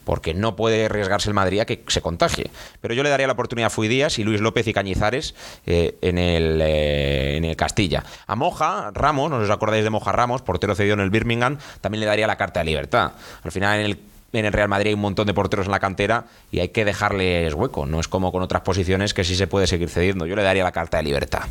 porque 0.05 0.35
no 0.35 0.57
puede 0.57 0.87
arriesgarse 0.87 1.29
el 1.29 1.35
Madrid 1.35 1.61
a 1.61 1.65
que 1.65 1.85
se 1.89 2.03
contagie. 2.03 2.51
Pero 2.81 2.95
yo 2.95 3.03
le 3.03 3.11
daría 3.11 3.27
la 3.27 3.33
oportunidad 3.33 3.69
a 3.69 3.71
Fui 3.71 3.89
Díaz 3.89 4.19
y 4.19 4.25
Luis 4.25 4.41
López 4.41 4.67
y 4.67 4.73
Cañizares 4.73 5.35
eh, 5.67 5.97
en, 6.03 6.19
el, 6.19 6.61
eh, 6.61 7.37
en 7.37 7.45
el 7.45 7.57
Castilla. 7.57 8.05
A 8.27 8.37
Moja 8.37 8.91
Ramos, 8.93 9.31
no 9.31 9.39
os 9.39 9.51
acordáis 9.51 9.85
de 9.85 9.91
Moja 9.91 10.13
Ramos, 10.13 10.43
portero 10.43 10.75
cedido 10.75 10.95
en 10.95 11.01
el 11.01 11.11
Birmingham, 11.11 11.59
también 11.81 12.01
le 12.01 12.07
daría 12.07 12.27
la 12.27 12.37
carta 12.37 12.61
de 12.61 12.67
libertad. 12.67 13.13
Al 13.43 13.53
final 13.53 13.81
en 13.81 13.87
el 13.87 14.10
en 14.33 14.45
el 14.45 14.53
Real 14.53 14.69
Madrid 14.69 14.88
hay 14.88 14.95
un 14.95 15.01
montón 15.01 15.27
de 15.27 15.35
porteros 15.35 15.66
en 15.66 15.73
la 15.73 15.81
cantera 15.81 16.27
y 16.53 16.61
hay 16.61 16.69
que 16.69 16.85
dejarles 16.85 17.55
hueco. 17.55 17.87
No 17.87 18.01
es 18.01 18.09
como 18.09 18.31
con 18.33 18.43
otras 18.43 18.62
posiciones 18.62 19.14
que 19.14 19.25
sí 19.25 19.35
se 19.35 19.47
puede 19.47 19.66
seguir 19.66 19.88
cediendo. 19.88 20.27
Yo 20.27 20.37
le 20.37 20.43
daría 20.43 20.62
la 20.62 20.73
carta 20.73 20.99
de 20.99 21.03
libertad. 21.03 21.43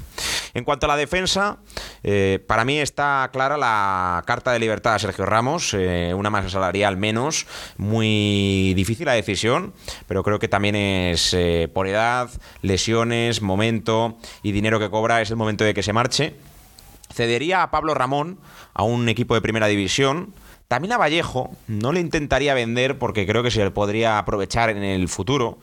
En 0.53 0.63
cuanto 0.63 0.85
a 0.85 0.89
la 0.89 0.95
defensa, 0.95 1.57
eh, 2.03 2.43
para 2.47 2.65
mí 2.65 2.79
está 2.79 3.29
clara 3.31 3.57
la 3.57 4.23
carta 4.25 4.51
de 4.51 4.59
libertad 4.59 4.95
a 4.95 4.99
Sergio 4.99 5.25
Ramos, 5.25 5.73
eh, 5.73 6.13
una 6.15 6.29
masa 6.29 6.49
salarial 6.49 6.97
menos, 6.97 7.45
muy 7.77 8.73
difícil 8.75 9.05
la 9.05 9.13
decisión, 9.13 9.73
pero 10.07 10.23
creo 10.23 10.39
que 10.39 10.47
también 10.47 10.75
es 10.75 11.33
eh, 11.33 11.69
por 11.73 11.87
edad, 11.87 12.29
lesiones, 12.61 13.41
momento 13.41 14.17
y 14.41 14.51
dinero 14.51 14.79
que 14.79 14.89
cobra, 14.89 15.21
es 15.21 15.29
el 15.29 15.35
momento 15.35 15.63
de 15.63 15.73
que 15.73 15.83
se 15.83 15.93
marche. 15.93 16.35
Cedería 17.13 17.63
a 17.63 17.71
Pablo 17.71 17.93
Ramón 17.93 18.39
a 18.73 18.83
un 18.83 19.09
equipo 19.09 19.33
de 19.33 19.41
primera 19.41 19.67
división 19.67 20.33
también 20.69 20.91
a 20.93 20.97
Vallejo 20.97 21.49
no 21.67 21.91
le 21.91 21.99
intentaría 21.99 22.53
vender 22.53 22.99
porque 22.99 23.25
creo 23.25 23.41
que 23.41 23.49
se 23.49 23.63
le 23.63 23.71
podría 23.71 24.19
aprovechar 24.19 24.69
en 24.69 24.83
el 24.83 25.09
futuro. 25.09 25.57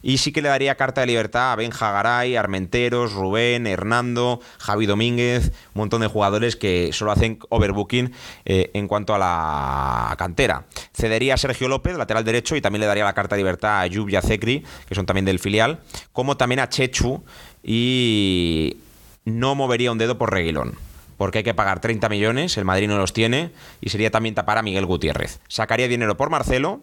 Y 0.00 0.18
sí 0.18 0.30
que 0.30 0.42
le 0.42 0.48
daría 0.48 0.76
carta 0.76 1.00
de 1.00 1.08
libertad 1.08 1.50
a 1.50 1.56
Benja 1.56 1.90
Garay, 1.90 2.36
Armenteros, 2.36 3.14
Rubén, 3.14 3.66
Hernando, 3.66 4.40
Javi 4.58 4.86
Domínguez, 4.86 5.48
un 5.74 5.80
montón 5.80 6.02
de 6.02 6.06
jugadores 6.06 6.54
que 6.54 6.90
solo 6.92 7.10
hacen 7.10 7.40
overbooking 7.48 8.12
eh, 8.44 8.70
en 8.74 8.86
cuanto 8.86 9.12
a 9.12 9.18
la 9.18 10.14
cantera. 10.18 10.66
Cedería 10.92 11.34
a 11.34 11.36
Sergio 11.36 11.66
López, 11.66 11.96
lateral 11.96 12.24
derecho, 12.24 12.54
y 12.54 12.60
también 12.60 12.82
le 12.82 12.86
daría 12.86 13.02
la 13.02 13.12
carta 13.12 13.34
de 13.34 13.42
libertad 13.42 13.80
a 13.80 13.86
Yub 13.88 14.08
y 14.08 14.62
que 14.86 14.94
son 14.94 15.04
también 15.04 15.24
del 15.24 15.40
filial, 15.40 15.80
como 16.12 16.36
también 16.36 16.60
a 16.60 16.68
Chechu 16.68 17.24
y 17.64 18.76
no 19.24 19.56
movería 19.56 19.90
un 19.90 19.98
dedo 19.98 20.16
por 20.16 20.32
Reguilón 20.32 20.78
porque 21.16 21.38
hay 21.38 21.44
que 21.44 21.54
pagar 21.54 21.80
30 21.80 22.08
millones, 22.08 22.56
el 22.56 22.64
Madrid 22.64 22.88
no 22.88 22.98
los 22.98 23.12
tiene, 23.12 23.50
y 23.80 23.90
sería 23.90 24.10
también 24.10 24.34
tapar 24.34 24.58
a 24.58 24.62
Miguel 24.62 24.86
Gutiérrez. 24.86 25.40
Sacaría 25.48 25.88
dinero 25.88 26.16
por 26.16 26.30
Marcelo 26.30 26.80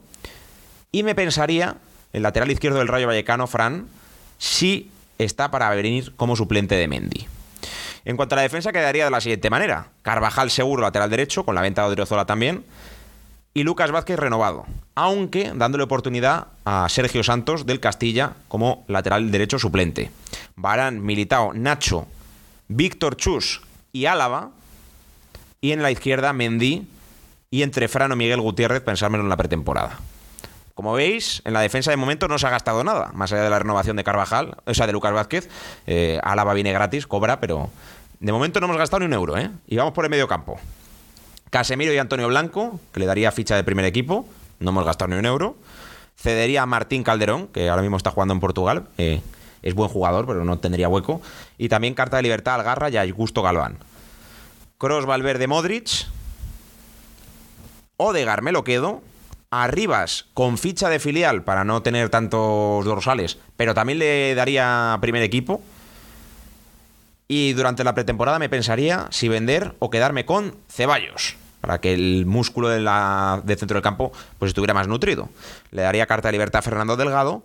y 0.91 1.03
me 1.03 1.15
pensaría, 1.15 1.77
el 2.13 2.23
lateral 2.23 2.51
izquierdo 2.51 2.79
del 2.79 2.87
Rayo 2.87 3.07
Vallecano, 3.07 3.47
Fran, 3.47 3.87
si 4.37 4.89
está 5.17 5.51
para 5.51 5.69
venir 5.69 6.13
como 6.15 6.35
suplente 6.35 6.75
de 6.75 6.87
Mendy. 6.87 7.27
En 8.03 8.17
cuanto 8.17 8.35
a 8.35 8.37
la 8.37 8.41
defensa, 8.41 8.71
quedaría 8.71 9.05
de 9.05 9.11
la 9.11 9.21
siguiente 9.21 9.49
manera. 9.49 9.89
Carvajal 10.01 10.49
seguro, 10.49 10.81
lateral 10.81 11.09
derecho, 11.09 11.45
con 11.45 11.55
la 11.55 11.61
venta 11.61 11.83
de 11.83 11.89
Odriozola 11.89 12.25
también. 12.25 12.65
Y 13.53 13.63
Lucas 13.63 13.91
Vázquez 13.91 14.17
renovado, 14.17 14.65
aunque 14.95 15.51
dándole 15.53 15.83
oportunidad 15.83 16.47
a 16.63 16.87
Sergio 16.89 17.21
Santos 17.21 17.65
del 17.65 17.81
Castilla 17.81 18.33
como 18.47 18.85
lateral 18.87 19.29
derecho 19.29 19.59
suplente. 19.59 20.09
Barán, 20.55 21.03
Militao, 21.03 21.53
Nacho, 21.53 22.07
Víctor 22.69 23.17
Chus 23.17 23.61
y 23.91 24.05
Álava 24.05 24.51
Y 25.61 25.71
en 25.71 25.81
la 25.81 25.91
izquierda, 25.91 26.33
Mendy. 26.33 26.87
Y 27.49 27.63
entre 27.63 27.87
Fran 27.87 28.11
o 28.11 28.15
Miguel 28.15 28.39
Gutiérrez, 28.39 28.81
pensármelo 28.81 29.23
en 29.23 29.29
la 29.29 29.37
pretemporada. 29.37 29.99
Como 30.73 30.93
veis, 30.93 31.41
en 31.43 31.53
la 31.53 31.61
defensa 31.61 31.91
de 31.91 31.97
momento 31.97 32.27
no 32.27 32.39
se 32.39 32.47
ha 32.47 32.49
gastado 32.49 32.83
nada, 32.83 33.11
más 33.13 33.31
allá 33.33 33.43
de 33.43 33.49
la 33.49 33.59
renovación 33.59 33.97
de 33.97 34.03
Carvajal, 34.03 34.55
o 34.65 34.73
sea, 34.73 34.87
de 34.87 34.93
Lucas 34.93 35.11
Vázquez. 35.11 35.49
Eh, 35.85 36.19
Álava 36.23 36.53
viene 36.53 36.71
gratis, 36.71 37.07
cobra, 37.07 37.41
pero 37.41 37.69
de 38.21 38.31
momento 38.31 38.59
no 38.59 38.67
hemos 38.67 38.77
gastado 38.77 39.01
ni 39.01 39.05
un 39.07 39.13
euro, 39.13 39.37
¿eh? 39.37 39.51
Y 39.67 39.75
vamos 39.75 39.93
por 39.93 40.05
el 40.05 40.11
medio 40.11 40.27
campo. 40.27 40.57
Casemiro 41.49 41.93
y 41.93 41.97
Antonio 41.97 42.29
Blanco, 42.29 42.79
que 42.93 43.01
le 43.01 43.05
daría 43.05 43.31
ficha 43.31 43.55
de 43.57 43.63
primer 43.65 43.83
equipo, 43.83 44.25
no 44.59 44.69
hemos 44.69 44.85
gastado 44.85 45.09
ni 45.09 45.17
un 45.17 45.25
euro. 45.25 45.57
Cedería 46.15 46.61
a 46.61 46.65
Martín 46.65 47.03
Calderón, 47.03 47.47
que 47.47 47.67
ahora 47.69 47.81
mismo 47.81 47.97
está 47.97 48.11
jugando 48.11 48.33
en 48.33 48.39
Portugal. 48.39 48.87
Eh, 48.97 49.21
es 49.63 49.73
buen 49.73 49.89
jugador, 49.89 50.25
pero 50.25 50.43
no 50.43 50.59
tendría 50.59 50.89
hueco. 50.89 51.21
Y 51.57 51.69
también 51.69 51.93
carta 51.93 52.17
de 52.17 52.23
libertad 52.23 52.55
al 52.55 52.63
Garra 52.63 52.89
y 52.89 52.97
a 52.97 53.01
Augusto 53.01 53.41
Galván. 53.41 53.77
Cross 54.77 55.05
Valverde 55.05 55.47
Modric. 55.47 56.07
Odegar 57.97 58.41
me 58.41 58.51
lo 58.51 58.63
quedo. 58.63 59.01
Arribas 59.51 60.27
con 60.33 60.57
ficha 60.57 60.89
de 60.89 60.99
filial 60.99 61.43
para 61.43 61.63
no 61.63 61.81
tener 61.81 62.09
tantos 62.09 62.85
dorsales, 62.85 63.37
pero 63.57 63.73
también 63.73 63.99
le 63.99 64.33
daría 64.33 64.97
primer 65.01 65.21
equipo. 65.23 65.61
Y 67.27 67.53
durante 67.53 67.83
la 67.83 67.93
pretemporada 67.93 68.39
me 68.39 68.49
pensaría 68.49 69.07
si 69.11 69.27
vender 69.27 69.75
o 69.79 69.89
quedarme 69.89 70.25
con 70.25 70.55
Ceballos, 70.69 71.35
para 71.59 71.79
que 71.79 71.93
el 71.93 72.25
músculo 72.25 72.69
de 72.69 72.79
la, 72.79 73.41
del 73.43 73.57
centro 73.57 73.75
del 73.75 73.83
campo 73.83 74.11
pues 74.39 74.49
estuviera 74.49 74.73
más 74.73 74.87
nutrido. 74.87 75.29
Le 75.71 75.81
daría 75.81 76.07
carta 76.07 76.29
de 76.29 76.33
libertad 76.33 76.59
a 76.59 76.61
Fernando 76.61 76.97
Delgado 76.97 77.43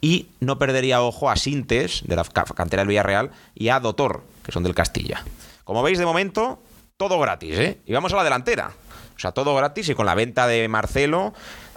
y 0.00 0.28
no 0.40 0.58
perdería 0.58 1.02
ojo 1.02 1.30
a 1.30 1.36
Sintes, 1.36 2.02
de 2.04 2.16
la 2.16 2.24
cantera 2.24 2.82
del 2.82 2.88
Villarreal, 2.88 3.30
y 3.54 3.68
a 3.68 3.80
Dotor, 3.80 4.22
que 4.44 4.52
son 4.52 4.62
del 4.62 4.74
Castilla. 4.74 5.24
Como 5.64 5.82
veis, 5.82 5.98
de 5.98 6.06
momento, 6.06 6.62
todo 6.96 7.18
gratis, 7.18 7.58
¿eh? 7.58 7.80
Y 7.86 7.92
vamos 7.92 8.12
a 8.12 8.16
la 8.16 8.24
delantera. 8.24 8.72
O 9.16 9.20
sea, 9.20 9.32
todo 9.32 9.54
gratis 9.54 9.88
y 9.88 9.94
con 9.94 10.06
la 10.06 10.14
venta 10.14 10.46
de 10.46 10.68
Marcelo, 10.68 11.34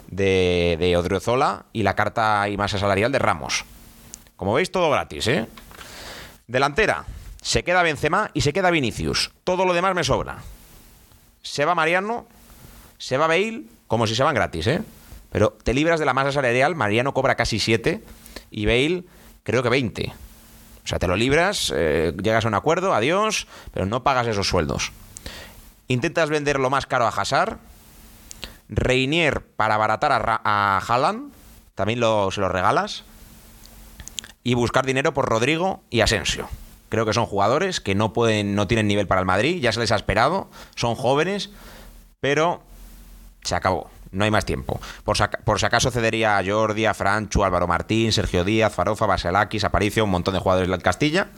de, 0.08 0.78
de 0.80 0.96
Odriozola 0.98 1.66
y 1.74 1.84
la 1.84 1.96
carta 1.96 2.48
y 2.50 2.58
masa 2.58 2.78
salarial 2.78 3.12
de 3.12 3.20
Ramos. 3.20 3.66
Como 4.36 4.54
veis, 4.54 4.72
todo 4.72 4.90
gratis, 4.90 5.28
¿eh? 5.28 5.48
Delantera. 6.48 7.06
Se 7.42 7.64
queda 7.64 7.82
Benzema 7.82 8.30
y 8.34 8.42
se 8.42 8.54
queda 8.54 8.70
Vinicius. 8.70 9.32
Todo 9.44 9.66
lo 9.66 9.74
demás 9.74 9.96
me 9.96 10.04
sobra. 10.04 10.40
Se 11.42 11.66
va 11.66 11.74
Mariano, 11.74 12.28
se 12.98 13.18
va 13.18 13.26
Bale, 13.26 13.64
como 13.88 14.06
si 14.06 14.16
se 14.16 14.24
van 14.24 14.36
gratis, 14.36 14.68
¿eh? 14.68 14.82
Pero 15.32 15.58
te 15.64 15.74
libras 15.74 16.00
de 16.00 16.06
la 16.06 16.14
masa 16.14 16.34
salarial, 16.34 16.76
Mariano 16.76 17.14
cobra 17.14 17.36
casi 17.36 17.58
7 17.58 18.04
y 18.52 18.66
Bale 18.66 19.06
creo 19.44 19.64
que 19.64 19.70
20. 19.70 20.14
O 20.84 20.88
sea, 20.88 21.00
te 21.00 21.08
lo 21.08 21.16
libras, 21.16 21.72
eh, 21.76 22.14
llegas 22.22 22.44
a 22.44 22.48
un 22.50 22.54
acuerdo, 22.54 22.94
adiós, 22.94 23.48
pero 23.74 23.86
no 23.86 24.04
pagas 24.04 24.28
esos 24.28 24.48
sueldos. 24.48 24.92
Intentas 25.88 26.30
vender 26.30 26.60
lo 26.60 26.70
más 26.70 26.86
caro 26.86 27.06
a 27.06 27.10
Hazard. 27.10 27.58
Reinier 28.68 29.42
para 29.42 29.76
abaratar 29.76 30.12
a, 30.14 30.78
Haaland, 30.80 31.32
también 31.76 32.00
se 32.00 32.42
lo 32.42 32.50
regalas. 32.50 33.06
Y 34.44 34.54
buscar 34.54 34.86
dinero 34.86 35.14
por 35.14 35.30
Rodrigo 35.30 35.82
y 35.90 36.02
Asensio. 36.02 36.50
Creo 36.90 37.06
que 37.06 37.14
son 37.14 37.26
jugadores 37.26 37.80
que 37.80 37.96
no 37.96 38.12
pueden, 38.12 38.56
no 38.56 38.68
tienen 38.68 38.88
nivel 38.88 39.08
para 39.08 39.22
el 39.22 39.26
Madrid, 39.26 39.62
ya 39.62 39.72
se 39.72 39.80
les 39.80 39.92
ha 39.92 39.96
esperado, 39.96 40.50
son 40.76 40.96
jóvenes, 40.96 41.52
pero 42.20 42.64
se 43.44 43.56
acabó. 43.56 43.90
No 44.12 44.26
hay 44.26 44.32
más 44.32 44.46
tiempo. 44.46 44.80
Por, 45.04 45.18
por 45.44 45.60
si 45.60 45.66
acaso 45.66 45.92
cedería 45.92 46.38
a 46.38 46.44
Jordi, 46.46 46.86
a 46.86 46.94
Franchu, 46.94 47.44
Álvaro 47.44 47.68
Martín, 47.68 48.12
Sergio 48.12 48.44
Díaz, 48.44 48.74
Farofa, 48.74 49.06
Baselakis, 49.06 49.64
Aparicio, 49.64 50.04
un 50.04 50.12
montón 50.12 50.34
de 50.34 50.40
jugadores 50.40 50.70
del 50.70 50.82
Castilla. 50.82 51.30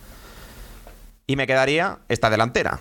Y 1.28 1.36
me 1.36 1.48
quedaría 1.48 2.00
esta 2.10 2.30
delantera. 2.30 2.80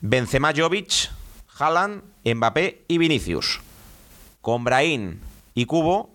Benzema, 0.00 0.52
Jovic, 0.56 1.10
Haaland, 1.58 2.02
Mbappé 2.24 2.84
y 2.86 2.98
Vinicius. 2.98 3.60
Con 4.40 4.64
Brahim 4.64 5.18
y 5.54 5.66
Cubo, 5.66 6.10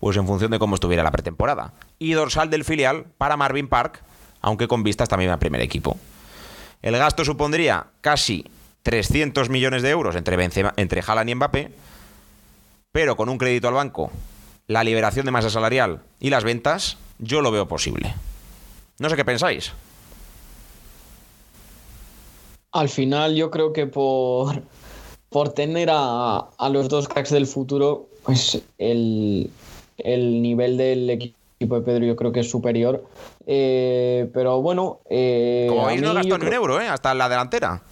pues 0.00 0.16
en 0.16 0.26
función 0.26 0.50
de 0.50 0.58
cómo 0.58 0.74
estuviera 0.74 1.04
la 1.04 1.12
pretemporada. 1.12 1.72
Y 2.00 2.12
dorsal 2.12 2.50
del 2.50 2.64
filial 2.64 3.06
para 3.16 3.36
Marvin 3.36 3.68
Park, 3.68 4.02
aunque 4.40 4.66
con 4.66 4.82
vistas 4.82 5.08
también 5.08 5.30
al 5.30 5.38
primer 5.38 5.60
equipo. 5.60 5.96
El 6.82 6.98
gasto 6.98 7.24
supondría 7.24 7.86
casi 8.00 8.44
300 8.82 9.48
millones 9.48 9.82
de 9.82 9.90
euros 9.90 10.16
entre, 10.16 10.36
Benzema, 10.36 10.74
entre 10.76 11.02
Haaland 11.06 11.30
y 11.30 11.34
Mbappé, 11.36 11.72
pero 12.92 13.16
con 13.16 13.28
un 13.28 13.38
crédito 13.38 13.68
al 13.68 13.74
banco, 13.74 14.10
la 14.68 14.84
liberación 14.84 15.24
de 15.26 15.32
masa 15.32 15.50
salarial 15.50 16.00
y 16.20 16.30
las 16.30 16.44
ventas, 16.44 16.98
yo 17.18 17.40
lo 17.40 17.50
veo 17.50 17.66
posible. 17.66 18.14
No 18.98 19.08
sé 19.08 19.16
qué 19.16 19.24
pensáis. 19.24 19.72
Al 22.72 22.88
final 22.88 23.34
yo 23.34 23.50
creo 23.50 23.72
que 23.72 23.86
por, 23.86 24.62
por 25.28 25.50
tener 25.50 25.90
a, 25.90 26.36
a 26.38 26.68
los 26.68 26.88
dos 26.88 27.08
cracks 27.08 27.30
del 27.30 27.46
futuro, 27.46 28.08
pues 28.24 28.62
el, 28.78 29.50
el 29.98 30.42
nivel 30.42 30.76
del 30.76 31.10
equipo 31.10 31.34
de 31.74 31.80
Pedro 31.82 32.04
yo 32.06 32.16
creo 32.16 32.32
que 32.32 32.40
es 32.40 32.50
superior. 32.50 33.04
Eh, 33.46 34.30
pero 34.32 34.62
bueno. 34.62 35.00
Eh, 35.10 35.66
Como 35.68 35.86
veis, 35.86 36.00
no 36.00 36.14
gastó 36.14 36.38
ni 36.38 36.46
un 36.46 36.52
euro, 36.52 36.80
¿eh? 36.80 36.88
Hasta 36.88 37.12
la 37.14 37.28
delantera. 37.28 37.82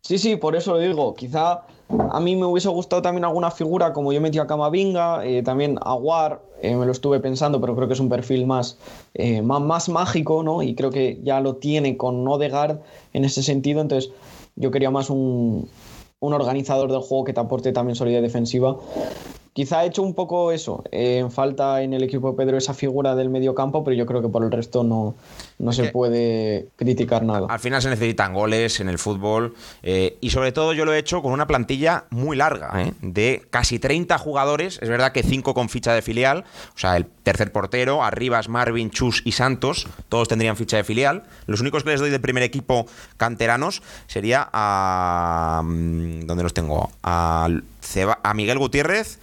Sí, 0.00 0.18
sí, 0.18 0.36
por 0.36 0.56
eso 0.56 0.72
lo 0.72 0.78
digo. 0.80 1.14
Quizá 1.14 1.60
a 1.98 2.20
mí 2.20 2.36
me 2.36 2.46
hubiese 2.46 2.68
gustado 2.68 3.02
también 3.02 3.24
alguna 3.24 3.50
figura, 3.50 3.92
como 3.92 4.12
yo 4.12 4.20
metí 4.20 4.38
a 4.38 4.46
Camavinga, 4.46 5.24
eh, 5.24 5.42
también 5.42 5.78
Aguar, 5.82 6.40
eh, 6.62 6.76
me 6.76 6.86
lo 6.86 6.92
estuve 6.92 7.20
pensando, 7.20 7.60
pero 7.60 7.74
creo 7.74 7.88
que 7.88 7.94
es 7.94 8.00
un 8.00 8.08
perfil 8.08 8.46
más, 8.46 8.78
eh, 9.14 9.42
más, 9.42 9.60
más, 9.60 9.88
mágico, 9.88 10.42
¿no? 10.42 10.62
Y 10.62 10.74
creo 10.74 10.90
que 10.90 11.20
ya 11.22 11.40
lo 11.40 11.56
tiene 11.56 11.96
con 11.96 12.26
Odegaard 12.26 12.80
en 13.12 13.24
ese 13.24 13.42
sentido, 13.42 13.80
entonces 13.80 14.12
yo 14.56 14.70
quería 14.70 14.90
más 14.90 15.10
un, 15.10 15.68
un 16.20 16.32
organizador 16.32 16.92
del 16.92 17.00
juego 17.00 17.24
que 17.24 17.32
te 17.32 17.40
aporte 17.40 17.72
también 17.72 17.96
solidez 17.96 18.22
defensiva. 18.22 18.76
Quizá 19.52 19.80
ha 19.80 19.84
hecho 19.84 20.02
un 20.02 20.14
poco 20.14 20.52
eso, 20.52 20.84
en 20.92 21.30
falta 21.32 21.82
en 21.82 21.92
el 21.92 22.04
equipo 22.04 22.30
de 22.30 22.36
Pedro 22.36 22.56
esa 22.56 22.72
figura 22.72 23.16
del 23.16 23.30
medio 23.30 23.54
campo, 23.54 23.82
pero 23.82 23.96
yo 23.96 24.06
creo 24.06 24.22
que 24.22 24.28
por 24.28 24.44
el 24.44 24.52
resto 24.52 24.84
no, 24.84 25.16
no 25.60 25.72
se 25.72 25.90
puede 25.90 26.68
criticar 26.76 27.22
nada. 27.22 27.46
Al 27.48 27.60
final 27.60 27.80
se 27.82 27.90
necesitan 27.90 28.32
goles 28.34 28.80
en 28.80 28.88
el 28.88 28.98
fútbol 28.98 29.54
eh, 29.82 30.16
y 30.20 30.30
sobre 30.30 30.52
todo 30.52 30.72
yo 30.72 30.84
lo 30.84 30.92
he 30.92 30.98
hecho 30.98 31.22
con 31.22 31.32
una 31.32 31.46
plantilla 31.46 32.04
muy 32.10 32.36
larga, 32.36 32.70
¿eh? 32.82 32.92
de 33.02 33.46
casi 33.50 33.78
30 33.78 34.16
jugadores, 34.18 34.78
es 34.82 34.88
verdad 34.88 35.12
que 35.12 35.22
5 35.22 35.52
con 35.54 35.68
ficha 35.68 35.92
de 35.92 36.02
filial, 36.02 36.44
o 36.74 36.78
sea, 36.78 36.96
el 36.96 37.06
tercer 37.06 37.52
portero, 37.52 38.02
Arribas, 38.02 38.48
Marvin, 38.48 38.90
Chus 38.90 39.22
y 39.24 39.32
Santos, 39.32 39.86
todos 40.08 40.26
tendrían 40.28 40.56
ficha 40.56 40.78
de 40.78 40.84
filial. 40.84 41.24
Los 41.46 41.60
únicos 41.60 41.84
que 41.84 41.90
les 41.90 42.00
doy 42.00 42.10
del 42.10 42.20
primer 42.20 42.42
equipo 42.42 42.86
canteranos 43.18 43.82
sería 44.06 44.48
a... 44.52 45.62
mm, 45.64 46.20
¿Dónde 46.26 46.42
los 46.42 46.54
tengo? 46.54 46.90
A, 47.02 47.48
Ceba- 47.82 48.18
a 48.22 48.34
Miguel 48.34 48.58
Gutiérrez, 48.58 49.18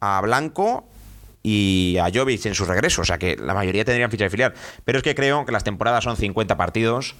a 0.00 0.20
Blanco 0.20 0.84
y 1.42 1.96
a 1.98 2.10
Jovic 2.12 2.46
en 2.46 2.54
su 2.54 2.64
regreso. 2.64 3.02
O 3.02 3.04
sea 3.04 3.18
que 3.18 3.36
la 3.36 3.54
mayoría 3.54 3.84
tendrían 3.84 4.10
ficha 4.10 4.24
de 4.24 4.30
filial. 4.30 4.54
Pero 4.84 4.98
es 4.98 5.04
que 5.04 5.14
creo 5.14 5.44
que 5.44 5.52
las 5.52 5.64
temporadas 5.64 6.04
son 6.04 6.16
50 6.16 6.56
partidos 6.56 7.14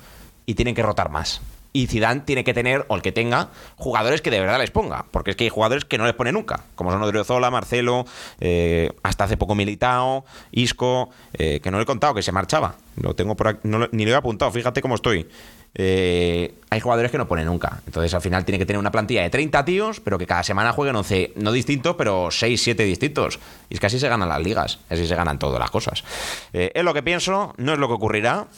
y 0.46 0.54
tienen 0.54 0.74
que 0.74 0.82
rotar 0.82 1.10
más. 1.10 1.40
Y 1.72 1.86
Zidane 1.86 2.20
tiene 2.20 2.44
que 2.44 2.54
tener, 2.54 2.84
o 2.88 2.96
el 2.96 3.02
que 3.02 3.12
tenga, 3.12 3.48
jugadores 3.76 4.20
que 4.20 4.30
de 4.30 4.40
verdad 4.40 4.58
les 4.58 4.70
ponga. 4.70 5.06
Porque 5.10 5.30
es 5.30 5.36
que 5.36 5.44
hay 5.44 5.50
jugadores 5.50 5.84
que 5.84 5.98
no 5.98 6.04
les 6.04 6.14
pone 6.14 6.32
nunca. 6.32 6.64
Como 6.74 6.90
son 6.90 7.02
Odriozola, 7.02 7.50
Marcelo, 7.50 8.04
eh, 8.40 8.90
hasta 9.02 9.24
hace 9.24 9.36
poco 9.36 9.54
Militao, 9.54 10.24
Isco, 10.50 11.10
eh, 11.32 11.60
que 11.60 11.70
no 11.70 11.78
le 11.78 11.84
he 11.84 11.86
contado, 11.86 12.14
que 12.14 12.22
se 12.22 12.32
marchaba. 12.32 12.76
Lo 12.96 13.14
tengo 13.14 13.36
por 13.36 13.48
aquí, 13.48 13.68
ni 13.92 14.04
lo 14.04 14.10
he 14.10 14.14
apuntado, 14.14 14.50
fíjate 14.50 14.82
cómo 14.82 14.96
estoy. 14.96 15.26
Eh, 15.74 16.54
hay 16.68 16.80
jugadores 16.80 17.10
que 17.10 17.18
no 17.18 17.26
pone 17.26 17.44
nunca. 17.44 17.80
Entonces 17.86 18.12
al 18.12 18.20
final 18.20 18.44
tiene 18.44 18.58
que 18.58 18.66
tener 18.66 18.78
una 18.78 18.90
plantilla 18.90 19.22
de 19.22 19.30
30 19.30 19.64
tíos, 19.64 20.00
pero 20.00 20.18
que 20.18 20.26
cada 20.26 20.42
semana 20.42 20.72
jueguen 20.72 20.96
11, 20.96 21.32
no 21.36 21.52
distintos, 21.52 21.96
pero 21.96 22.30
6, 22.30 22.62
7 22.62 22.84
distintos. 22.84 23.38
Y 23.70 23.74
es 23.74 23.80
que 23.80 23.86
así 23.86 23.98
se 23.98 24.08
ganan 24.08 24.28
las 24.28 24.42
ligas, 24.42 24.80
así 24.90 25.06
se 25.06 25.14
ganan 25.14 25.38
todas 25.38 25.58
las 25.58 25.70
cosas. 25.70 26.04
Eh, 26.52 26.72
es 26.74 26.84
lo 26.84 26.92
que 26.92 27.02
pienso, 27.02 27.54
no 27.56 27.72
es 27.72 27.78
lo 27.78 27.88
que 27.88 27.94
ocurrirá, 27.94 28.48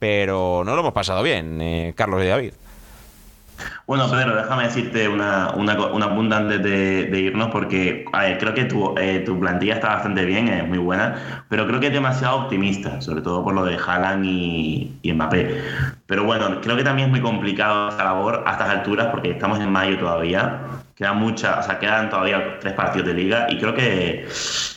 pero 0.00 0.62
no 0.64 0.74
lo 0.74 0.80
hemos 0.80 0.92
pasado 0.92 1.22
bien, 1.22 1.60
eh, 1.60 1.94
Carlos 1.96 2.24
y 2.24 2.26
David. 2.26 2.52
Bueno, 3.86 4.10
Pedro, 4.10 4.34
déjame 4.36 4.64
decirte 4.64 5.06
una, 5.06 5.50
una, 5.54 5.78
una 5.92 6.14
punta 6.14 6.38
antes 6.38 6.62
de, 6.62 7.04
de 7.04 7.20
irnos, 7.20 7.50
porque 7.50 8.06
a 8.12 8.22
ver, 8.22 8.38
creo 8.38 8.54
que 8.54 8.64
tu, 8.64 8.94
eh, 8.96 9.22
tu 9.26 9.38
plantilla 9.38 9.74
está 9.74 9.88
bastante 9.88 10.24
bien, 10.24 10.48
es 10.48 10.66
muy 10.66 10.78
buena, 10.78 11.44
pero 11.50 11.66
creo 11.66 11.78
que 11.78 11.88
es 11.88 11.92
demasiado 11.92 12.38
optimista, 12.38 13.02
sobre 13.02 13.20
todo 13.20 13.44
por 13.44 13.52
lo 13.52 13.64
de 13.64 13.76
Haaland 13.76 14.24
y, 14.24 14.96
y 15.02 15.12
Mbappé. 15.12 15.60
Pero 16.06 16.24
bueno, 16.24 16.60
creo 16.62 16.76
que 16.76 16.84
también 16.84 17.08
es 17.08 17.10
muy 17.10 17.20
complicado 17.20 17.90
esta 17.90 18.04
labor 18.04 18.44
a 18.46 18.52
estas 18.52 18.70
alturas, 18.70 19.08
porque 19.10 19.32
estamos 19.32 19.60
en 19.60 19.70
mayo 19.70 19.98
todavía, 19.98 20.60
quedan 21.00 21.16
muchas, 21.16 21.60
o 21.60 21.62
sea, 21.62 21.78
quedan 21.78 22.10
todavía 22.10 22.58
tres 22.60 22.74
partidos 22.74 23.06
de 23.06 23.14
liga, 23.14 23.46
y 23.48 23.58
creo 23.58 23.74
que 23.74 24.28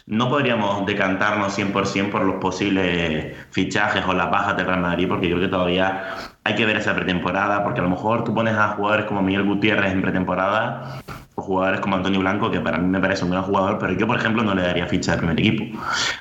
no 0.05 0.29
podríamos 0.29 0.85
decantarnos 0.85 1.57
100% 1.57 2.09
por 2.11 2.23
los 2.23 2.35
posibles 2.35 3.35
fichajes 3.51 4.05
o 4.07 4.13
las 4.13 4.31
bajas 4.31 4.55
de 4.55 4.63
Real 4.63 4.79
Madrid, 4.79 5.05
porque 5.09 5.27
creo 5.27 5.41
que 5.41 5.49
todavía 5.49 6.15
hay 6.45 6.55
que 6.55 6.65
ver 6.65 6.77
esa 6.77 6.95
pretemporada, 6.95 7.61
porque 7.65 7.81
a 7.81 7.83
lo 7.83 7.89
mejor 7.89 8.23
tú 8.23 8.33
pones 8.33 8.55
a 8.55 8.69
jugadores 8.69 9.05
como 9.05 9.21
Miguel 9.21 9.43
Gutiérrez 9.43 9.91
en 9.91 10.01
pretemporada 10.01 11.01
o 11.35 11.41
jugadores 11.41 11.81
como 11.81 11.97
Antonio 11.97 12.21
Blanco, 12.21 12.49
que 12.49 12.61
para 12.61 12.77
mí 12.77 12.87
me 12.87 13.01
parece 13.01 13.25
un 13.25 13.31
gran 13.31 13.43
jugador, 13.43 13.77
pero 13.77 13.91
yo, 13.91 14.07
por 14.07 14.17
ejemplo, 14.17 14.43
no 14.43 14.55
le 14.55 14.61
daría 14.61 14.87
ficha 14.87 15.11
al 15.11 15.17
primer 15.17 15.37
equipo. 15.37 15.77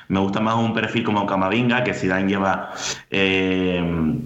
Me 0.09 0.19
gusta 0.19 0.41
más 0.41 0.55
un 0.55 0.73
perfil 0.73 1.05
como 1.05 1.25
Camavinga, 1.25 1.81
que 1.81 1.93
Zidane 1.93 2.27
lleva... 2.27 2.71
eh, 3.09 4.19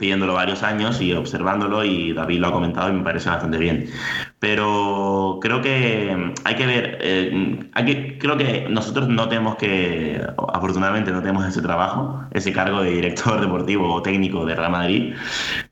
pidiéndolo 0.00 0.32
varios 0.32 0.62
años 0.62 0.98
y 1.02 1.12
observándolo 1.12 1.84
y 1.84 2.14
David 2.14 2.40
lo 2.40 2.48
ha 2.48 2.52
comentado 2.52 2.88
y 2.88 2.92
me 2.92 3.04
parece 3.04 3.28
bastante 3.28 3.58
bien. 3.58 3.90
Pero 4.38 5.38
creo 5.42 5.60
que 5.60 6.32
hay 6.42 6.56
que 6.56 6.66
ver, 6.66 6.98
eh, 7.02 7.60
hay 7.74 7.84
que, 7.84 8.18
creo 8.18 8.38
que 8.38 8.66
nosotros 8.70 9.08
no 9.08 9.28
tenemos 9.28 9.56
que, 9.56 10.20
afortunadamente 10.54 11.12
no 11.12 11.20
tenemos 11.20 11.46
ese 11.46 11.60
trabajo, 11.60 12.24
ese 12.30 12.50
cargo 12.50 12.82
de 12.82 12.92
director 12.92 13.40
deportivo 13.42 13.92
o 13.92 14.00
técnico 14.00 14.46
de 14.46 14.54
Real 14.56 14.72
Madrid, 14.72 15.14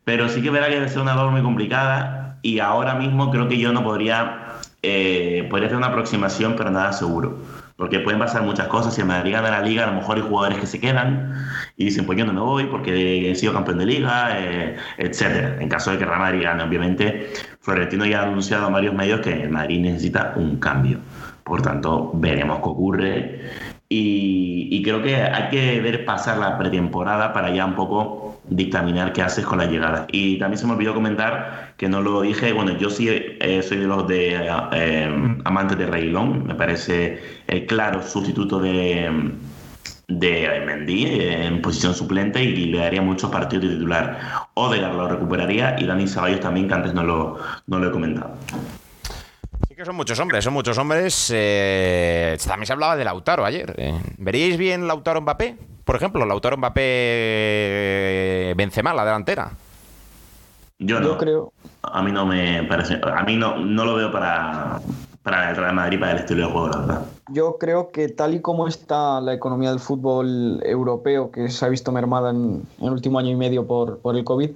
pero 0.05 0.29
sí 0.29 0.43
que 0.43 0.51
verá 0.51 0.69
que 0.69 0.75
debe 0.75 0.91
ser 0.91 1.01
una 1.01 1.17
labor 1.17 1.33
muy 1.33 1.43
complicada 1.43 2.39
y 2.43 2.59
ahora 2.59 2.95
mismo 2.97 3.31
creo 3.31 3.49
que 3.49 3.59
yo 3.59 3.73
no 3.73 3.83
podría, 3.83 4.59
eh, 4.83 5.47
podría 5.49 5.69
hacer 5.69 5.79
una 5.79 5.87
aproximación, 5.87 6.55
pero 6.55 6.71
nada 6.71 6.93
seguro 6.93 7.39
porque 7.79 8.01
pueden 8.01 8.19
pasar 8.19 8.43
muchas 8.43 8.67
cosas. 8.67 8.93
Si 8.93 9.01
el 9.03 9.07
Madrid 9.07 9.35
gana 9.35 9.51
la 9.51 9.63
liga, 9.63 9.85
a 9.85 9.87
lo 9.87 9.93
mejor 9.93 10.17
hay 10.17 10.25
jugadores 10.25 10.59
que 10.59 10.67
se 10.67 10.81
quedan 10.81 11.33
y 11.77 11.85
dicen, 11.85 12.07
pues 12.07 12.19
yo 12.19 12.27
no 12.27 12.33
me 12.33 12.41
voy 12.41 12.65
porque 12.65 13.31
he 13.31 13.35
sido 13.37 13.53
campeón 13.53 13.79
de 13.79 13.87
liga, 13.87 14.31
eh, 14.37 14.77
etcétera. 14.97 15.59
En 15.61 15.69
caso 15.69 15.93
de 15.93 15.99
que 15.99 16.05
Real 16.05 16.19
Madrid 16.19 16.43
gane, 16.43 16.65
obviamente, 16.65 17.31
Florentino 17.61 18.05
ya 18.05 18.23
ha 18.23 18.25
anunciado 18.25 18.67
a 18.67 18.71
varios 18.71 18.95
medios 18.95 19.21
que 19.21 19.45
el 19.45 19.51
Madrid 19.51 19.81
necesita 19.81 20.33
un 20.35 20.57
cambio. 20.59 20.99
Por 21.45 21.63
tanto, 21.63 22.11
veremos 22.15 22.59
qué 22.59 22.69
ocurre. 22.69 23.41
Y, 23.89 24.69
y 24.73 24.83
creo 24.83 25.01
que 25.01 25.15
hay 25.15 25.49
que 25.49 25.81
ver 25.81 26.05
pasar 26.05 26.39
la 26.39 26.59
pretemporada 26.59 27.33
para 27.33 27.51
ya 27.55 27.65
un 27.65 27.77
poco 27.77 28.28
dictaminar 28.51 29.13
qué 29.13 29.23
haces 29.23 29.45
con 29.45 29.59
la 29.59 29.67
llegada. 29.67 30.07
Y 30.11 30.39
también 30.39 30.59
se 30.59 30.67
me 30.67 30.73
olvidó 30.73 30.95
comentar, 30.95 31.75
que 31.77 31.89
no 31.89 32.01
lo 32.01 32.23
dije, 32.23 32.53
bueno, 32.53 32.77
yo 32.79 32.91
sí 32.91 33.09
eh, 33.11 33.63
soy 33.63 33.79
de 33.79 33.87
los 33.87 34.07
de 34.09 34.37
eh, 34.73 35.39
amantes 35.45 35.79
de 35.79 35.87
Reilón, 35.87 36.47
me 36.47 36.55
parece 36.55 37.21
el 37.47 37.67
claro 37.67 38.03
sustituto 38.03 38.61
de, 38.61 39.33
de 40.09 40.63
Mendy 40.67 41.07
en 41.21 41.61
posición 41.61 41.95
suplente 41.95 42.43
y 42.43 42.67
le 42.67 42.79
daría 42.79 43.03
muchos 43.03 43.31
partidos 43.31 43.67
de 43.67 43.75
titular. 43.75 44.19
Odegaard 44.55 44.95
lo 44.95 45.09
recuperaría 45.09 45.77
y 45.79 45.87
Dani 45.87 46.07
Ceballos 46.07 46.41
también, 46.41 46.69
que 46.69 46.75
antes 46.75 46.95
no 46.95 47.05
lo, 47.05 47.39
no 47.67 47.79
lo 47.79 47.89
he 47.89 47.93
comentado. 47.93 48.35
Sí 49.69 49.75
que 49.75 49.85
son 49.85 49.97
muchos 49.97 50.19
hombres, 50.19 50.45
son 50.45 50.55
muchos 50.55 50.79
hombres. 50.79 51.31
Eh, 51.35 52.37
también 52.47 52.67
se 52.67 52.73
hablaba 52.73 52.97
de 52.97 53.05
Lautaro 53.05 53.45
ayer. 53.45 53.75
¿Veríais 54.17 54.57
bien 54.57 54.87
Lautaro 54.87 55.21
Mbappé? 55.21 55.57
Por 55.89 55.97
ejemplo, 55.97 56.27
Lautaro 56.27 56.59
Mbappé 56.59 56.83
Benzema, 58.59 58.93
la 58.93 59.07
delantera? 59.07 59.53
Yo 60.79 61.01
no. 61.01 61.17
creo. 61.17 61.55
A 61.81 62.03
mí 62.03 62.13
no 62.13 62.27
me 62.27 62.63
parece. 62.65 63.01
A 63.03 63.23
mí 63.23 63.37
no, 63.39 63.57
no 63.57 63.87
lo 63.87 63.95
veo 63.95 64.13
para, 64.13 64.83
para 65.23 65.49
el 65.49 65.57
Real 65.57 65.75
Madrid, 65.75 65.99
para 65.99 66.13
el 66.13 66.19
estilo 66.19 66.45
de 66.45 66.53
juego, 66.53 66.69
la 66.69 66.77
verdad. 66.77 67.07
Yo 67.31 67.57
creo 67.57 67.91
que 67.91 68.11
tal 68.11 68.35
y 68.35 68.43
como 68.43 68.69
está 68.69 69.23
la 69.23 69.33
economía 69.33 69.71
del 69.71 69.81
fútbol 69.81 70.61
europeo, 70.63 71.31
que 71.31 71.49
se 71.49 71.65
ha 71.65 71.71
visto 71.71 71.91
mermada 71.91 72.33
en, 72.33 72.65
el 72.83 72.91
último 72.91 73.19
año 73.19 73.31
y 73.31 73.37
medio 73.37 73.67
por, 73.67 74.01
por, 74.01 74.15
el 74.15 74.25
COVID, 74.25 74.51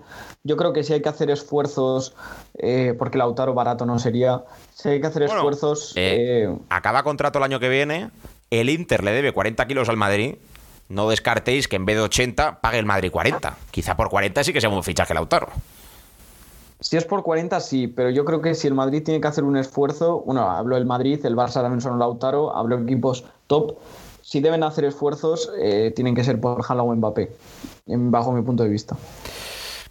yo 0.44 0.58
creo 0.58 0.74
que 0.74 0.84
si 0.84 0.92
hay 0.92 1.00
que 1.00 1.08
hacer 1.08 1.30
esfuerzos, 1.30 2.14
eh, 2.58 2.94
porque 2.98 3.16
Lautaro 3.16 3.54
barato 3.54 3.86
no 3.86 3.98
sería, 3.98 4.44
si 4.74 4.90
hay 4.90 5.00
que 5.00 5.06
hacer 5.06 5.22
esfuerzos... 5.22 5.94
Eh, 5.96 6.44
eh, 6.44 6.58
acaba 6.68 7.02
contrato 7.02 7.38
el 7.38 7.44
año 7.44 7.58
que 7.58 7.70
viene, 7.70 8.10
el 8.50 8.68
Inter 8.68 9.02
le 9.02 9.12
debe 9.12 9.32
40 9.32 9.66
kilos 9.66 9.88
al 9.88 9.96
Madrid 9.96 10.34
no 10.92 11.08
descartéis 11.08 11.68
que 11.68 11.76
en 11.76 11.86
vez 11.86 11.96
de 11.96 12.02
80 12.02 12.60
pague 12.60 12.78
el 12.78 12.86
Madrid 12.86 13.10
40. 13.10 13.56
Quizá 13.70 13.96
por 13.96 14.10
40 14.10 14.44
sí 14.44 14.52
que 14.52 14.60
sea 14.60 14.70
un 14.70 14.82
fichaje 14.84 15.14
Lautaro. 15.14 15.48
Si 16.80 16.96
es 16.96 17.04
por 17.04 17.22
40, 17.22 17.60
sí, 17.60 17.86
pero 17.86 18.10
yo 18.10 18.24
creo 18.24 18.42
que 18.42 18.54
si 18.54 18.66
el 18.66 18.74
Madrid 18.74 19.04
tiene 19.04 19.20
que 19.20 19.28
hacer 19.28 19.44
un 19.44 19.56
esfuerzo, 19.56 20.20
bueno, 20.26 20.50
hablo 20.50 20.74
del 20.74 20.84
Madrid, 20.84 21.24
el 21.24 21.36
Barça 21.36 21.62
también 21.62 21.80
son 21.80 21.98
Lautaro, 21.98 22.56
hablo 22.56 22.76
equipos 22.78 23.24
top. 23.46 23.78
Si 24.20 24.40
deben 24.40 24.64
hacer 24.64 24.84
esfuerzos, 24.84 25.50
eh, 25.58 25.92
tienen 25.94 26.14
que 26.14 26.24
ser 26.24 26.40
por 26.40 26.60
Haaland 26.66 26.90
o 26.90 26.94
Mbappé, 26.96 27.30
bajo 27.86 28.32
mi 28.32 28.42
punto 28.42 28.64
de 28.64 28.68
vista. 28.68 28.96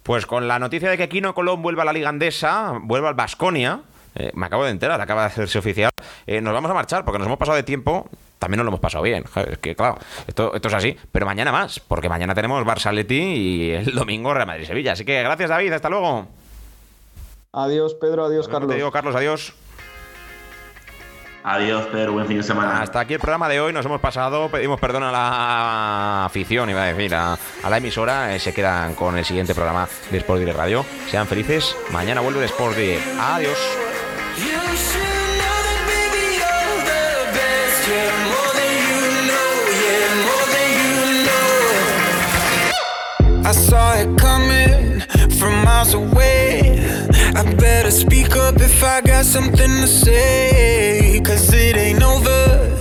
Pues 0.02 0.26
con 0.26 0.48
la 0.48 0.58
noticia 0.58 0.90
de 0.90 0.98
que 0.98 1.08
Kino 1.08 1.34
Colón 1.34 1.62
vuelve 1.62 1.82
a 1.82 1.84
la 1.86 1.92
Liga 1.92 2.10
Andesa, 2.10 2.78
vuelve 2.82 3.08
al 3.08 3.14
Basconia, 3.14 3.82
eh, 4.14 4.30
me 4.34 4.46
acabo 4.46 4.64
de 4.64 4.70
enterar, 4.70 5.00
acaba 5.00 5.22
de 5.22 5.26
hacerse 5.28 5.58
oficial, 5.58 5.90
eh, 6.26 6.40
nos 6.40 6.52
vamos 6.52 6.70
a 6.70 6.74
marchar 6.74 7.04
porque 7.04 7.18
nos 7.18 7.26
hemos 7.26 7.38
pasado 7.38 7.56
de 7.56 7.62
tiempo 7.62 8.08
también 8.42 8.58
nos 8.58 8.64
lo 8.64 8.70
hemos 8.70 8.80
pasado 8.80 9.04
bien. 9.04 9.24
Es 9.48 9.58
que, 9.58 9.76
claro, 9.76 9.98
esto, 10.26 10.52
esto 10.52 10.66
es 10.66 10.74
así. 10.74 10.96
Pero 11.12 11.24
mañana 11.26 11.52
más, 11.52 11.78
porque 11.78 12.08
mañana 12.08 12.34
tenemos 12.34 12.64
Barça 12.64 12.92
Leti 12.92 13.14
y 13.14 13.70
el 13.70 13.94
domingo 13.94 14.34
Real 14.34 14.48
Madrid-Sevilla. 14.48 14.94
Así 14.94 15.04
que 15.04 15.22
gracias, 15.22 15.48
David. 15.48 15.72
Hasta 15.74 15.88
luego. 15.88 16.26
Adiós, 17.52 17.94
Pedro. 17.94 18.24
Adiós, 18.24 18.48
Carlos. 18.48 18.68
Te 18.68 18.74
digo, 18.74 18.90
Carlos, 18.90 19.14
adiós. 19.14 19.54
Adiós, 21.44 21.86
Pedro, 21.86 22.12
buen 22.12 22.26
fin 22.26 22.36
de 22.36 22.42
semana. 22.42 22.82
Hasta 22.82 23.00
aquí 23.00 23.14
el 23.14 23.20
programa 23.20 23.48
de 23.48 23.60
hoy, 23.60 23.72
nos 23.72 23.84
hemos 23.84 24.00
pasado, 24.00 24.48
pedimos 24.48 24.78
perdón 24.78 25.02
a 25.02 25.12
la 25.12 26.24
afición, 26.24 26.70
iba 26.70 26.84
a 26.84 26.92
decir, 26.92 27.14
a, 27.14 27.36
la 27.68 27.76
emisora, 27.76 28.34
eh, 28.34 28.38
se 28.38 28.54
quedan 28.54 28.94
con 28.94 29.18
el 29.18 29.24
siguiente 29.24 29.54
programa 29.54 29.88
de 30.10 30.18
Sport 30.18 30.38
Direct 30.38 30.58
Radio. 30.58 30.84
Sean 31.10 31.26
felices, 31.26 31.76
mañana 31.90 32.20
vuelve 32.20 32.40
el 32.40 32.46
Sport 32.46 32.76
Direct. 32.76 33.02
Adiós. 33.18 33.91
I 43.44 43.54
saw 43.54 43.94
it 43.96 44.16
coming 44.18 45.00
from 45.38 45.62
miles 45.62 45.92
away. 45.92 46.80
I 47.34 47.54
better 47.54 47.90
speak 47.90 48.34
up 48.34 48.60
if 48.62 48.82
I 48.82 49.02
got 49.02 49.26
something 49.26 49.58
to 49.82 49.86
say. 49.86 51.20
Cause 51.22 51.52
it 51.52 51.76
ain't 51.76 52.02
over. 52.02 52.71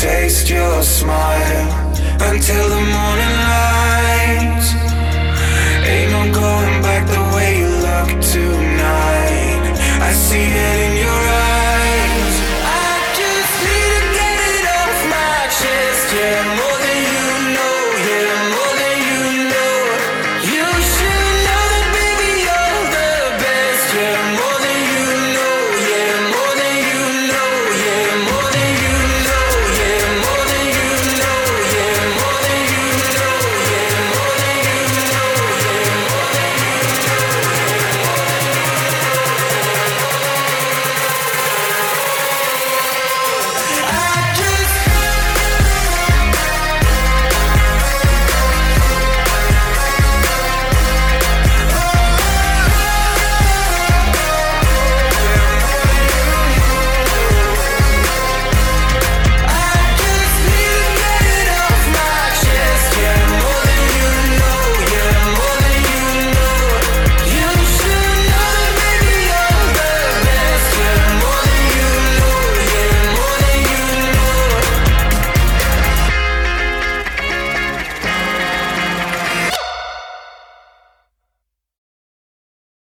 taste 0.00 0.48
your 0.48 0.82
smile 0.82 1.92
until 2.22 2.68
the 2.70 2.80
morning 2.80 3.36
light. 3.50 3.89